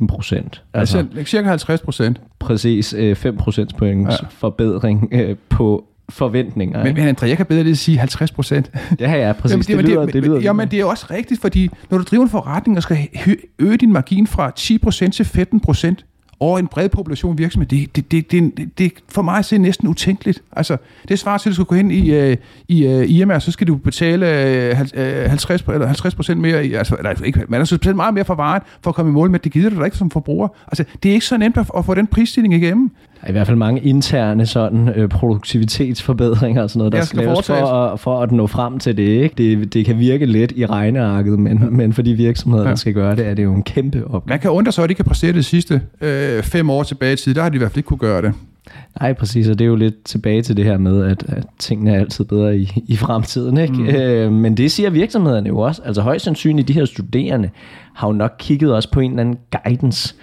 14-15 0.02 0.06
procent. 0.06 0.62
Altså, 0.74 0.98
altså 0.98 1.24
cirka 1.24 1.48
50 1.48 1.80
procent. 1.80 2.20
Præcis 2.38 2.94
5 3.14 3.34
øh, 3.34 3.38
procents 3.38 3.74
points 3.74 4.22
ja. 4.22 4.26
forbedring 4.30 5.08
øh, 5.12 5.36
på 5.48 5.84
forventninger. 6.08 6.84
Men, 6.84 6.94
men 6.94 7.16
André, 7.16 7.26
jeg 7.26 7.36
kan 7.36 7.46
bedre 7.46 7.64
lige 7.64 7.76
sige 7.76 7.98
50 7.98 8.32
procent. 8.32 8.70
Ja, 9.00 9.12
ja, 9.12 9.32
præcis. 9.32 9.68
Jamen, 9.70 9.78
det, 9.80 9.86
det, 9.86 9.94
lyder, 9.94 10.04
det, 10.04 10.14
det 10.14 10.22
lyder. 10.22 10.40
Jamen, 10.40 10.68
det 10.68 10.80
er 10.80 10.84
også 10.84 11.06
rigtigt, 11.10 11.40
fordi 11.40 11.70
når 11.90 11.98
du 11.98 12.04
driver 12.04 12.24
en 12.24 12.30
forretning 12.30 12.76
og 12.76 12.82
skal 12.82 13.08
øge 13.58 13.76
din 13.76 13.92
margin 13.92 14.26
fra 14.26 14.50
10 14.56 14.78
procent 14.78 15.14
til 15.14 15.24
15 15.24 15.60
procent, 15.60 16.04
over 16.40 16.58
en 16.58 16.66
bred 16.66 16.88
population 16.88 17.38
virksomhed, 17.38 17.68
det, 17.68 17.96
det, 17.96 18.10
det, 18.10 18.32
det, 18.32 18.78
det 18.78 18.92
for 19.08 19.22
mig 19.22 19.38
er 19.38 19.58
næsten 19.58 19.88
utænkeligt. 19.88 20.42
Altså, 20.52 20.76
det 21.08 21.18
svarer 21.18 21.38
til, 21.38 21.48
at 21.48 21.50
du 21.50 21.54
skal 21.54 21.64
gå 21.64 21.74
hen 21.74 21.90
i, 21.90 22.30
uh, 22.30 22.36
i 22.68 22.86
uh, 22.86 22.92
øh, 22.92 23.10
IMR, 23.10 23.38
så 23.38 23.52
skal 23.52 23.66
du 23.66 23.76
betale 23.76 24.26
øh, 24.42 24.70
uh, 24.70 25.30
50, 25.30 25.62
øh, 25.68 25.74
eller 25.74 25.86
50 25.86 26.14
procent 26.14 26.40
mere, 26.40 26.66
i, 26.66 26.74
altså, 26.74 26.96
eller, 26.96 27.24
ikke, 27.24 27.44
man 27.48 27.66
skal 27.66 27.78
betale 27.78 27.96
meget 27.96 28.14
mere 28.14 28.24
for 28.24 28.34
varen, 28.34 28.62
for 28.82 28.90
at 28.90 28.94
komme 28.94 29.10
i 29.10 29.12
mål 29.12 29.30
med, 29.30 29.38
det 29.38 29.52
gider 29.52 29.70
du 29.70 29.78
da 29.78 29.84
ikke 29.84 29.96
som 29.96 30.10
forbruger. 30.10 30.48
Altså, 30.66 30.84
det 31.02 31.08
er 31.08 31.12
ikke 31.12 31.26
så 31.26 31.36
nemt 31.36 31.56
at, 31.56 31.70
at 31.76 31.84
få 31.84 31.94
den 31.94 32.06
prisstilling 32.06 32.54
igennem. 32.54 32.90
Der 33.20 33.26
er 33.26 33.28
i 33.28 33.32
hvert 33.32 33.46
fald 33.46 33.56
mange 33.56 33.80
interne 33.80 34.46
sådan, 34.46 34.88
øh, 34.88 35.08
produktivitetsforbedringer 35.08 36.62
og 36.62 36.70
sådan 36.70 36.78
noget, 36.78 36.92
der 36.92 36.98
skal, 36.98 37.06
skal 37.06 37.26
laves 37.26 37.46
for 37.46 37.54
at, 37.54 38.00
for 38.00 38.22
at 38.22 38.32
nå 38.32 38.46
frem 38.46 38.78
til 38.78 38.96
det. 38.96 39.08
Ikke? 39.08 39.34
Det, 39.38 39.74
det 39.74 39.86
kan 39.86 39.98
virke 39.98 40.26
let 40.26 40.52
i 40.56 40.66
regnearket, 40.66 41.38
men, 41.38 41.58
ja. 41.58 41.70
men 41.70 41.92
for 41.92 42.02
de 42.02 42.14
virksomheder, 42.14 42.64
ja. 42.64 42.70
der 42.70 42.76
skal 42.76 42.94
gøre 42.94 43.16
det, 43.16 43.26
er 43.26 43.34
det 43.34 43.44
jo 43.44 43.54
en 43.54 43.62
kæmpe 43.62 44.04
opgave. 44.04 44.22
Man 44.26 44.38
kan 44.38 44.50
undre 44.50 44.72
sig, 44.72 44.84
at 44.84 44.90
de 44.90 44.94
kan 44.94 45.04
præstere 45.04 45.32
det 45.32 45.44
sidste 45.44 45.80
øh, 46.00 46.42
fem 46.42 46.70
år 46.70 46.82
tilbage 46.82 47.12
i 47.12 47.16
tid. 47.16 47.34
Der 47.34 47.42
har 47.42 47.48
de 47.48 47.54
i 47.54 47.58
hvert 47.58 47.70
fald 47.70 47.78
ikke 47.78 47.86
kunne 47.86 47.98
gøre 47.98 48.22
det. 48.22 48.32
Nej, 49.00 49.12
præcis, 49.12 49.48
og 49.48 49.58
det 49.58 49.64
er 49.64 49.68
jo 49.68 49.76
lidt 49.76 50.04
tilbage 50.04 50.42
til 50.42 50.56
det 50.56 50.64
her 50.64 50.78
med, 50.78 51.04
at, 51.04 51.24
at 51.28 51.44
tingene 51.58 51.94
er 51.94 52.00
altid 52.00 52.24
bedre 52.24 52.58
i, 52.58 52.82
i 52.86 52.96
fremtiden. 52.96 53.58
Ikke? 53.58 53.74
Mm. 53.74 53.88
Øh, 53.88 54.32
men 54.32 54.56
det 54.56 54.72
siger 54.72 54.90
virksomhederne 54.90 55.48
jo 55.48 55.58
også. 55.58 55.82
Altså 55.84 56.02
højst 56.02 56.24
sandsynligt, 56.24 56.68
de 56.68 56.72
her 56.72 56.84
studerende 56.84 57.50
har 57.94 58.08
jo 58.08 58.12
nok 58.12 58.34
kigget 58.38 58.74
også 58.74 58.90
på 58.90 59.00
en 59.00 59.10
eller 59.10 59.20
anden 59.20 59.38
guidance 59.64 60.14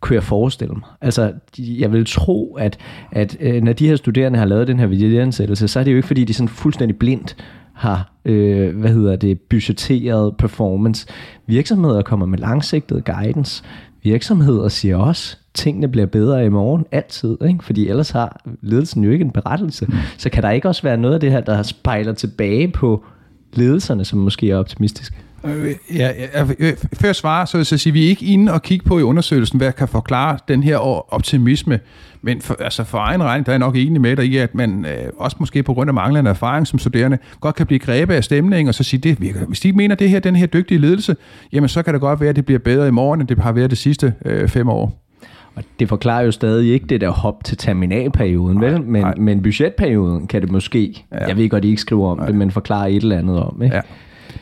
kunne 0.00 0.14
jeg 0.14 0.22
forestille 0.22 0.74
mig. 0.74 0.82
Altså, 1.00 1.32
jeg 1.58 1.92
vil 1.92 2.06
tro, 2.06 2.54
at, 2.54 2.78
at 3.12 3.36
øh, 3.40 3.62
når 3.62 3.72
de 3.72 3.88
her 3.88 3.96
studerende 3.96 4.38
har 4.38 4.46
lavet 4.46 4.68
den 4.68 4.78
her 4.78 4.86
videoansættelse, 4.86 5.68
så 5.68 5.80
er 5.80 5.84
det 5.84 5.90
jo 5.90 5.96
ikke, 5.96 6.08
fordi 6.08 6.24
de 6.24 6.34
sådan 6.34 6.48
fuldstændig 6.48 6.96
blindt 6.96 7.36
har, 7.74 8.12
øh, 8.24 8.78
hvad 8.78 8.90
hedder 8.90 9.16
det, 9.16 9.40
budgetteret 9.40 10.36
performance. 10.36 11.06
Virksomheder 11.46 12.02
kommer 12.02 12.26
med 12.26 12.38
langsigtet 12.38 13.04
guidance. 13.04 13.64
Virksomheder 14.02 14.68
siger 14.68 14.96
også, 14.96 15.36
tingene 15.54 15.88
bliver 15.88 16.06
bedre 16.06 16.46
i 16.46 16.48
morgen, 16.48 16.86
altid, 16.92 17.36
ikke? 17.48 17.64
fordi 17.64 17.88
ellers 17.88 18.10
har 18.10 18.42
ledelsen 18.60 19.04
jo 19.04 19.10
ikke 19.10 19.24
en 19.24 19.30
berettelse. 19.30 19.86
Så 20.18 20.30
kan 20.30 20.42
der 20.42 20.50
ikke 20.50 20.68
også 20.68 20.82
være 20.82 20.96
noget 20.96 21.14
af 21.14 21.20
det 21.20 21.30
her, 21.30 21.40
der 21.40 21.62
spejler 21.62 22.12
tilbage 22.12 22.68
på 22.68 23.04
ledelserne, 23.52 24.04
som 24.04 24.18
måske 24.18 24.50
er 24.50 24.56
optimistiske? 24.56 25.16
Øh, 25.44 25.74
ja, 25.94 26.10
ja, 26.34 26.44
før 26.92 27.08
jeg 27.08 27.16
svarer, 27.16 27.44
så 27.44 27.56
vil 27.56 27.66
jeg 27.70 27.80
sige, 27.80 27.90
at 27.90 27.94
vi 27.94 28.04
er 28.04 28.08
ikke 28.08 28.26
inde 28.26 28.52
og 28.52 28.62
kigge 28.62 28.84
på 28.84 28.98
i 28.98 29.02
undersøgelsen, 29.02 29.58
hvad 29.58 29.72
kan 29.72 29.88
forklare 29.88 30.38
den 30.48 30.62
her 30.62 30.76
optimisme. 31.14 31.80
Men 32.22 32.40
for, 32.40 32.56
altså 32.60 32.84
for 32.84 32.98
egen 32.98 33.22
regning, 33.22 33.46
der 33.46 33.52
er 33.52 33.54
jeg 33.54 33.58
nok 33.58 33.76
enig 33.76 34.00
med 34.00 34.16
dig 34.16 34.24
i, 34.24 34.36
at 34.36 34.54
man 34.54 34.86
øh, 34.86 35.10
også 35.16 35.36
måske 35.40 35.62
på 35.62 35.74
grund 35.74 35.90
af 35.90 35.94
manglende 35.94 36.30
erfaring 36.30 36.66
som 36.66 36.78
studerende, 36.78 37.18
godt 37.40 37.54
kan 37.54 37.66
blive 37.66 37.78
grebet 37.78 38.14
af 38.14 38.24
stemningen, 38.24 38.68
og 38.68 38.74
så 38.74 38.84
sige, 38.84 39.00
det 39.00 39.20
virker. 39.20 39.46
Hvis 39.46 39.60
de 39.60 39.72
mener, 39.72 39.94
det 39.94 40.10
her, 40.10 40.20
den 40.20 40.36
her 40.36 40.46
dygtige 40.46 40.78
ledelse, 40.78 41.16
jamen 41.52 41.68
så 41.68 41.82
kan 41.82 41.94
det 41.94 42.00
godt 42.00 42.20
være, 42.20 42.30
at 42.30 42.36
det 42.36 42.46
bliver 42.46 42.58
bedre 42.58 42.88
i 42.88 42.90
morgen, 42.90 43.20
end 43.20 43.28
det 43.28 43.38
har 43.38 43.52
været 43.52 43.70
de 43.70 43.76
sidste 43.76 44.14
øh, 44.24 44.48
fem 44.48 44.68
år. 44.68 45.06
Og 45.54 45.62
det 45.78 45.88
forklarer 45.88 46.22
jo 46.22 46.30
stadig 46.30 46.72
ikke 46.72 46.86
det 46.86 47.00
der 47.00 47.10
hop 47.10 47.44
til 47.44 47.56
terminalperioden, 47.56 48.58
nej, 48.58 48.70
vel? 48.70 48.82
Men, 48.82 49.04
men 49.18 49.42
budgetperioden 49.42 50.26
kan 50.26 50.42
det 50.42 50.50
måske, 50.50 51.04
ja. 51.12 51.26
jeg 51.26 51.36
ved 51.36 51.48
godt, 51.48 51.64
I 51.64 51.68
ikke 51.68 51.80
skriver 51.80 52.08
om 52.10 52.18
nej. 52.18 52.26
det, 52.26 52.34
men 52.34 52.50
forklare 52.50 52.92
et 52.92 53.02
eller 53.02 53.18
andet 53.18 53.38
om. 53.38 53.62
Ikke? 53.62 53.76
Ja. 53.76 53.80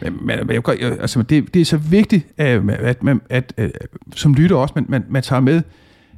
Men, 0.03 0.19
men, 0.27 0.47
men 0.47 0.55
jeg, 0.55 0.83
altså, 0.83 1.23
det, 1.23 1.55
det 1.55 1.61
er 1.61 1.65
så 1.65 1.77
vigtigt, 1.77 2.27
øh, 2.39 2.47
at, 2.47 2.59
at, 2.69 2.97
at, 3.07 3.23
at, 3.31 3.53
at 3.57 3.87
som 4.15 4.35
lytter 4.35 4.57
også, 4.57 4.73
man, 4.77 4.85
man, 4.89 5.05
man 5.09 5.23
tager 5.23 5.41
med, 5.41 5.63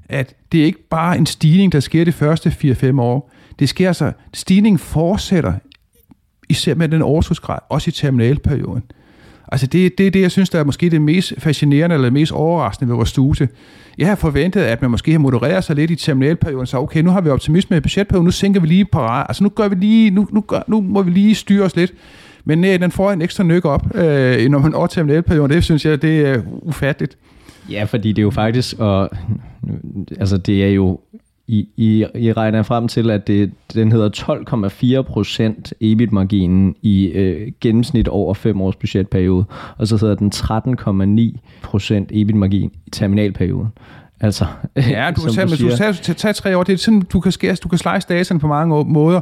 at 0.09 0.35
det 0.53 0.61
er 0.61 0.65
ikke 0.65 0.89
bare 0.89 1.19
en 1.19 1.27
stigning, 1.27 1.73
der 1.73 1.81
sker 1.81 2.05
de 2.05 2.13
første 2.13 2.49
4-5 2.49 3.01
år. 3.01 3.33
Det 3.59 3.69
sker 3.69 3.89
altså, 3.89 4.13
stigningen 4.35 4.79
fortsætter, 4.79 5.53
især 6.49 6.75
med 6.75 6.89
den 6.89 7.03
overskudsgrad, 7.03 7.59
også 7.69 7.89
i 7.89 7.93
terminalperioden. 7.93 8.83
Altså 9.53 9.67
det, 9.67 9.99
det 9.99 10.07
er 10.07 10.11
det, 10.11 10.21
jeg 10.21 10.31
synes, 10.31 10.51
der 10.51 10.61
er 10.61 10.65
måske 10.65 10.91
det 10.91 11.03
mest 11.03 11.35
fascinerende 11.39 11.95
eller 11.95 12.07
det 12.07 12.13
mest 12.13 12.33
overraskende 12.33 12.89
ved 12.89 12.97
vores 12.97 13.09
studie. 13.09 13.49
Jeg 13.99 14.09
har 14.09 14.15
forventet, 14.15 14.61
at 14.61 14.83
man 14.83 14.91
måske 14.91 15.13
har 15.13 15.19
modereret 15.19 15.65
sig 15.65 15.77
lidt 15.77 15.91
i 15.91 15.97
terminalperioden, 15.97 16.67
så 16.67 16.79
okay, 16.79 17.03
nu 17.03 17.11
har 17.11 17.21
vi 17.21 17.31
optimisme 17.31 17.77
i 17.77 17.81
budgetperioden, 17.81 18.25
nu 18.25 18.31
sænker 18.31 18.61
vi 18.61 18.67
lige 18.67 18.85
parat, 18.85 19.27
altså 19.29 19.43
nu 19.45 19.49
gør 19.49 19.69
vi 19.69 19.75
lige, 19.75 20.11
nu, 20.11 20.29
nu, 20.33 20.41
gør, 20.41 20.61
nu 20.67 20.81
må 20.81 21.03
vi 21.03 21.11
lige 21.11 21.35
styre 21.35 21.65
os 21.65 21.77
lidt. 21.77 21.93
Men 22.45 22.59
nej, 22.59 22.77
den 22.77 22.91
får 22.91 23.13
en 23.13 23.23
ekstra 23.23 23.45
nyk 23.45 23.65
op, 23.65 23.97
øh, 23.97 24.49
når 24.49 24.59
man 24.59 24.75
overtager 24.75 25.05
en 25.05 25.11
elperiode. 25.11 25.55
Det 25.55 25.65
synes 25.65 25.85
jeg, 25.85 26.03
det 26.03 26.21
er 26.21 26.43
ufatteligt. 26.63 27.17
Ja, 27.71 27.85
fordi 27.85 28.09
det 28.09 28.19
er 28.19 28.23
jo 28.23 28.31
faktisk, 28.31 28.79
og, 28.79 29.11
altså 30.21 30.37
det 30.39 30.65
er 30.65 30.69
jo, 30.69 31.01
I, 31.47 31.69
I, 31.77 32.07
I 32.15 32.33
regner 32.33 32.63
frem 32.63 32.89
til, 32.89 33.11
at 33.11 33.27
det, 33.27 33.53
den 33.75 33.93
hedder 33.93 35.01
12,4 35.01 35.13
procent 35.13 35.73
EBIT-marginen 35.81 36.75
i 36.83 37.07
øh, 37.07 37.53
gennemsnit 37.61 38.09
over 38.09 38.35
5 38.35 38.61
års 38.61 38.77
budgetperiode, 38.77 39.45
og 39.79 39.87
så 39.87 39.97
hedder 39.97 40.15
den 40.15 40.33
13,9 41.35 41.39
procent 41.63 42.13
EBIT-margin 42.13 42.71
i 42.87 42.91
terminalperioden. 42.91 43.69
Altså, 44.21 44.47
ja, 44.77 45.11
du 45.17 45.21
kan 45.21 45.33
tage, 45.33 45.47
du, 45.47 45.57
siger, 45.57 45.71
du 45.71 45.77
tage, 45.77 45.93
tage, 45.93 46.15
tage 46.15 46.33
tre 46.33 46.57
år. 46.57 46.63
Det 46.63 46.73
er 46.73 46.77
sådan, 46.77 47.01
du 47.01 47.21
kan, 47.21 47.33
skære, 47.33 47.55
du 47.55 47.69
kan 47.69 47.79
slice 47.79 48.07
dataen 48.09 48.41
på 48.41 48.47
mange 48.47 48.85
måder, 48.85 49.21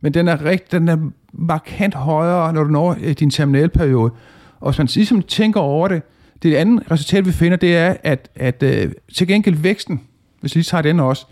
men 0.00 0.14
den 0.14 0.28
er, 0.28 0.44
rigt, 0.44 0.72
den 0.72 0.88
er 0.88 0.96
markant 1.32 1.94
højere, 1.94 2.52
når 2.52 2.64
du 2.64 2.70
når 2.70 2.96
øh, 3.02 3.12
din 3.12 3.30
terminalperiode. 3.30 4.12
Og 4.60 4.70
hvis 4.70 4.78
man 4.78 4.88
ligesom 4.94 5.22
tænker 5.22 5.60
over 5.60 5.88
det, 5.88 6.02
det 6.42 6.54
andet 6.54 6.90
resultat, 6.90 7.26
vi 7.26 7.32
finder, 7.32 7.56
det 7.56 7.76
er, 7.76 7.96
at, 8.02 8.30
at 8.34 8.62
øh, 8.62 8.92
til 9.14 9.28
gengæld 9.28 9.56
væksten, 9.56 10.00
hvis 10.40 10.54
vi 10.54 10.58
lige 10.58 10.64
tager 10.64 10.82
den 10.82 11.00
også, 11.00 11.26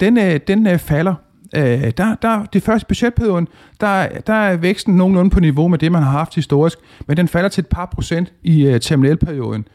den, 0.00 0.18
øh, 0.18 0.40
den 0.48 0.66
øh, 0.66 0.78
falder. 0.78 1.14
Øh, 1.56 1.90
der, 1.96 2.14
der, 2.22 2.44
det 2.52 2.62
første 2.62 2.86
budgetperioden, 2.86 3.48
der, 3.80 4.08
der 4.26 4.32
er 4.32 4.56
væksten 4.56 4.96
nogenlunde 4.96 5.30
på 5.30 5.40
niveau 5.40 5.68
med 5.68 5.78
det, 5.78 5.92
man 5.92 6.02
har 6.02 6.10
haft 6.10 6.34
historisk, 6.34 6.78
men 7.06 7.16
den 7.16 7.28
falder 7.28 7.48
til 7.48 7.62
et 7.62 7.66
par 7.66 7.86
procent 7.86 8.32
i 8.42 8.66
øh, 8.66 8.80
terminalperioden. 8.80 9.68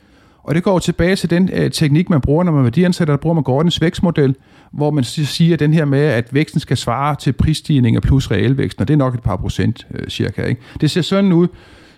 Og 0.44 0.56
det 0.56 0.64
går 0.64 0.80
tilbage 0.80 1.16
til 1.16 1.30
den 1.30 1.50
øh, 1.54 1.72
teknik, 1.72 2.10
man 2.10 2.22
bruger, 2.22 2.44
når 2.44 2.52
man 2.52 2.64
værdiansætter, 2.64 3.14
der 3.14 3.22
bruger 3.22 3.34
man 3.34 3.44
Gordons 3.44 3.82
vækstmodel, 3.82 4.36
hvor 4.74 4.92
man 4.92 5.04
siger 5.04 5.58
den 5.58 5.74
her 5.74 5.86
med, 5.86 6.00
at 6.00 6.34
væksten 6.34 6.60
skal 6.60 6.78
svare 6.78 7.16
til 7.16 7.34
prisstigninger 7.34 8.00
plus 8.00 8.32
realvæksten, 8.32 8.82
og 8.82 8.88
det 8.88 8.94
er 8.94 8.98
nok 8.98 9.14
et 9.14 9.24
par 9.24 9.36
procent 9.36 9.88
uh, 9.90 10.08
cirka. 10.08 10.44
Ikke? 10.44 10.62
Det 10.82 10.92
ser 10.92 11.02
sådan 11.02 11.32
ud. 11.32 11.48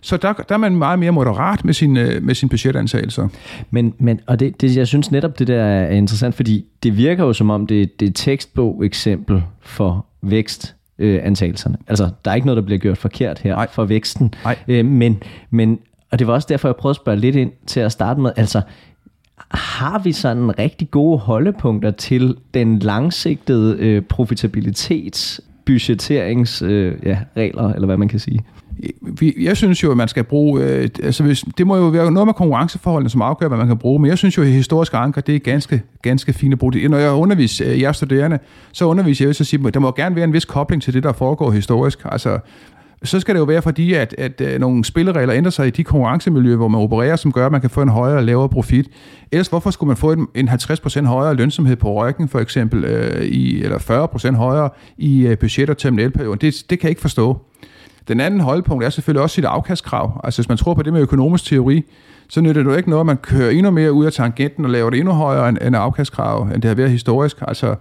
Så 0.01 0.17
der, 0.17 0.33
der 0.33 0.55
er 0.55 0.59
man 0.59 0.75
meget 0.75 0.99
mere 0.99 1.11
moderat 1.11 1.65
med 1.65 1.73
sin, 1.73 1.97
uh, 1.97 2.03
med 2.21 2.35
sin 2.35 2.49
budgetantagelser. 2.49 3.27
Men, 3.71 3.93
men 3.97 4.19
og 4.27 4.39
det, 4.39 4.61
det, 4.61 4.77
jeg 4.77 4.87
synes 4.87 5.11
netop, 5.11 5.39
det 5.39 5.47
der 5.47 5.63
er 5.63 5.89
interessant, 5.89 6.35
fordi 6.35 6.65
det 6.83 6.97
virker 6.97 7.23
jo 7.23 7.33
som 7.33 7.49
om, 7.49 7.67
det, 7.67 7.99
det 7.99 8.05
er 8.05 8.09
et 8.09 8.15
tekstbog 8.15 8.85
eksempel 8.85 9.43
for 9.61 10.05
vækst 10.21 10.75
øh, 10.99 11.19
antagelserne. 11.23 11.77
Altså, 11.87 12.09
der 12.25 12.31
er 12.31 12.35
ikke 12.35 12.47
noget, 12.47 12.57
der 12.57 12.63
bliver 12.63 12.79
gjort 12.79 12.97
forkert 12.97 13.39
her 13.39 13.55
Nej. 13.55 13.67
for 13.71 13.85
væksten. 13.85 14.33
Nej. 14.43 14.57
Øh, 14.67 14.85
men, 14.85 15.23
men, 15.49 15.79
og 16.11 16.19
det 16.19 16.27
var 16.27 16.33
også 16.33 16.47
derfor, 16.49 16.67
jeg 16.67 16.75
prøvede 16.75 16.91
at 16.91 16.95
spørge 16.95 17.19
lidt 17.19 17.35
ind 17.35 17.51
til 17.67 17.79
at 17.79 17.91
starte 17.91 18.21
med. 18.21 18.31
Altså, 18.35 18.61
har 19.51 20.01
vi 20.03 20.11
sådan 20.11 20.59
rigtig 20.59 20.91
gode 20.91 21.17
holdepunkter 21.17 21.91
til 21.91 22.35
den 22.53 22.79
langsigtede 22.79 23.77
øh, 23.79 24.01
profitabilitets 24.01 25.41
budgetteringsregler, 25.65 26.93
øh, 26.93 27.07
ja, 27.07 27.19
regler, 27.37 27.73
eller 27.73 27.85
hvad 27.85 27.97
man 27.97 28.07
kan 28.07 28.19
sige? 28.19 28.39
Jeg 29.39 29.57
synes 29.57 29.83
jo, 29.83 29.91
at 29.91 29.97
man 29.97 30.07
skal 30.07 30.23
bruge, 30.23 30.63
øh, 30.63 30.89
altså 31.03 31.23
hvis, 31.23 31.45
det 31.57 31.67
må 31.67 31.77
jo 31.77 31.87
være 31.87 32.11
noget 32.11 32.27
med 32.27 32.33
konkurrenceforholdene, 32.33 33.09
som 33.09 33.21
afgør, 33.21 33.47
hvad 33.47 33.57
man 33.57 33.67
kan 33.67 33.77
bruge, 33.77 33.99
men 33.99 34.09
jeg 34.09 34.17
synes 34.17 34.37
jo, 34.37 34.41
at 34.41 34.47
historiske 34.47 34.97
anker, 34.97 35.21
det 35.21 35.35
er 35.35 35.39
ganske, 35.39 35.81
ganske 36.01 36.33
fine 36.33 36.53
at 36.53 36.59
bruge. 36.59 36.87
Når 36.87 36.97
jeg 36.97 37.11
underviser 37.11 37.71
øh, 37.71 37.81
jeres 37.81 37.97
studerende, 37.97 38.39
så 38.71 38.85
underviser 38.85 39.25
jeg 39.25 39.27
jo 39.27 39.33
så 39.33 39.43
siger, 39.43 39.67
at 39.67 39.73
der 39.73 39.79
må 39.79 39.91
gerne 39.91 40.15
være 40.15 40.23
en 40.23 40.33
vis 40.33 40.45
kobling 40.45 40.81
til 40.81 40.93
det, 40.93 41.03
der 41.03 41.13
foregår 41.13 41.51
historisk. 41.51 41.99
Altså, 42.05 42.39
så 43.03 43.19
skal 43.19 43.35
det 43.35 43.39
jo 43.39 43.45
være 43.45 43.61
fordi, 43.61 43.93
at, 43.93 44.15
at, 44.17 44.41
at 44.41 44.59
nogle 44.59 44.85
spilleregler 44.85 45.35
ændrer 45.35 45.51
sig 45.51 45.67
i 45.67 45.69
de 45.69 45.83
konkurrencemiljøer, 45.83 46.55
hvor 46.55 46.67
man 46.67 46.81
opererer, 46.81 47.15
som 47.15 47.31
gør, 47.31 47.45
at 47.45 47.51
man 47.51 47.61
kan 47.61 47.69
få 47.69 47.81
en 47.81 47.89
højere 47.89 48.17
og 48.17 48.23
lavere 48.23 48.49
profit. 48.49 48.87
Ellers 49.31 49.47
hvorfor 49.47 49.71
skulle 49.71 49.87
man 49.87 49.97
få 49.97 50.11
en, 50.11 50.27
en 50.35 50.49
50% 50.49 51.05
højere 51.05 51.33
lønsomhed 51.33 51.75
på 51.75 51.93
røgken, 51.93 52.29
for 52.29 52.39
eksempel, 52.39 52.85
øh, 52.85 53.25
i, 53.25 53.63
eller 53.63 53.77
40% 54.33 54.35
højere 54.35 54.69
i 54.97 55.27
øh, 55.27 55.37
budget- 55.37 55.69
og 55.69 55.77
terminalperioden? 55.77 56.39
Det, 56.41 56.55
det 56.69 56.79
kan 56.79 56.87
jeg 56.87 56.89
ikke 56.89 57.01
forstå. 57.01 57.37
Den 58.07 58.19
anden 58.19 58.39
holdpunkt 58.39 58.83
er 58.83 58.89
selvfølgelig 58.89 59.21
også 59.21 59.33
sit 59.33 59.45
afkastkrav. 59.45 60.21
Altså 60.23 60.41
hvis 60.41 60.49
man 60.49 60.57
tror 60.57 60.73
på 60.73 60.83
det 60.83 60.93
med 60.93 61.01
økonomisk 61.01 61.45
teori, 61.45 61.83
så 62.29 62.41
nytter 62.41 62.63
det 62.63 62.69
jo 62.69 62.75
ikke 62.75 62.89
noget, 62.89 62.99
at 62.99 63.05
man 63.05 63.17
kører 63.17 63.49
endnu 63.49 63.71
mere 63.71 63.93
ud 63.93 64.05
af 64.05 64.13
tangenten 64.13 64.65
og 64.65 64.71
laver 64.71 64.89
det 64.89 64.99
endnu 64.99 65.13
højere 65.13 65.49
end, 65.49 65.57
end 65.61 65.75
afkastkrav, 65.75 66.41
end 66.41 66.61
det 66.61 66.65
har 66.65 66.75
været 66.75 66.91
historisk. 66.91 67.37
Altså 67.47 67.75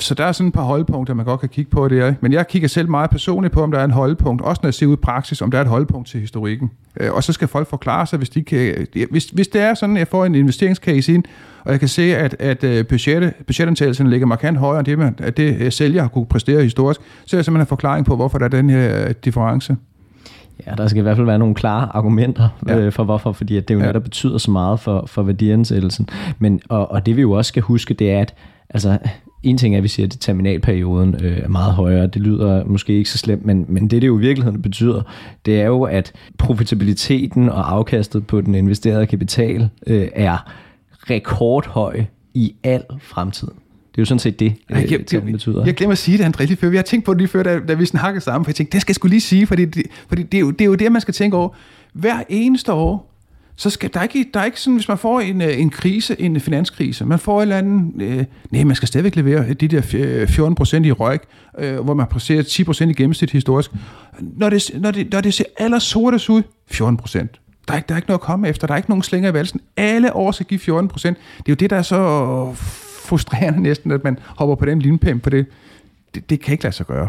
så 0.00 0.14
der 0.14 0.24
er 0.24 0.32
sådan 0.32 0.48
et 0.48 0.54
par 0.54 0.62
holdpunkter, 0.62 1.14
man 1.14 1.24
godt 1.24 1.40
kan 1.40 1.48
kigge 1.48 1.70
på 1.70 1.88
det. 1.88 2.16
Men 2.20 2.32
jeg 2.32 2.48
kigger 2.48 2.68
selv 2.68 2.90
meget 2.90 3.10
personligt 3.10 3.54
på, 3.54 3.62
om 3.62 3.70
der 3.70 3.78
er 3.78 3.84
en 3.84 3.90
holdpunkt, 3.90 4.42
også 4.42 4.60
når 4.62 4.68
jeg 4.68 4.74
ser 4.74 4.86
ud 4.86 4.92
i 4.92 4.96
praksis, 4.96 5.42
om 5.42 5.50
der 5.50 5.58
er 5.58 5.62
et 5.62 5.68
holdpunkt 5.68 6.08
til 6.08 6.20
historikken. 6.20 6.70
Øh, 7.00 7.12
og 7.12 7.24
så 7.24 7.32
skal 7.32 7.48
folk 7.48 7.68
forklare 7.68 8.06
sig, 8.06 8.16
hvis, 8.16 8.30
de 8.30 8.42
kan, 8.42 8.86
hvis, 9.10 9.24
hvis 9.24 9.48
det 9.48 9.60
er 9.60 9.74
sådan, 9.74 9.96
at 9.96 9.98
jeg 9.98 10.08
får 10.08 10.24
en 10.24 10.34
investeringscase 10.34 11.14
ind, 11.14 11.24
og 11.64 11.72
jeg 11.72 11.80
kan 11.80 11.88
se, 11.88 12.16
at, 12.16 12.36
at 12.38 12.64
øh, 12.64 12.86
budget, 12.86 13.34
budgetantagelsen 13.46 14.10
ligger 14.10 14.26
markant 14.26 14.58
højere 14.58 14.78
end 14.78 14.86
det, 14.86 14.98
man, 14.98 15.14
at 15.18 15.36
det 15.36 15.72
sælger 15.72 16.02
har 16.02 16.08
kunne 16.08 16.26
præstere 16.26 16.62
historisk, 16.62 17.00
så 17.24 17.36
er 17.36 17.38
der 17.38 17.42
simpelthen 17.42 17.60
en 17.60 17.66
forklaring 17.66 18.06
på, 18.06 18.16
hvorfor 18.16 18.38
der 18.38 18.44
er 18.44 18.50
den 18.50 18.70
her 18.70 19.12
difference. 19.12 19.76
Ja, 20.66 20.72
der 20.76 20.88
skal 20.88 20.98
i 20.98 21.02
hvert 21.02 21.16
fald 21.16 21.26
være 21.26 21.38
nogle 21.38 21.54
klare 21.54 21.88
argumenter 21.96 22.48
ja. 22.68 22.78
øh, 22.78 22.92
for 22.92 23.04
hvorfor, 23.04 23.32
fordi 23.32 23.56
at 23.56 23.68
det 23.68 23.74
er 23.74 23.78
jo 23.78 23.78
ja. 23.78 23.84
noget, 23.84 23.94
der 23.94 24.00
betyder 24.00 24.38
så 24.38 24.50
meget 24.50 24.80
for, 24.80 25.04
for 25.06 25.22
værdiansættelsen. 25.22 26.08
Men, 26.38 26.60
og, 26.68 26.90
og 26.90 27.06
det 27.06 27.16
vi 27.16 27.20
jo 27.20 27.32
også 27.32 27.48
skal 27.48 27.62
huske, 27.62 27.94
det 27.94 28.12
er, 28.12 28.20
at 28.20 28.34
altså, 28.70 28.98
en 29.42 29.58
ting 29.58 29.74
er, 29.74 29.78
at 29.78 29.82
vi 29.82 29.88
siger, 29.88 30.06
at 30.06 30.16
terminalperioden 30.20 31.16
øh, 31.22 31.38
er 31.38 31.48
meget 31.48 31.72
højere. 31.72 32.06
Det 32.06 32.22
lyder 32.22 32.64
måske 32.64 32.92
ikke 32.92 33.10
så 33.10 33.18
slemt, 33.18 33.46
men, 33.46 33.66
men 33.68 33.88
det, 33.88 34.02
det 34.02 34.08
jo 34.08 34.18
i 34.18 34.20
virkeligheden 34.20 34.62
betyder, 34.62 35.02
det 35.46 35.60
er 35.60 35.66
jo, 35.66 35.82
at 35.82 36.12
profitabiliteten 36.38 37.48
og 37.48 37.72
afkastet 37.72 38.26
på 38.26 38.40
den 38.40 38.54
investerede 38.54 39.06
kapital 39.06 39.68
øh, 39.86 40.08
er 40.14 40.52
rekordhøj 41.10 42.04
i 42.34 42.54
al 42.62 42.82
fremtid. 43.00 43.48
Det 43.48 43.98
er 43.98 44.02
jo 44.02 44.04
sådan 44.04 44.18
set 44.18 44.40
det, 44.40 44.54
øh, 44.70 44.82
jeg, 44.82 44.90
jeg, 44.90 45.10
det 45.10 45.24
betyder. 45.24 45.64
Jeg 45.64 45.74
glemmer 45.74 45.92
at 45.92 45.98
sige 45.98 46.18
det, 46.18 46.24
André, 46.24 46.44
lige 46.44 46.56
før. 46.56 46.68
Vi 46.68 46.76
har 46.76 46.82
tænkt 46.82 47.06
på 47.06 47.12
det 47.14 47.18
lige 47.18 47.28
før, 47.28 47.42
da, 47.42 47.60
da 47.68 47.74
vi 47.74 47.86
snakkede 47.86 48.24
sammen, 48.24 48.44
for 48.44 48.50
jeg 48.50 48.56
tænkte, 48.56 48.72
det 48.72 48.80
skal 48.80 48.90
jeg 48.90 48.94
skulle 48.94 49.10
lige 49.10 49.20
sige, 49.20 49.46
fordi, 49.46 49.64
det, 49.64 49.82
fordi 50.08 50.22
det, 50.22 50.38
er 50.38 50.40
jo, 50.40 50.50
det 50.50 50.60
er 50.60 50.64
jo 50.64 50.74
det, 50.74 50.92
man 50.92 51.00
skal 51.00 51.14
tænke 51.14 51.36
over. 51.36 51.48
Hver 51.92 52.22
eneste 52.28 52.72
år, 52.72 53.07
så 53.60 53.70
skal 53.70 53.94
der 53.94 54.02
ikke, 54.02 54.30
der 54.34 54.40
er 54.40 54.44
ikke 54.44 54.60
sådan, 54.60 54.74
hvis 54.74 54.88
man 54.88 54.98
får 54.98 55.20
en, 55.20 55.42
øh, 55.42 55.60
en 55.60 55.70
krise, 55.70 56.20
en 56.20 56.40
finanskrise, 56.40 57.04
man 57.04 57.18
får 57.18 57.38
et 57.38 57.42
eller 57.42 57.58
andet, 57.58 58.02
øh, 58.02 58.24
nej, 58.50 58.64
man 58.64 58.76
skal 58.76 58.88
stadigvæk 58.88 59.16
levere 59.16 59.52
de 59.52 59.68
der 59.68 59.80
14 59.80 60.52
øh, 60.52 60.56
procent 60.56 60.86
i 60.86 60.92
røg, 60.92 61.20
øh, 61.58 61.78
hvor 61.80 61.94
man 61.94 62.06
placerer 62.06 62.42
10 62.42 62.64
procent 62.64 62.90
i 62.90 62.94
gennemsnit 62.94 63.30
historisk. 63.30 63.70
Når 64.20 64.50
det, 64.50 64.70
når 64.74 64.90
det, 64.90 65.12
når 65.12 65.20
det 65.20 65.34
ser 65.34 65.44
aller 65.56 65.78
sortest 65.78 66.28
ud, 66.28 66.42
14 66.70 66.96
procent. 66.96 67.40
Der 67.68 67.74
er, 67.74 67.78
ikke, 67.78 67.86
der 67.88 67.94
er 67.94 67.98
ikke 67.98 68.08
noget 68.08 68.18
at 68.18 68.24
komme 68.24 68.48
efter, 68.48 68.66
der 68.66 68.74
er 68.74 68.78
ikke 68.78 68.90
nogen 68.90 69.02
slinger 69.02 69.30
i 69.30 69.34
valsen. 69.34 69.60
Alle 69.76 70.16
år 70.16 70.32
skal 70.32 70.46
give 70.46 70.60
14 70.60 70.88
procent. 70.88 71.18
Det 71.38 71.48
er 71.48 71.52
jo 71.52 71.54
det, 71.54 71.70
der 71.70 71.76
er 71.76 71.82
så 71.82 72.52
frustrerende 73.02 73.62
næsten, 73.62 73.90
at 73.90 74.04
man 74.04 74.18
hopper 74.36 74.54
på 74.54 74.64
den 74.64 74.78
linpæm, 74.82 75.20
for 75.20 75.30
det, 75.30 75.46
det, 76.14 76.30
det 76.30 76.40
kan 76.40 76.52
ikke 76.52 76.64
lade 76.64 76.74
sig 76.74 76.86
gøre. 76.86 77.08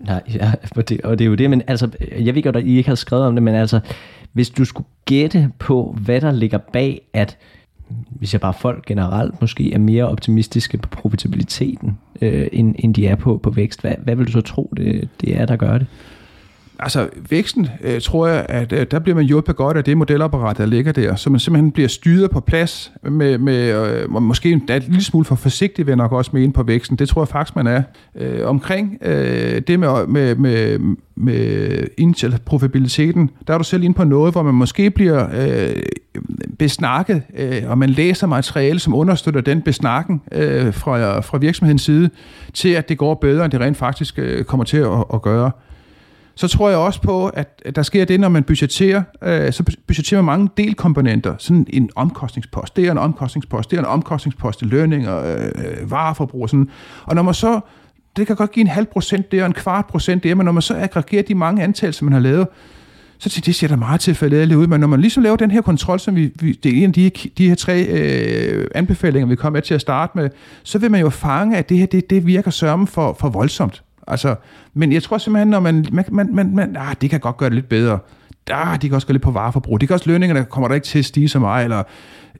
Nej, 0.00 0.22
ja, 0.34 0.52
og 0.76 0.88
det, 0.88 1.00
og 1.00 1.18
det 1.18 1.24
er 1.24 1.28
jo 1.28 1.34
det, 1.34 1.50
men 1.50 1.62
altså, 1.66 1.88
jeg 2.18 2.34
ved 2.34 2.42
godt, 2.42 2.56
at 2.56 2.64
I 2.64 2.76
ikke 2.76 2.88
har 2.88 2.94
skrevet 2.94 3.24
om 3.24 3.34
det, 3.34 3.42
men 3.42 3.54
altså, 3.54 3.80
hvis 4.32 4.50
du 4.50 4.64
skulle 4.64 4.86
gætte 5.04 5.50
på, 5.58 5.96
hvad 6.04 6.20
der 6.20 6.32
ligger 6.32 6.58
bag, 6.58 7.00
at 7.12 7.38
hvis 8.10 8.32
jeg 8.32 8.40
bare 8.40 8.54
folk 8.54 8.86
generelt 8.86 9.40
måske 9.40 9.72
er 9.72 9.78
mere 9.78 10.08
optimistiske 10.08 10.78
på 10.78 10.88
profitabiliteten, 10.88 11.98
øh, 12.22 12.48
end, 12.52 12.74
end 12.78 12.94
de 12.94 13.06
er 13.06 13.14
på, 13.14 13.40
på 13.42 13.50
vækst, 13.50 13.80
hvad, 13.80 13.94
hvad 13.98 14.16
vil 14.16 14.26
du 14.26 14.32
så 14.32 14.40
tro, 14.40 14.72
det, 14.76 15.08
det 15.20 15.40
er, 15.40 15.46
der 15.46 15.56
gør 15.56 15.78
det? 15.78 15.86
Altså 16.82 17.08
væksten, 17.30 17.68
øh, 17.82 18.00
tror 18.00 18.26
jeg, 18.26 18.46
at 18.48 18.72
øh, 18.72 18.86
der 18.90 18.98
bliver 18.98 19.16
man 19.16 19.24
hjulpet 19.24 19.56
godt 19.56 19.76
af 19.76 19.84
det 19.84 19.96
modelapparat, 19.96 20.58
der 20.58 20.66
ligger 20.66 20.92
der, 20.92 21.16
så 21.16 21.30
man 21.30 21.40
simpelthen 21.40 21.72
bliver 21.72 21.88
styret 21.88 22.30
på 22.30 22.40
plads 22.40 22.92
med, 23.02 23.38
med 23.38 23.90
øh, 24.02 24.22
måske 24.22 24.50
en, 24.50 24.62
en 24.70 24.82
lille 24.82 25.04
smule 25.04 25.24
for 25.24 25.34
forsigtig, 25.34 25.86
vil 25.86 25.90
jeg 25.90 25.96
nok 25.96 26.12
også 26.12 26.30
mene 26.34 26.52
på 26.52 26.62
væksten. 26.62 26.96
Det 26.96 27.08
tror 27.08 27.22
jeg 27.22 27.28
faktisk, 27.28 27.56
man 27.56 27.66
er. 27.66 27.82
Øh, 28.14 28.48
omkring 28.48 28.98
øh, 29.02 29.62
det 29.66 29.80
med, 29.80 30.06
med, 30.06 30.34
med, 30.34 30.78
med 31.14 31.86
Intel 31.98 32.38
profitabiliteten, 32.44 33.30
der 33.46 33.54
er 33.54 33.58
du 33.58 33.64
selv 33.64 33.82
inde 33.82 33.94
på 33.94 34.04
noget, 34.04 34.34
hvor 34.34 34.42
man 34.42 34.54
måske 34.54 34.90
bliver 34.90 35.28
øh, 35.34 35.82
besnakket, 36.58 37.22
øh, 37.38 37.62
og 37.66 37.78
man 37.78 37.90
læser 37.90 38.26
materiale, 38.26 38.78
som 38.78 38.94
understøtter 38.94 39.40
den 39.40 39.62
besnakken 39.62 40.22
øh, 40.32 40.74
fra, 40.74 41.20
fra 41.20 41.38
virksomhedens 41.38 41.82
side, 41.82 42.10
til 42.54 42.68
at 42.68 42.88
det 42.88 42.98
går 42.98 43.14
bedre, 43.14 43.44
end 43.44 43.52
det 43.52 43.60
rent 43.60 43.76
faktisk 43.76 44.18
øh, 44.18 44.44
kommer 44.44 44.64
til 44.64 44.76
at, 44.76 45.04
at 45.14 45.22
gøre 45.22 45.50
så 46.40 46.48
tror 46.48 46.68
jeg 46.68 46.78
også 46.78 47.02
på, 47.02 47.26
at 47.26 47.62
der 47.76 47.82
sker 47.82 48.04
det, 48.04 48.20
når 48.20 48.28
man 48.28 48.42
budgeterer, 48.42 49.02
øh, 49.22 49.52
så 49.52 49.76
budgeterer 49.86 50.22
man 50.22 50.26
mange 50.26 50.48
delkomponenter. 50.56 51.34
Sådan 51.38 51.66
en 51.68 51.90
omkostningspost, 51.96 52.76
det 52.76 52.86
er 52.86 52.90
en 52.90 52.98
omkostningspost, 52.98 53.70
det 53.70 53.76
er 53.76 53.80
en 53.80 53.86
omkostningspost 53.86 54.62
lønninger, 54.62 55.18
øh, 55.18 55.90
vareforbrug 55.90 56.42
og 56.42 56.48
sådan. 56.48 56.68
Og 57.04 57.14
når 57.14 57.22
man 57.22 57.34
så, 57.34 57.60
det 58.16 58.26
kan 58.26 58.36
godt 58.36 58.52
give 58.52 58.60
en 58.60 58.66
halv 58.66 58.86
procent 58.86 59.32
der, 59.32 59.46
en 59.46 59.52
kvart 59.52 59.86
procent 59.86 60.24
der, 60.24 60.34
men 60.34 60.44
når 60.44 60.52
man 60.52 60.62
så 60.62 60.74
aggregerer 60.76 61.22
de 61.22 61.34
mange 61.34 61.62
antagelser, 61.62 62.04
man 62.04 62.12
har 62.12 62.20
lavet, 62.20 62.46
så 63.18 63.30
til 63.30 63.46
det 63.46 63.54
ser 63.54 63.68
der 63.68 63.76
meget 63.76 64.00
tilfældet 64.00 64.54
ud. 64.54 64.66
Men 64.66 64.80
når 64.80 64.86
man 64.86 65.00
ligesom 65.00 65.22
laver 65.22 65.36
den 65.36 65.50
her 65.50 65.60
kontrol, 65.60 66.00
som 66.00 66.16
vi, 66.16 66.32
vi 66.40 66.52
det 66.52 66.72
er 66.72 66.76
en 66.76 66.84
af 66.84 66.92
de, 66.92 67.10
de 67.38 67.48
her 67.48 67.54
tre 67.54 67.82
øh, 67.82 68.66
anbefalinger, 68.74 69.26
vi 69.26 69.36
kommer 69.36 69.56
med 69.56 69.62
til 69.62 69.74
at 69.74 69.80
starte 69.80 70.12
med, 70.14 70.30
så 70.62 70.78
vil 70.78 70.90
man 70.90 71.00
jo 71.00 71.10
fange, 71.10 71.56
at 71.56 71.68
det 71.68 71.78
her 71.78 71.86
det, 71.86 72.10
det 72.10 72.26
virker 72.26 72.50
sørme 72.50 72.86
for, 72.86 73.16
for 73.20 73.28
voldsomt. 73.28 73.82
Altså, 74.06 74.34
men 74.74 74.92
jeg 74.92 75.02
tror 75.02 75.18
simpelthen, 75.18 75.48
når 75.48 75.60
man, 75.60 75.86
man, 75.92 76.04
man, 76.10 76.34
man, 76.34 76.54
man 76.54 76.76
ah, 76.76 76.94
det 77.00 77.10
kan 77.10 77.20
godt 77.20 77.36
gøre 77.36 77.48
det 77.48 77.54
lidt 77.54 77.68
bedre. 77.68 77.98
Ah, 78.50 78.82
de 78.82 78.88
kan 78.88 78.94
også 78.94 79.06
gå 79.06 79.12
lidt 79.12 79.22
på 79.22 79.30
vareforbrug. 79.30 79.80
Det 79.80 79.88
kan 79.88 79.94
også 79.94 80.10
lønningerne 80.10 80.44
kommer 80.44 80.68
der 80.68 80.74
ikke 80.74 80.84
til 80.84 80.98
at 80.98 81.04
stige 81.04 81.28
så 81.28 81.38
meget, 81.38 81.64
eller 81.64 81.82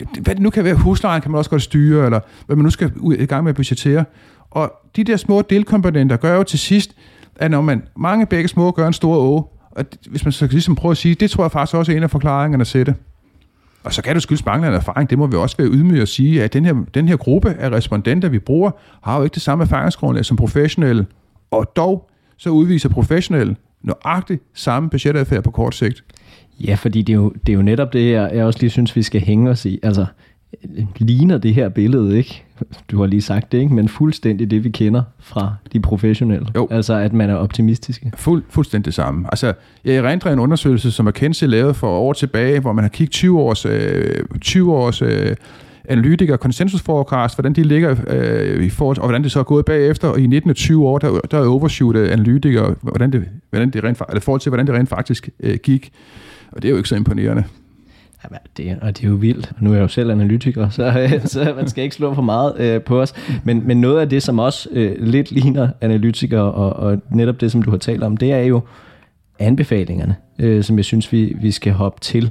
øh, 0.00 0.06
hvad 0.20 0.34
det 0.34 0.42
nu 0.42 0.50
kan 0.50 0.64
være, 0.64 0.74
huslejen 0.74 1.22
kan 1.22 1.30
man 1.30 1.38
også 1.38 1.50
godt 1.50 1.62
styre, 1.62 2.04
eller 2.04 2.20
hvad 2.46 2.56
man 2.56 2.64
nu 2.64 2.70
skal 2.70 2.92
ud 2.96 3.14
i 3.14 3.26
gang 3.26 3.44
med 3.44 3.50
at 3.50 3.56
budgettere. 3.56 4.04
Og 4.50 4.72
de 4.96 5.04
der 5.04 5.16
små 5.16 5.42
delkomponenter 5.42 6.16
gør 6.16 6.36
jo 6.36 6.42
til 6.42 6.58
sidst, 6.58 6.96
at 7.36 7.50
når 7.50 7.60
man 7.60 7.82
mange 7.96 8.26
begge 8.26 8.48
små 8.48 8.70
gør 8.70 8.86
en 8.86 8.92
stor 8.92 9.16
å, 9.16 9.56
og 9.70 9.84
hvis 10.10 10.24
man 10.24 10.32
så 10.32 10.46
ligesom 10.46 10.74
prøver 10.74 10.90
at 10.90 10.96
sige, 10.96 11.14
det 11.14 11.30
tror 11.30 11.44
jeg 11.44 11.50
faktisk 11.50 11.74
også 11.74 11.92
er 11.92 11.96
en 11.96 12.02
af 12.02 12.10
forklaringerne 12.10 12.64
til 12.64 12.86
det. 12.86 12.94
Og 13.84 13.92
så 13.92 14.02
kan 14.02 14.14
du 14.14 14.20
skyldes 14.20 14.44
manglende 14.44 14.76
erfaring. 14.76 15.10
Det 15.10 15.18
må 15.18 15.26
vi 15.26 15.36
også 15.36 15.56
være 15.56 15.68
ydmyge 15.68 16.02
at 16.02 16.08
sige, 16.08 16.42
at 16.42 16.52
den 16.52 16.64
her, 16.64 16.74
den 16.94 17.08
her 17.08 17.16
gruppe 17.16 17.54
af 17.58 17.70
respondenter, 17.70 18.28
vi 18.28 18.38
bruger, 18.38 18.70
har 19.02 19.16
jo 19.16 19.24
ikke 19.24 19.34
det 19.34 19.42
samme 19.42 19.64
erfaringsgrundlag 19.64 20.24
som 20.24 20.36
professionelle 20.36 21.06
og 21.50 21.76
dog 21.76 22.10
så 22.36 22.50
udviser 22.50 22.88
professionelle 22.88 23.56
nøjagtigt 23.82 24.42
samme 24.54 24.90
budgetadfærd 24.90 25.42
på 25.42 25.50
kort 25.50 25.74
sigt. 25.74 26.04
Ja, 26.60 26.74
fordi 26.74 27.02
det 27.02 27.12
er, 27.12 27.16
jo, 27.16 27.32
det 27.46 27.52
er 27.52 27.56
jo 27.56 27.62
netop 27.62 27.92
det, 27.92 28.12
jeg, 28.12 28.30
jeg 28.34 28.44
også 28.44 28.60
lige 28.60 28.70
synes, 28.70 28.96
vi 28.96 29.02
skal 29.02 29.20
hænge 29.20 29.50
os 29.50 29.64
i. 29.64 29.78
Altså, 29.82 30.06
ligner 30.96 31.38
det 31.38 31.54
her 31.54 31.68
billede 31.68 32.18
ikke? 32.18 32.44
Du 32.90 32.98
har 32.98 33.06
lige 33.06 33.22
sagt 33.22 33.52
det, 33.52 33.58
ikke? 33.58 33.74
Men 33.74 33.88
fuldstændig 33.88 34.50
det, 34.50 34.64
vi 34.64 34.70
kender 34.70 35.02
fra 35.18 35.54
de 35.72 35.80
professionelle. 35.80 36.46
Jo. 36.56 36.68
Altså, 36.70 36.94
at 36.94 37.12
man 37.12 37.30
er 37.30 37.34
optimistisk. 37.34 38.04
Fuld, 38.16 38.42
fuldstændig 38.48 38.86
det 38.86 38.94
samme. 38.94 39.26
Altså, 39.32 39.52
jeg 39.84 39.94
erindrer 39.94 40.32
en 40.32 40.38
undersøgelse, 40.38 40.90
som 40.90 41.06
McKinsey 41.06 41.46
lavede 41.46 41.74
for 41.74 41.88
år 41.88 42.12
tilbage, 42.12 42.60
hvor 42.60 42.72
man 42.72 42.84
har 42.84 42.88
kigget 42.88 43.12
20 43.12 43.40
års, 43.40 43.66
øh, 43.66 44.24
20 44.40 44.72
års 44.72 45.02
øh, 45.02 45.36
analytikere 45.90 46.38
konsensus 46.38 46.82
forecast, 46.82 47.36
hvordan 47.36 47.52
de 47.52 47.62
ligger 47.62 47.96
øh, 48.06 48.64
i 48.64 48.70
forhold 48.70 48.98
og 48.98 49.04
hvordan 49.04 49.22
det 49.22 49.32
så 49.32 49.38
er 49.38 49.44
gået 49.44 49.64
bagefter, 49.64 50.08
og 50.08 50.20
i 50.20 50.26
19 50.26 50.54
20 50.54 50.88
år, 50.88 50.98
der, 50.98 51.20
der 51.30 51.38
er 51.38 51.46
overshootet 51.46 52.08
analytikere, 52.08 52.74
hvordan 52.82 53.12
det, 53.12 53.24
hvordan 53.50 53.70
det 53.70 53.84
rent, 53.84 54.02
eller 54.08 54.20
forhold 54.20 54.40
til, 54.40 54.50
hvordan 54.50 54.66
det 54.66 54.74
rent 54.74 54.88
faktisk 54.88 55.28
øh, 55.40 55.56
gik. 55.62 55.92
Og 56.52 56.62
det 56.62 56.68
er 56.68 56.70
jo 56.70 56.76
ikke 56.76 56.88
så 56.88 56.96
imponerende. 56.96 57.44
Jamen, 58.24 58.38
det, 58.56 58.78
og 58.82 58.96
det 58.96 59.04
er 59.04 59.08
jo 59.08 59.14
vildt. 59.14 59.52
Nu 59.60 59.70
er 59.70 59.74
jeg 59.74 59.82
jo 59.82 59.88
selv 59.88 60.10
analytiker, 60.10 60.68
så, 60.68 61.08
så 61.24 61.52
man 61.56 61.68
skal 61.68 61.84
ikke 61.84 61.96
slå 61.96 62.14
for 62.14 62.22
meget 62.22 62.54
øh, 62.58 62.82
på 62.82 63.00
os. 63.00 63.14
Men, 63.44 63.66
men 63.66 63.80
noget 63.80 64.00
af 64.00 64.08
det, 64.08 64.22
som 64.22 64.38
også 64.38 64.68
øh, 64.72 64.96
lidt 64.98 65.32
ligner 65.32 65.68
analytikere, 65.80 66.52
og, 66.52 66.72
og 66.72 67.02
netop 67.10 67.40
det, 67.40 67.52
som 67.52 67.62
du 67.62 67.70
har 67.70 67.78
talt 67.78 68.02
om, 68.02 68.16
det 68.16 68.32
er 68.32 68.42
jo 68.42 68.60
anbefalingerne, 69.40 70.16
øh, 70.38 70.64
som 70.64 70.76
jeg 70.76 70.84
synes, 70.84 71.12
vi, 71.12 71.36
vi 71.40 71.50
skal 71.50 71.72
hoppe 71.72 72.00
til. 72.00 72.30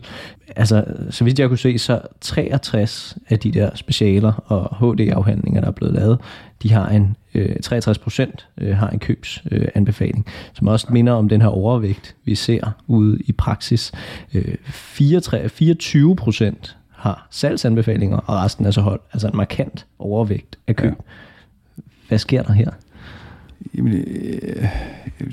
Altså, 0.55 0.85
så 1.09 1.23
vidt 1.23 1.39
jeg 1.39 1.47
kunne 1.47 1.57
se, 1.57 1.77
så 1.77 2.01
63 2.21 3.17
af 3.29 3.39
de 3.39 3.51
der 3.51 3.69
specialer 3.75 4.33
og 4.45 4.75
HD-afhandlinger, 4.77 5.61
der 5.61 5.67
er 5.67 5.71
blevet 5.71 5.95
lavet, 5.95 6.19
de 6.63 6.71
har 6.71 6.89
en, 6.89 7.15
øh, 7.33 7.55
63 7.63 7.97
procent 7.97 8.47
øh, 8.57 8.77
har 8.77 8.89
en 8.89 8.99
købsanbefaling, 8.99 10.25
øh, 10.27 10.33
som 10.53 10.67
også 10.67 10.87
minder 10.89 11.13
om 11.13 11.29
den 11.29 11.41
her 11.41 11.47
overvægt, 11.47 12.15
vi 12.25 12.35
ser 12.35 12.71
ude 12.87 13.19
i 13.25 13.31
praksis. 13.31 13.91
Øh, 14.33 14.55
34, 14.65 15.49
24 15.49 16.15
procent 16.15 16.77
har 16.91 17.27
salgsanbefalinger, 17.31 18.17
og 18.17 18.35
resten 18.35 18.65
er 18.65 18.71
så 18.71 18.81
hold, 18.81 19.01
altså 19.13 19.27
en 19.27 19.37
markant 19.37 19.85
overvægt 19.99 20.57
af 20.67 20.75
køb. 20.75 20.91
Ja. 20.91 21.83
Hvad 22.07 22.17
sker 22.17 22.43
der 22.43 22.53
her? 22.53 22.71
Jamen, 23.77 23.93
øh, 23.93 24.65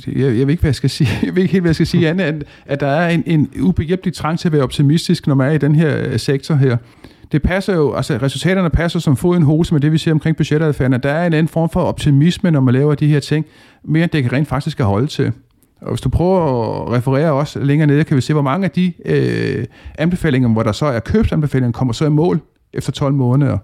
jeg, 0.07 0.14
jeg 0.16 0.47
ved 0.47 0.49
ikke, 0.49 0.61
hvad 0.61 0.68
jeg 0.68 0.74
skal 0.74 0.90
sige. 0.90 1.09
Jeg 1.26 1.34
ved 1.34 1.42
ikke 1.42 1.53
helt, 1.53 1.62
hvad 1.62 1.68
jeg 1.68 1.74
skal 1.74 1.86
sige 1.86 2.09
andet, 2.09 2.24
at, 2.24 2.44
at 2.66 2.80
der 2.80 2.86
er 2.86 3.09
en, 3.09 3.22
en 3.26 3.51
ubehjælpelig 3.61 4.14
trang 4.14 4.38
til 4.38 4.49
at 4.49 4.53
være 4.53 4.62
optimistisk, 4.62 5.26
når 5.26 5.34
man 5.34 5.49
er 5.49 5.53
i 5.53 5.59
den 5.59 5.74
her 5.74 6.07
øh, 6.07 6.18
sektor 6.18 6.55
her. 6.55 6.76
Det 7.32 7.42
passer 7.42 7.74
jo, 7.74 7.94
altså 7.94 8.18
resultaterne 8.22 8.70
passer 8.70 8.99
som 8.99 9.16
fod 9.16 9.36
en 9.36 9.42
hose 9.42 9.74
med 9.74 9.80
det, 9.80 9.92
vi 9.92 9.99
ser 9.99 10.12
omkring 10.12 10.36
budgetadfærden. 10.36 11.03
Der 11.03 11.12
er 11.12 11.26
en 11.26 11.32
anden 11.32 11.49
form 11.49 11.70
for 11.70 11.80
optimisme, 11.80 12.51
når 12.51 12.61
man 12.61 12.74
laver 12.74 12.94
de 12.94 13.07
her 13.07 13.20
ting, 13.20 13.47
mere 13.84 14.03
end 14.03 14.11
det 14.11 14.22
kan 14.22 14.32
rent 14.32 14.49
faktisk 14.49 14.74
skal 14.74 14.84
holde 14.84 15.07
til. 15.07 15.32
Og 15.80 15.88
hvis 15.88 16.01
du 16.01 16.09
prøver 16.09 16.40
at 16.40 16.92
referere 16.92 17.32
også 17.32 17.59
længere 17.61 17.86
nede, 17.86 18.05
kan 18.05 18.16
vi 18.16 18.20
se, 18.20 18.32
hvor 18.32 18.42
mange 18.42 18.64
af 18.64 18.70
de 18.70 18.92
øh, 19.05 19.64
anbefalinger, 19.99 20.49
hvor 20.49 20.62
der 20.62 20.72
så 20.72 20.86
er 20.86 21.01
købsanbefalinger, 21.01 21.72
kommer 21.72 21.92
så 21.92 22.07
i 22.07 22.11
mål 22.11 22.40
efter 22.72 22.92
12 22.92 23.14
måneder 23.14 23.59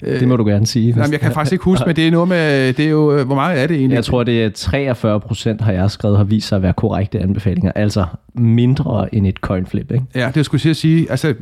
det 0.00 0.28
må 0.28 0.36
du 0.36 0.44
gerne 0.44 0.66
sige. 0.66 0.94
Jamen, 0.96 1.12
jeg 1.12 1.20
kan 1.20 1.32
faktisk 1.32 1.52
ikke 1.52 1.64
huske, 1.64 1.84
men 1.86 1.96
det 1.96 2.06
er 2.06 2.10
noget 2.10 2.28
med, 2.28 2.72
det 2.72 2.84
er 2.84 2.90
jo, 2.90 3.16
øh, 3.16 3.26
hvor 3.26 3.34
meget 3.34 3.62
er 3.62 3.66
det 3.66 3.76
egentlig? 3.76 3.94
Jeg 3.94 4.04
tror, 4.04 4.22
det 4.22 4.44
er 4.44 4.48
43 4.48 5.20
procent, 5.20 5.60
har 5.60 5.72
jeg 5.72 5.90
skrevet, 5.90 6.16
har 6.16 6.24
vist 6.24 6.48
sig 6.48 6.56
at 6.56 6.62
være 6.62 6.72
korrekte 6.72 7.18
anbefalinger. 7.18 7.72
Altså 7.74 8.04
mindre 8.34 9.14
end 9.14 9.26
et 9.26 9.36
coin 9.36 9.66
flip, 9.66 9.92
ikke? 9.92 10.04
Ja, 10.14 10.30
det 10.34 10.44
skulle 10.44 10.62
jeg 10.64 10.76
sige. 10.76 11.10
Altså, 11.10 11.34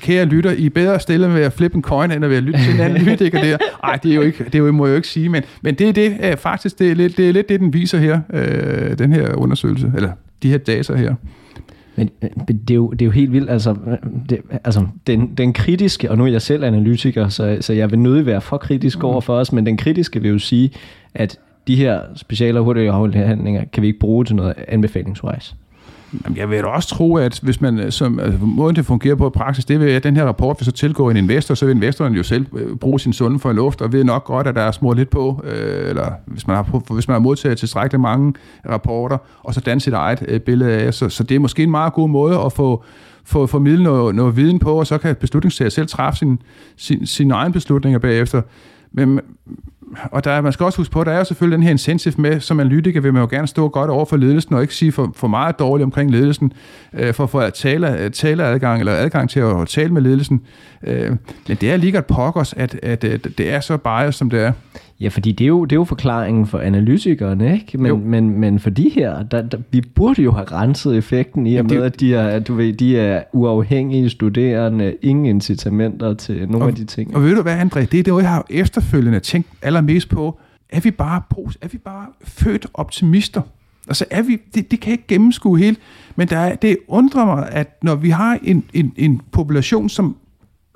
kære 0.00 0.24
lytter, 0.24 0.50
I 0.50 0.66
er 0.66 0.70
bedre 0.70 1.00
stillet 1.00 1.30
med 1.30 1.42
at 1.42 1.52
flippe 1.52 1.76
en 1.76 1.82
coin, 1.82 2.10
end 2.10 2.24
at 2.24 2.30
være 2.30 2.40
lytte 2.40 2.60
til 2.64 2.74
en 2.74 2.80
anden 2.80 3.02
lytter 3.10 3.30
der. 3.30 3.56
Nej, 3.82 3.96
det 4.02 4.10
er 4.10 4.14
jo 4.14 4.22
ikke, 4.22 4.44
det 4.44 4.54
er 4.54 4.58
jo, 4.58 4.72
må 4.72 4.86
jeg 4.86 4.90
jo 4.90 4.96
ikke 4.96 5.08
sige, 5.08 5.28
men, 5.28 5.42
men 5.62 5.74
det 5.74 5.88
er 5.88 5.92
det, 5.92 6.16
øh, 6.22 6.36
faktisk, 6.36 6.78
det 6.78 6.90
er, 6.90 6.94
lidt, 6.94 7.16
det 7.16 7.28
er 7.28 7.32
lidt 7.32 7.48
det, 7.48 7.60
den 7.60 7.72
viser 7.72 7.98
her, 7.98 8.20
øh, 8.32 8.98
den 8.98 9.12
her 9.12 9.34
undersøgelse, 9.34 9.92
eller 9.96 10.10
de 10.42 10.50
her 10.50 10.58
data 10.58 10.94
her. 10.94 11.14
Men, 12.08 12.58
det, 12.58 12.70
er 12.70 12.74
jo, 12.74 12.90
det 12.90 13.02
er 13.02 13.06
jo 13.06 13.12
helt 13.12 13.32
vildt, 13.32 13.50
altså, 13.50 13.76
det, 14.28 14.38
altså 14.64 14.86
den, 15.06 15.34
den 15.38 15.52
kritiske, 15.52 16.10
og 16.10 16.18
nu 16.18 16.24
er 16.24 16.28
jeg 16.28 16.42
selv 16.42 16.64
analytiker, 16.64 17.28
så, 17.28 17.58
så 17.60 17.72
jeg 17.72 17.90
vil 17.90 17.98
nødig 17.98 18.26
være 18.26 18.40
for 18.40 18.56
kritisk 18.56 18.98
mm. 18.98 19.04
over 19.04 19.20
for 19.20 19.34
os, 19.34 19.52
men 19.52 19.66
den 19.66 19.76
kritiske 19.76 20.22
vil 20.22 20.30
jo 20.30 20.38
sige, 20.38 20.70
at 21.14 21.38
de 21.66 21.76
her 21.76 22.00
speciale 22.16 22.58
og 22.58 22.64
hurtige 22.64 22.90
afhandlinger 22.90 23.64
kan 23.72 23.82
vi 23.82 23.86
ikke 23.86 23.98
bruge 23.98 24.24
til 24.24 24.36
noget 24.36 24.54
anbefalingswise. 24.68 25.54
Jeg 26.36 26.50
vil 26.50 26.58
da 26.58 26.64
også 26.64 26.88
tro, 26.88 27.16
at 27.16 27.40
hvis 27.42 27.60
man, 27.60 27.78
øh, 27.78 27.92
som, 27.92 28.20
altså, 28.20 28.38
måden 28.44 28.76
det 28.76 28.86
fungerer 28.86 29.14
på 29.14 29.26
i 29.26 29.30
praksis, 29.30 29.64
det 29.64 29.80
vil, 29.80 29.86
at 29.86 30.04
den 30.04 30.16
her 30.16 30.24
rapport 30.24 30.56
vil 30.60 30.64
så 30.64 30.72
tilgå 30.72 31.10
en 31.10 31.16
investor, 31.16 31.54
så 31.54 31.66
vil 31.66 31.74
investoren 31.74 32.14
jo 32.14 32.22
selv 32.22 32.46
øh, 32.52 32.76
bruge 32.76 33.00
sin 33.00 33.12
sunde 33.12 33.38
for 33.38 33.52
luft, 33.52 33.80
og 33.80 33.92
ved 33.92 34.04
nok 34.04 34.24
godt, 34.24 34.46
at 34.46 34.54
der 34.54 34.60
er 34.60 34.70
smurt 34.70 34.96
lidt 34.96 35.10
på, 35.10 35.44
øh, 35.44 35.88
eller 35.88 36.12
hvis 36.26 36.46
man, 36.46 36.56
har, 36.56 36.92
hvis 36.94 37.08
man 37.08 37.14
har 37.14 37.20
modtaget 37.20 37.58
tilstrækkeligt 37.58 38.00
mange 38.00 38.34
rapporter, 38.68 39.18
og 39.42 39.54
så 39.54 39.60
danne 39.60 39.80
sit 39.80 39.92
eget 39.92 40.24
øh, 40.28 40.40
billede 40.40 40.72
af. 40.72 40.94
Så, 40.94 41.08
så 41.08 41.22
det 41.22 41.34
er 41.34 41.38
måske 41.38 41.62
en 41.62 41.70
meget 41.70 41.92
god 41.92 42.08
måde 42.08 42.38
at 42.38 42.52
få, 42.52 42.84
få 43.24 43.46
formidlet 43.46 43.82
noget, 43.82 44.14
noget 44.14 44.36
viden 44.36 44.58
på, 44.58 44.72
og 44.78 44.86
så 44.86 44.98
kan 44.98 45.16
beslutningstager 45.16 45.68
selv 45.68 45.88
træffe 45.88 46.18
sin, 46.18 46.42
sin, 46.76 47.06
sin 47.06 47.30
egen 47.30 47.52
beslutninger 47.52 47.98
bagefter. 47.98 48.42
Men, 48.92 49.20
og 50.12 50.24
der, 50.24 50.40
man 50.40 50.52
skal 50.52 50.64
også 50.64 50.78
huske 50.78 50.92
på, 50.92 51.00
at 51.00 51.06
der 51.06 51.12
er 51.12 51.18
jo 51.18 51.24
selvfølgelig 51.24 51.56
den 51.56 51.62
her 51.62 51.70
incentive 51.70 52.14
med, 52.18 52.40
som 52.40 52.60
analytiker 52.60 53.00
vil 53.00 53.12
man 53.12 53.22
jo 53.22 53.28
gerne 53.30 53.46
stå 53.46 53.68
godt 53.68 53.90
over 53.90 54.04
for 54.04 54.16
ledelsen, 54.16 54.54
og 54.54 54.62
ikke 54.62 54.74
sige 54.74 54.92
for, 54.92 55.12
for 55.16 55.28
meget 55.28 55.58
dårligt 55.58 55.84
omkring 55.84 56.10
ledelsen, 56.10 56.52
øh, 56.92 57.14
for 57.14 57.24
at 57.24 57.30
få 57.30 57.50
tale, 57.50 57.98
øh, 57.98 58.10
tale 58.10 58.44
adgang, 58.44 58.80
eller 58.80 58.92
adgang 58.92 59.30
til 59.30 59.40
at 59.40 59.68
tale 59.68 59.92
med 59.92 60.02
ledelsen. 60.02 60.40
Øh, 60.86 61.10
men 61.48 61.56
det 61.56 61.62
er 61.72 61.76
lige 61.76 61.92
godt 61.92 62.06
pokkers, 62.06 62.52
at, 62.52 62.74
at, 62.82 63.04
at 63.04 63.28
det 63.38 63.52
er 63.52 63.60
så 63.60 63.76
bare, 63.76 64.12
som 64.12 64.30
det 64.30 64.40
er. 64.40 64.52
Ja, 65.00 65.08
fordi 65.08 65.32
det 65.32 65.44
er 65.44 65.48
jo, 65.48 65.64
det 65.64 65.72
er 65.72 65.76
jo 65.76 65.84
forklaringen 65.84 66.46
for 66.46 66.58
analytikerne, 66.58 67.54
ikke? 67.54 67.78
Men, 67.78 68.08
men, 68.08 68.40
men 68.40 68.58
for 68.58 68.70
de 68.70 68.88
her, 68.88 69.22
der, 69.22 69.42
der, 69.42 69.58
vi 69.70 69.80
burde 69.80 70.22
jo 70.22 70.32
have 70.32 70.44
renset 70.44 70.96
effekten 70.96 71.46
i 71.46 71.56
og 71.56 71.64
med, 71.64 71.82
at 71.82 72.00
de 72.00 72.14
er, 72.14 72.38
du 72.38 72.54
ved, 72.54 72.72
de 72.72 72.98
er 72.98 73.22
uafhængige 73.32 74.10
studerende, 74.10 74.96
ingen 75.02 75.26
incitamenter 75.26 76.14
til 76.14 76.48
nogle 76.48 76.64
og, 76.64 76.68
af 76.68 76.74
de 76.74 76.84
ting. 76.84 77.16
Og 77.16 77.22
ved 77.22 77.34
du 77.34 77.42
hvad, 77.42 77.60
André, 77.60 77.80
det 77.80 77.94
er 77.94 78.02
det, 78.02 78.22
jeg 78.22 78.28
har 78.28 78.46
efterfølgende 78.50 79.20
tænkt 79.20 79.48
allermest 79.62 80.08
på. 80.08 80.38
Er 80.70 80.80
vi 80.80 80.90
bare, 80.90 81.22
er 81.60 81.68
vi 81.68 81.78
bare 81.78 82.06
født 82.24 82.66
optimister? 82.74 83.42
Altså 83.88 84.04
er 84.10 84.22
vi, 84.22 84.38
det, 84.54 84.70
det 84.70 84.80
kan 84.80 84.92
ikke 84.92 85.04
gennemskue 85.08 85.58
helt, 85.58 85.78
men 86.16 86.28
der 86.28 86.38
er, 86.38 86.54
det 86.54 86.76
undrer 86.88 87.26
mig, 87.26 87.48
at 87.52 87.78
når 87.82 87.94
vi 87.94 88.10
har 88.10 88.38
en, 88.42 88.64
en, 88.72 88.92
en 88.96 89.20
population, 89.32 89.88
som 89.88 90.16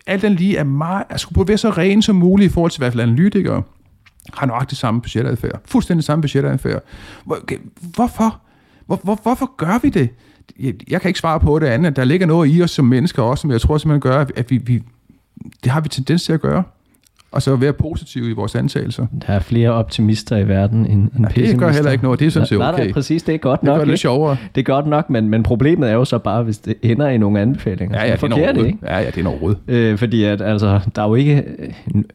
alt 0.06 0.22
den 0.22 0.32
lige 0.32 0.56
er 0.56 0.64
meget, 0.64 1.04
altså 1.10 1.22
skulle 1.24 1.48
være 1.48 1.58
så 1.58 1.70
ren 1.70 2.02
som 2.02 2.16
muligt 2.16 2.50
i 2.50 2.52
forhold 2.52 2.70
til 2.70 2.80
i 2.80 2.82
hvert 2.82 2.92
fald 2.92 3.02
analytikere, 3.02 3.62
har 4.32 4.46
nøjagtigt 4.46 4.80
samme 4.80 5.00
budgetadfærd. 5.00 5.60
Fuldstændig 5.64 6.04
samme 6.04 6.22
budgetadfærd. 6.22 6.82
Hvor, 7.24 7.38
hvorfor? 7.94 8.40
Hvor, 8.86 9.00
hvor, 9.02 9.18
hvorfor 9.22 9.56
gør 9.56 9.78
vi 9.82 9.88
det? 9.88 10.08
Jeg, 10.58 10.74
jeg 10.90 11.00
kan 11.00 11.08
ikke 11.08 11.20
svare 11.20 11.40
på 11.40 11.58
det 11.58 11.66
andet. 11.66 11.96
Der 11.96 12.04
ligger 12.04 12.26
noget 12.26 12.56
i 12.56 12.62
os 12.62 12.70
som 12.70 12.84
mennesker 12.84 13.22
også, 13.22 13.42
som 13.42 13.50
jeg 13.50 13.60
tror 13.60 13.78
simpelthen 13.78 14.00
gør, 14.00 14.26
at 14.36 14.50
vi, 14.50 14.56
vi 14.56 14.82
det 15.64 15.72
har 15.72 15.80
vi 15.80 15.88
tendens 15.88 16.24
til 16.24 16.32
at 16.32 16.40
gøre 16.40 16.62
og 17.34 17.42
så 17.42 17.56
være 17.56 17.72
positive 17.72 18.30
i 18.30 18.32
vores 18.32 18.54
antagelser. 18.54 19.06
Der 19.26 19.32
er 19.32 19.38
flere 19.38 19.70
optimister 19.70 20.36
i 20.36 20.48
verden 20.48 20.86
end, 20.86 20.90
end 20.90 21.10
ja, 21.20 21.26
pessimister. 21.26 21.52
Det 21.52 21.58
gør 21.58 21.72
heller 21.72 21.90
ikke 21.90 22.04
noget, 22.04 22.20
det 22.20 22.32
sådan 22.32 22.46
set 22.46 22.58
okay. 22.58 22.70
Nej, 22.70 22.84
nej, 22.84 22.92
præcis, 22.92 23.22
det 23.22 23.34
er 23.34 23.38
godt 23.38 23.60
det 23.60 23.66
nok. 23.66 23.76
Det 23.76 23.82
er 23.82 23.86
lidt 23.86 24.00
sjovere. 24.00 24.36
Det 24.54 24.60
er 24.60 24.64
godt 24.64 24.86
nok, 24.86 25.10
men, 25.10 25.28
men 25.28 25.42
problemet 25.42 25.90
er 25.90 25.94
jo 25.94 26.04
så 26.04 26.18
bare, 26.18 26.42
hvis 26.42 26.58
det 26.58 26.74
ender 26.82 27.08
i 27.08 27.18
nogle 27.18 27.40
anbefalinger. 27.40 28.00
Ja, 28.00 28.06
ja, 28.06 28.16
det 28.16 28.44
er 28.44 28.52
det, 28.52 28.66
ikke? 28.66 28.78
Ja, 28.82 28.98
ja, 28.98 29.06
det 29.06 29.18
er 29.18 29.22
noget 29.22 29.42
råd. 29.42 29.54
Øh, 29.68 29.98
fordi 29.98 30.24
at, 30.24 30.42
altså, 30.42 30.80
der 30.96 31.02
er 31.02 31.08
jo 31.08 31.14
ikke... 31.14 31.44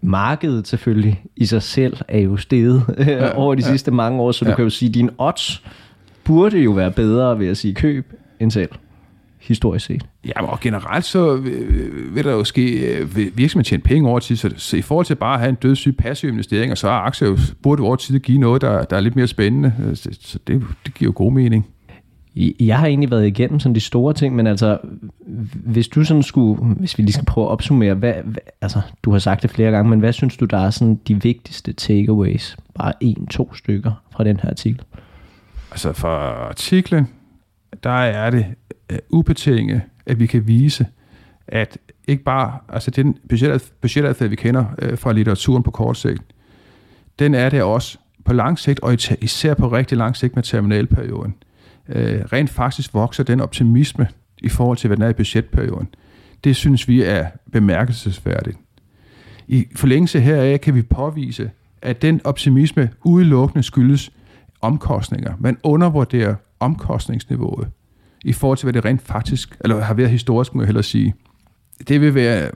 Markedet 0.01 0.67
selvfølgelig 0.67 1.24
i 1.36 1.45
sig 1.45 1.61
selv 1.61 1.97
er 2.07 2.20
jo 2.20 2.38
steget 2.38 2.84
ja, 2.99 3.36
over 3.36 3.55
de 3.55 3.61
ja. 3.61 3.67
sidste 3.67 3.91
mange 3.91 4.22
år, 4.22 4.32
så 4.32 4.45
ja. 4.45 4.51
du 4.51 4.55
kan 4.55 4.63
jo 4.63 4.70
sige, 4.70 4.89
at 4.89 4.95
din 4.95 5.09
odds 5.17 5.63
burde 6.24 6.59
jo 6.59 6.72
være 6.72 6.91
bedre 6.91 7.39
ved 7.39 7.47
at 7.47 7.57
sige 7.57 7.74
køb 7.74 8.13
end 8.39 8.51
selv 8.51 8.70
historisk 9.40 9.86
set. 9.86 10.06
Ja, 10.26 10.44
og 10.44 10.60
generelt 10.60 11.06
så 11.06 11.36
vil, 11.36 11.56
vil 12.16 12.24
der 12.24 12.32
jo 12.32 12.44
ske, 12.44 12.96
øh, 12.96 13.16
vil 13.16 13.32
virksomheden 13.36 13.66
tjene 13.66 13.84
penge 13.84 14.10
over 14.10 14.20
tid, 14.20 14.36
så, 14.36 14.54
så 14.58 14.78
i 14.78 14.82
forhold 14.82 15.06
til 15.06 15.16
bare 15.16 15.34
at 15.34 15.40
have 15.40 15.50
en 15.50 15.56
dødssyg 15.56 15.96
passiv 15.98 16.30
investering, 16.30 16.78
så 16.78 16.88
er 16.88 16.92
aktier 16.92 17.28
jo, 17.28 17.38
burde 17.64 17.84
over 17.84 17.96
tid 17.96 18.20
give 18.20 18.38
noget, 18.38 18.62
der, 18.62 18.84
der 18.84 18.98
er 18.98 19.02
lidt 19.02 19.16
mere 19.16 19.28
spændende, 19.28 19.74
øh, 19.86 19.96
så, 19.96 20.10
så 20.22 20.40
det, 20.48 20.64
det 20.86 20.94
giver 20.94 21.10
jo 21.10 21.14
god 21.16 21.32
mening. 21.34 21.68
Jeg 22.60 22.80
har 22.80 22.88
egentlig 22.88 23.12
været 23.12 23.28
igennem 23.28 23.60
sådan 23.60 23.76
de 23.76 23.80
store 23.80 24.14
ting, 24.14 24.36
men 24.36 24.48
altså, 24.48 24.78
hvis 25.54 25.88
du 25.88 26.04
sådan 26.04 26.24
skulle, 26.24 26.64
hvis 26.64 26.98
vi 26.98 27.04
lige 27.04 27.14
skal 27.14 27.26
prøve 27.26 27.48
at 27.48 27.52
opsummere, 27.52 27.94
hvad, 27.94 28.14
hvad, 28.24 28.42
altså, 28.62 28.82
du 29.04 29.12
har 29.12 29.20
sagt 29.20 29.42
det 29.42 29.52
flere 29.52 29.72
gange, 29.72 29.90
men 29.90 30.00
hvad 30.00 30.14
synes 30.14 30.38
du, 30.38 30.46
der 30.46 30.58
er 30.58 30.70
sådan 30.70 31.00
de 31.08 31.22
vigtigste 31.22 31.74
takeaways? 31.74 32.58
Bare 32.76 32.94
en, 33.00 33.28
to 33.28 33.54
stykker 33.54 33.92
fra 34.12 34.24
den 34.24 34.40
her 34.40 34.50
artikel. 34.50 34.82
Altså 35.72 35.94
for 35.94 36.08
artiklen, 36.50 37.08
der 37.84 37.90
er 37.90 38.30
det 38.30 38.46
øh, 38.90 38.98
ubetinget, 39.10 39.82
at 40.06 40.20
vi 40.20 40.26
kan 40.26 40.48
vise, 40.48 40.88
at 41.48 41.78
ikke 42.08 42.24
bare, 42.24 42.58
altså 42.70 42.92
den 42.92 43.18
budgetadfærd, 43.82 44.30
vi 44.30 44.36
kender 44.36 44.66
øh, 44.80 44.98
fra 44.98 45.14
litteraturen 45.14 45.64
på 45.64 45.72
kort 45.72 45.98
sigt, 45.98 46.22
den 47.20 47.36
er 47.36 47.50
det 47.50 47.64
også 47.64 47.98
på 48.26 48.34
lang 48.34 48.60
sigt, 48.60 48.80
og 48.80 48.94
især 49.22 49.54
på 49.54 49.68
rigtig 49.68 49.98
lang 49.98 50.16
sigt 50.16 50.36
med 50.36 50.44
terminalperioden. 50.44 51.36
Øh, 51.90 52.22
rent 52.34 52.50
faktisk 52.50 52.94
vokser 52.94 53.24
den 53.24 53.42
optimisme 53.42 54.08
i 54.42 54.50
forhold 54.50 54.78
til, 54.78 54.88
hvad 54.88 54.98
den 54.98 55.06
er 55.06 55.10
i 55.10 55.14
budgetperioden. 55.14 55.88
Det 56.44 56.56
synes 56.56 56.88
vi 56.88 57.04
er 57.04 57.28
bemærkelsesværdigt. 57.52 58.58
I 59.48 59.68
forlængelse 59.76 60.20
heraf 60.20 60.60
kan 60.60 60.76
vi 60.76 60.82
påvise, 60.82 61.52
at 61.82 62.02
den 62.02 62.22
optimisme 62.24 62.90
udelukkende 63.04 63.64
skyldes 63.64 64.12
omkostninger. 64.62 65.34
Man 65.40 65.58
undervurderer 65.64 66.36
omkostningsniveauet 66.60 67.68
i 68.26 68.34
forhold 68.34 68.57
til, 68.57 68.66
hvad 68.66 68.74
det 68.74 68.86
rent 68.86 69.01
faktisk, 69.01 69.57
eller 69.62 69.82
har 69.82 69.93
været 69.93 70.10
historisk, 70.10 70.55
må 70.55 70.62
jeg 70.62 70.68
hellere 70.68 70.84
sige. 70.84 71.14
Det 71.88 72.01
vil 72.01 72.16
være, 72.16 72.51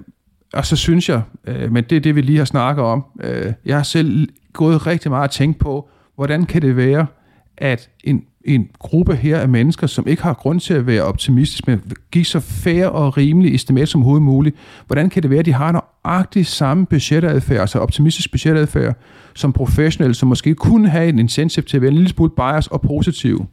og 0.53 0.65
så 0.65 0.75
synes 0.75 1.09
jeg, 1.09 1.21
øh, 1.47 1.71
men 1.71 1.83
det 1.83 1.95
er 1.95 1.99
det, 1.99 2.15
vi 2.15 2.21
lige 2.21 2.37
har 2.37 2.45
snakket 2.45 2.85
om, 2.85 3.05
øh, 3.23 3.53
jeg 3.65 3.75
har 3.75 3.83
selv 3.83 4.29
gået 4.53 4.87
rigtig 4.87 5.11
meget 5.11 5.23
at 5.23 5.31
tænke 5.31 5.59
på, 5.59 5.89
hvordan 6.15 6.45
kan 6.45 6.61
det 6.61 6.77
være, 6.77 7.05
at 7.57 7.89
en, 8.03 8.23
en 8.45 8.69
gruppe 8.79 9.15
her 9.15 9.39
af 9.39 9.49
mennesker, 9.49 9.87
som 9.87 10.07
ikke 10.07 10.23
har 10.23 10.33
grund 10.33 10.59
til 10.59 10.73
at 10.73 10.87
være 10.87 11.03
optimistisk, 11.03 11.67
men 11.67 11.81
give 12.11 12.25
så 12.25 12.39
fair 12.39 12.85
og 12.85 13.17
rimelige 13.17 13.55
estimat 13.55 13.89
som 13.89 14.01
overhovedet 14.01 14.23
muligt, 14.23 14.55
hvordan 14.87 15.09
kan 15.09 15.23
det 15.23 15.29
være, 15.29 15.39
at 15.39 15.45
de 15.45 15.53
har 15.53 15.71
nøjagtigt 15.71 16.47
samme 16.47 16.85
budgetadfærd, 16.85 17.59
altså 17.59 17.79
optimistisk 17.79 18.31
budgetadfærd, 18.31 18.95
som 19.33 19.53
professionelle, 19.53 20.13
som 20.13 20.29
måske 20.29 20.55
kunne 20.55 20.89
have 20.89 21.09
en 21.09 21.19
incentive 21.19 21.65
til 21.65 21.77
at 21.77 21.81
være 21.81 21.91
en 21.91 21.95
lille 21.97 22.09
smule 22.09 22.31
bias 22.35 22.67
og 22.67 22.81
positiv 22.81 23.45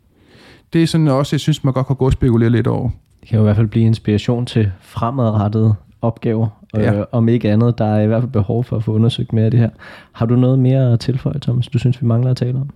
det 0.72 0.82
er 0.82 0.86
sådan 0.86 1.08
også, 1.08 1.36
jeg 1.36 1.40
synes, 1.40 1.64
man 1.64 1.74
godt 1.74 1.86
kan 1.86 1.96
gå 1.96 2.04
og 2.04 2.12
spekulere 2.12 2.50
lidt 2.50 2.66
over. 2.66 2.90
Det 3.20 3.28
kan 3.28 3.36
jo 3.36 3.42
i 3.42 3.44
hvert 3.44 3.56
fald 3.56 3.66
blive 3.66 3.86
inspiration 3.86 4.46
til 4.46 4.72
fremadrettede 4.80 5.74
opgaver, 6.02 6.48
ja. 6.74 6.94
øh, 6.94 7.04
om 7.12 7.28
ikke 7.28 7.50
andet. 7.52 7.78
Der 7.78 7.84
er 7.84 8.02
i 8.02 8.06
hvert 8.06 8.22
fald 8.22 8.32
behov 8.32 8.64
for 8.64 8.76
at 8.76 8.84
få 8.84 8.92
undersøgt 8.92 9.32
mere 9.32 9.44
af 9.44 9.50
det 9.50 9.60
her. 9.60 9.70
Har 10.12 10.26
du 10.26 10.36
noget 10.36 10.58
mere 10.58 10.92
at 10.92 11.00
tilføje, 11.00 11.38
Thomas, 11.38 11.68
du 11.68 11.78
synes, 11.78 12.02
vi 12.02 12.06
mangler 12.06 12.30
at 12.30 12.36
tale 12.36 12.58
om? 12.58 12.70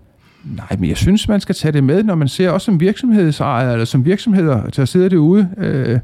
Nej, 0.44 0.76
men 0.78 0.88
jeg 0.88 0.96
synes, 0.96 1.28
man 1.28 1.40
skal 1.40 1.54
tage 1.54 1.72
det 1.72 1.84
med, 1.84 2.02
når 2.02 2.14
man 2.14 2.28
ser 2.28 2.50
også 2.50 2.64
som 2.64 2.80
virksomhedsejer, 2.80 3.72
eller 3.72 3.84
som 3.84 4.04
virksomheder, 4.04 4.70
der 4.70 4.84
sidder 4.84 5.08
derude, 5.08 5.48
øh, 5.58 5.98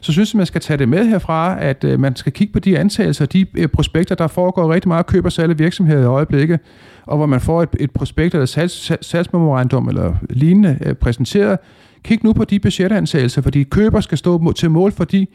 så 0.00 0.12
synes 0.12 0.34
jeg, 0.34 0.36
man 0.36 0.46
skal 0.46 0.60
tage 0.60 0.76
det 0.76 0.88
med 0.88 1.06
herfra, 1.06 1.60
at 1.60 1.84
øh, 1.84 2.00
man 2.00 2.16
skal 2.16 2.32
kigge 2.32 2.52
på 2.52 2.58
de 2.58 2.78
antagelser, 2.78 3.26
de 3.26 3.46
øh, 3.54 3.68
prospekter, 3.68 4.14
der 4.14 4.26
foregår 4.26 4.72
rigtig 4.72 4.88
meget 4.88 5.06
køb 5.06 5.24
og 5.24 5.32
salg 5.32 5.50
af 5.50 5.58
virksomheder 5.58 6.02
i 6.02 6.06
øjeblikket, 6.06 6.60
og 7.06 7.16
hvor 7.16 7.26
man 7.26 7.40
får 7.40 7.62
et, 7.62 7.68
et 7.80 7.90
prospekt 7.90 8.34
eller 8.34 8.46
salgs, 8.46 8.92
salgsmemorandum 9.00 9.88
eller 9.88 10.14
lignende 10.30 10.78
øh, 10.86 10.94
præsenteret. 10.94 11.58
Kig 12.04 12.24
nu 12.24 12.32
på 12.32 12.44
de 12.44 12.60
budgetantagelser, 12.60 13.42
fordi 13.42 13.62
køber 13.62 14.00
skal 14.00 14.18
stå 14.18 14.52
til 14.52 14.70
mål 14.70 14.92
for, 14.92 15.04
de, 15.04 15.26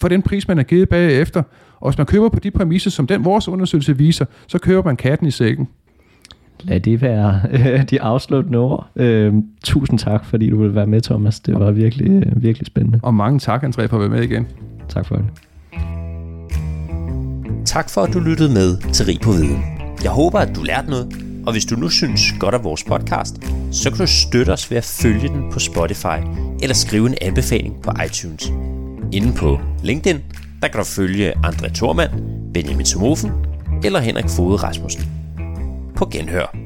for 0.00 0.08
den 0.08 0.22
pris, 0.22 0.48
man 0.48 0.58
er 0.58 0.62
givet 0.62 0.88
bagefter. 0.88 1.42
Og 1.80 1.90
hvis 1.90 1.98
man 1.98 2.06
køber 2.06 2.28
på 2.28 2.40
de 2.40 2.50
præmisser, 2.50 2.90
som 2.90 3.06
den 3.06 3.24
vores 3.24 3.48
undersøgelse 3.48 3.96
viser, 3.96 4.24
så 4.46 4.58
køber 4.58 4.82
man 4.84 4.96
katten 4.96 5.26
i 5.26 5.30
sækken. 5.30 5.68
Lad 6.62 6.80
det 6.80 7.02
være 7.02 7.40
øh, 7.52 7.82
de 7.82 8.02
afsluttende 8.02 8.58
ord. 8.58 8.86
Øh, 8.96 9.34
tusind 9.64 9.98
tak, 9.98 10.24
fordi 10.24 10.50
du 10.50 10.58
ville 10.58 10.74
være 10.74 10.86
med, 10.86 11.00
Thomas. 11.00 11.40
Det 11.40 11.60
var 11.60 11.70
virkelig, 11.70 12.10
øh, 12.10 12.42
virkelig 12.42 12.66
spændende. 12.66 13.00
Og 13.02 13.14
mange 13.14 13.38
tak, 13.38 13.64
André, 13.64 13.86
for 13.86 13.96
at 13.96 14.00
være 14.00 14.08
med 14.08 14.22
igen. 14.22 14.46
Tak 14.88 15.06
for 15.06 15.16
det. 15.16 15.24
Tak 17.64 17.90
for, 17.90 18.00
at 18.00 18.14
du 18.14 18.20
lyttede 18.20 18.52
med 18.54 18.92
til 18.92 19.06
Rig 19.06 19.20
på 19.20 19.30
Viden. 19.30 19.64
Jeg 20.02 20.10
håber, 20.10 20.38
at 20.38 20.56
du 20.56 20.62
lærte 20.62 20.90
noget, 20.90 21.06
og 21.46 21.52
hvis 21.52 21.64
du 21.64 21.76
nu 21.76 21.88
synes 21.88 22.34
godt 22.40 22.54
af 22.54 22.64
vores 22.64 22.84
podcast, 22.84 23.36
så 23.70 23.90
kan 23.90 23.98
du 23.98 24.06
støtte 24.06 24.50
os 24.50 24.70
ved 24.70 24.78
at 24.78 24.84
følge 24.84 25.28
den 25.28 25.52
på 25.52 25.58
Spotify 25.58 26.18
eller 26.62 26.74
skrive 26.74 27.06
en 27.06 27.14
anbefaling 27.20 27.82
på 27.82 27.90
iTunes. 28.06 28.52
Inden 29.12 29.32
på 29.32 29.58
LinkedIn, 29.84 30.20
der 30.62 30.68
kan 30.68 30.78
du 30.78 30.84
følge 30.84 31.32
André 31.46 31.74
Thormand, 31.74 32.10
Benjamin 32.54 32.86
Somofen 32.86 33.30
eller 33.84 34.00
Henrik 34.00 34.28
Fode 34.28 34.56
Rasmussen. 34.56 35.15
På 35.96 36.08
genhør. 36.12 36.65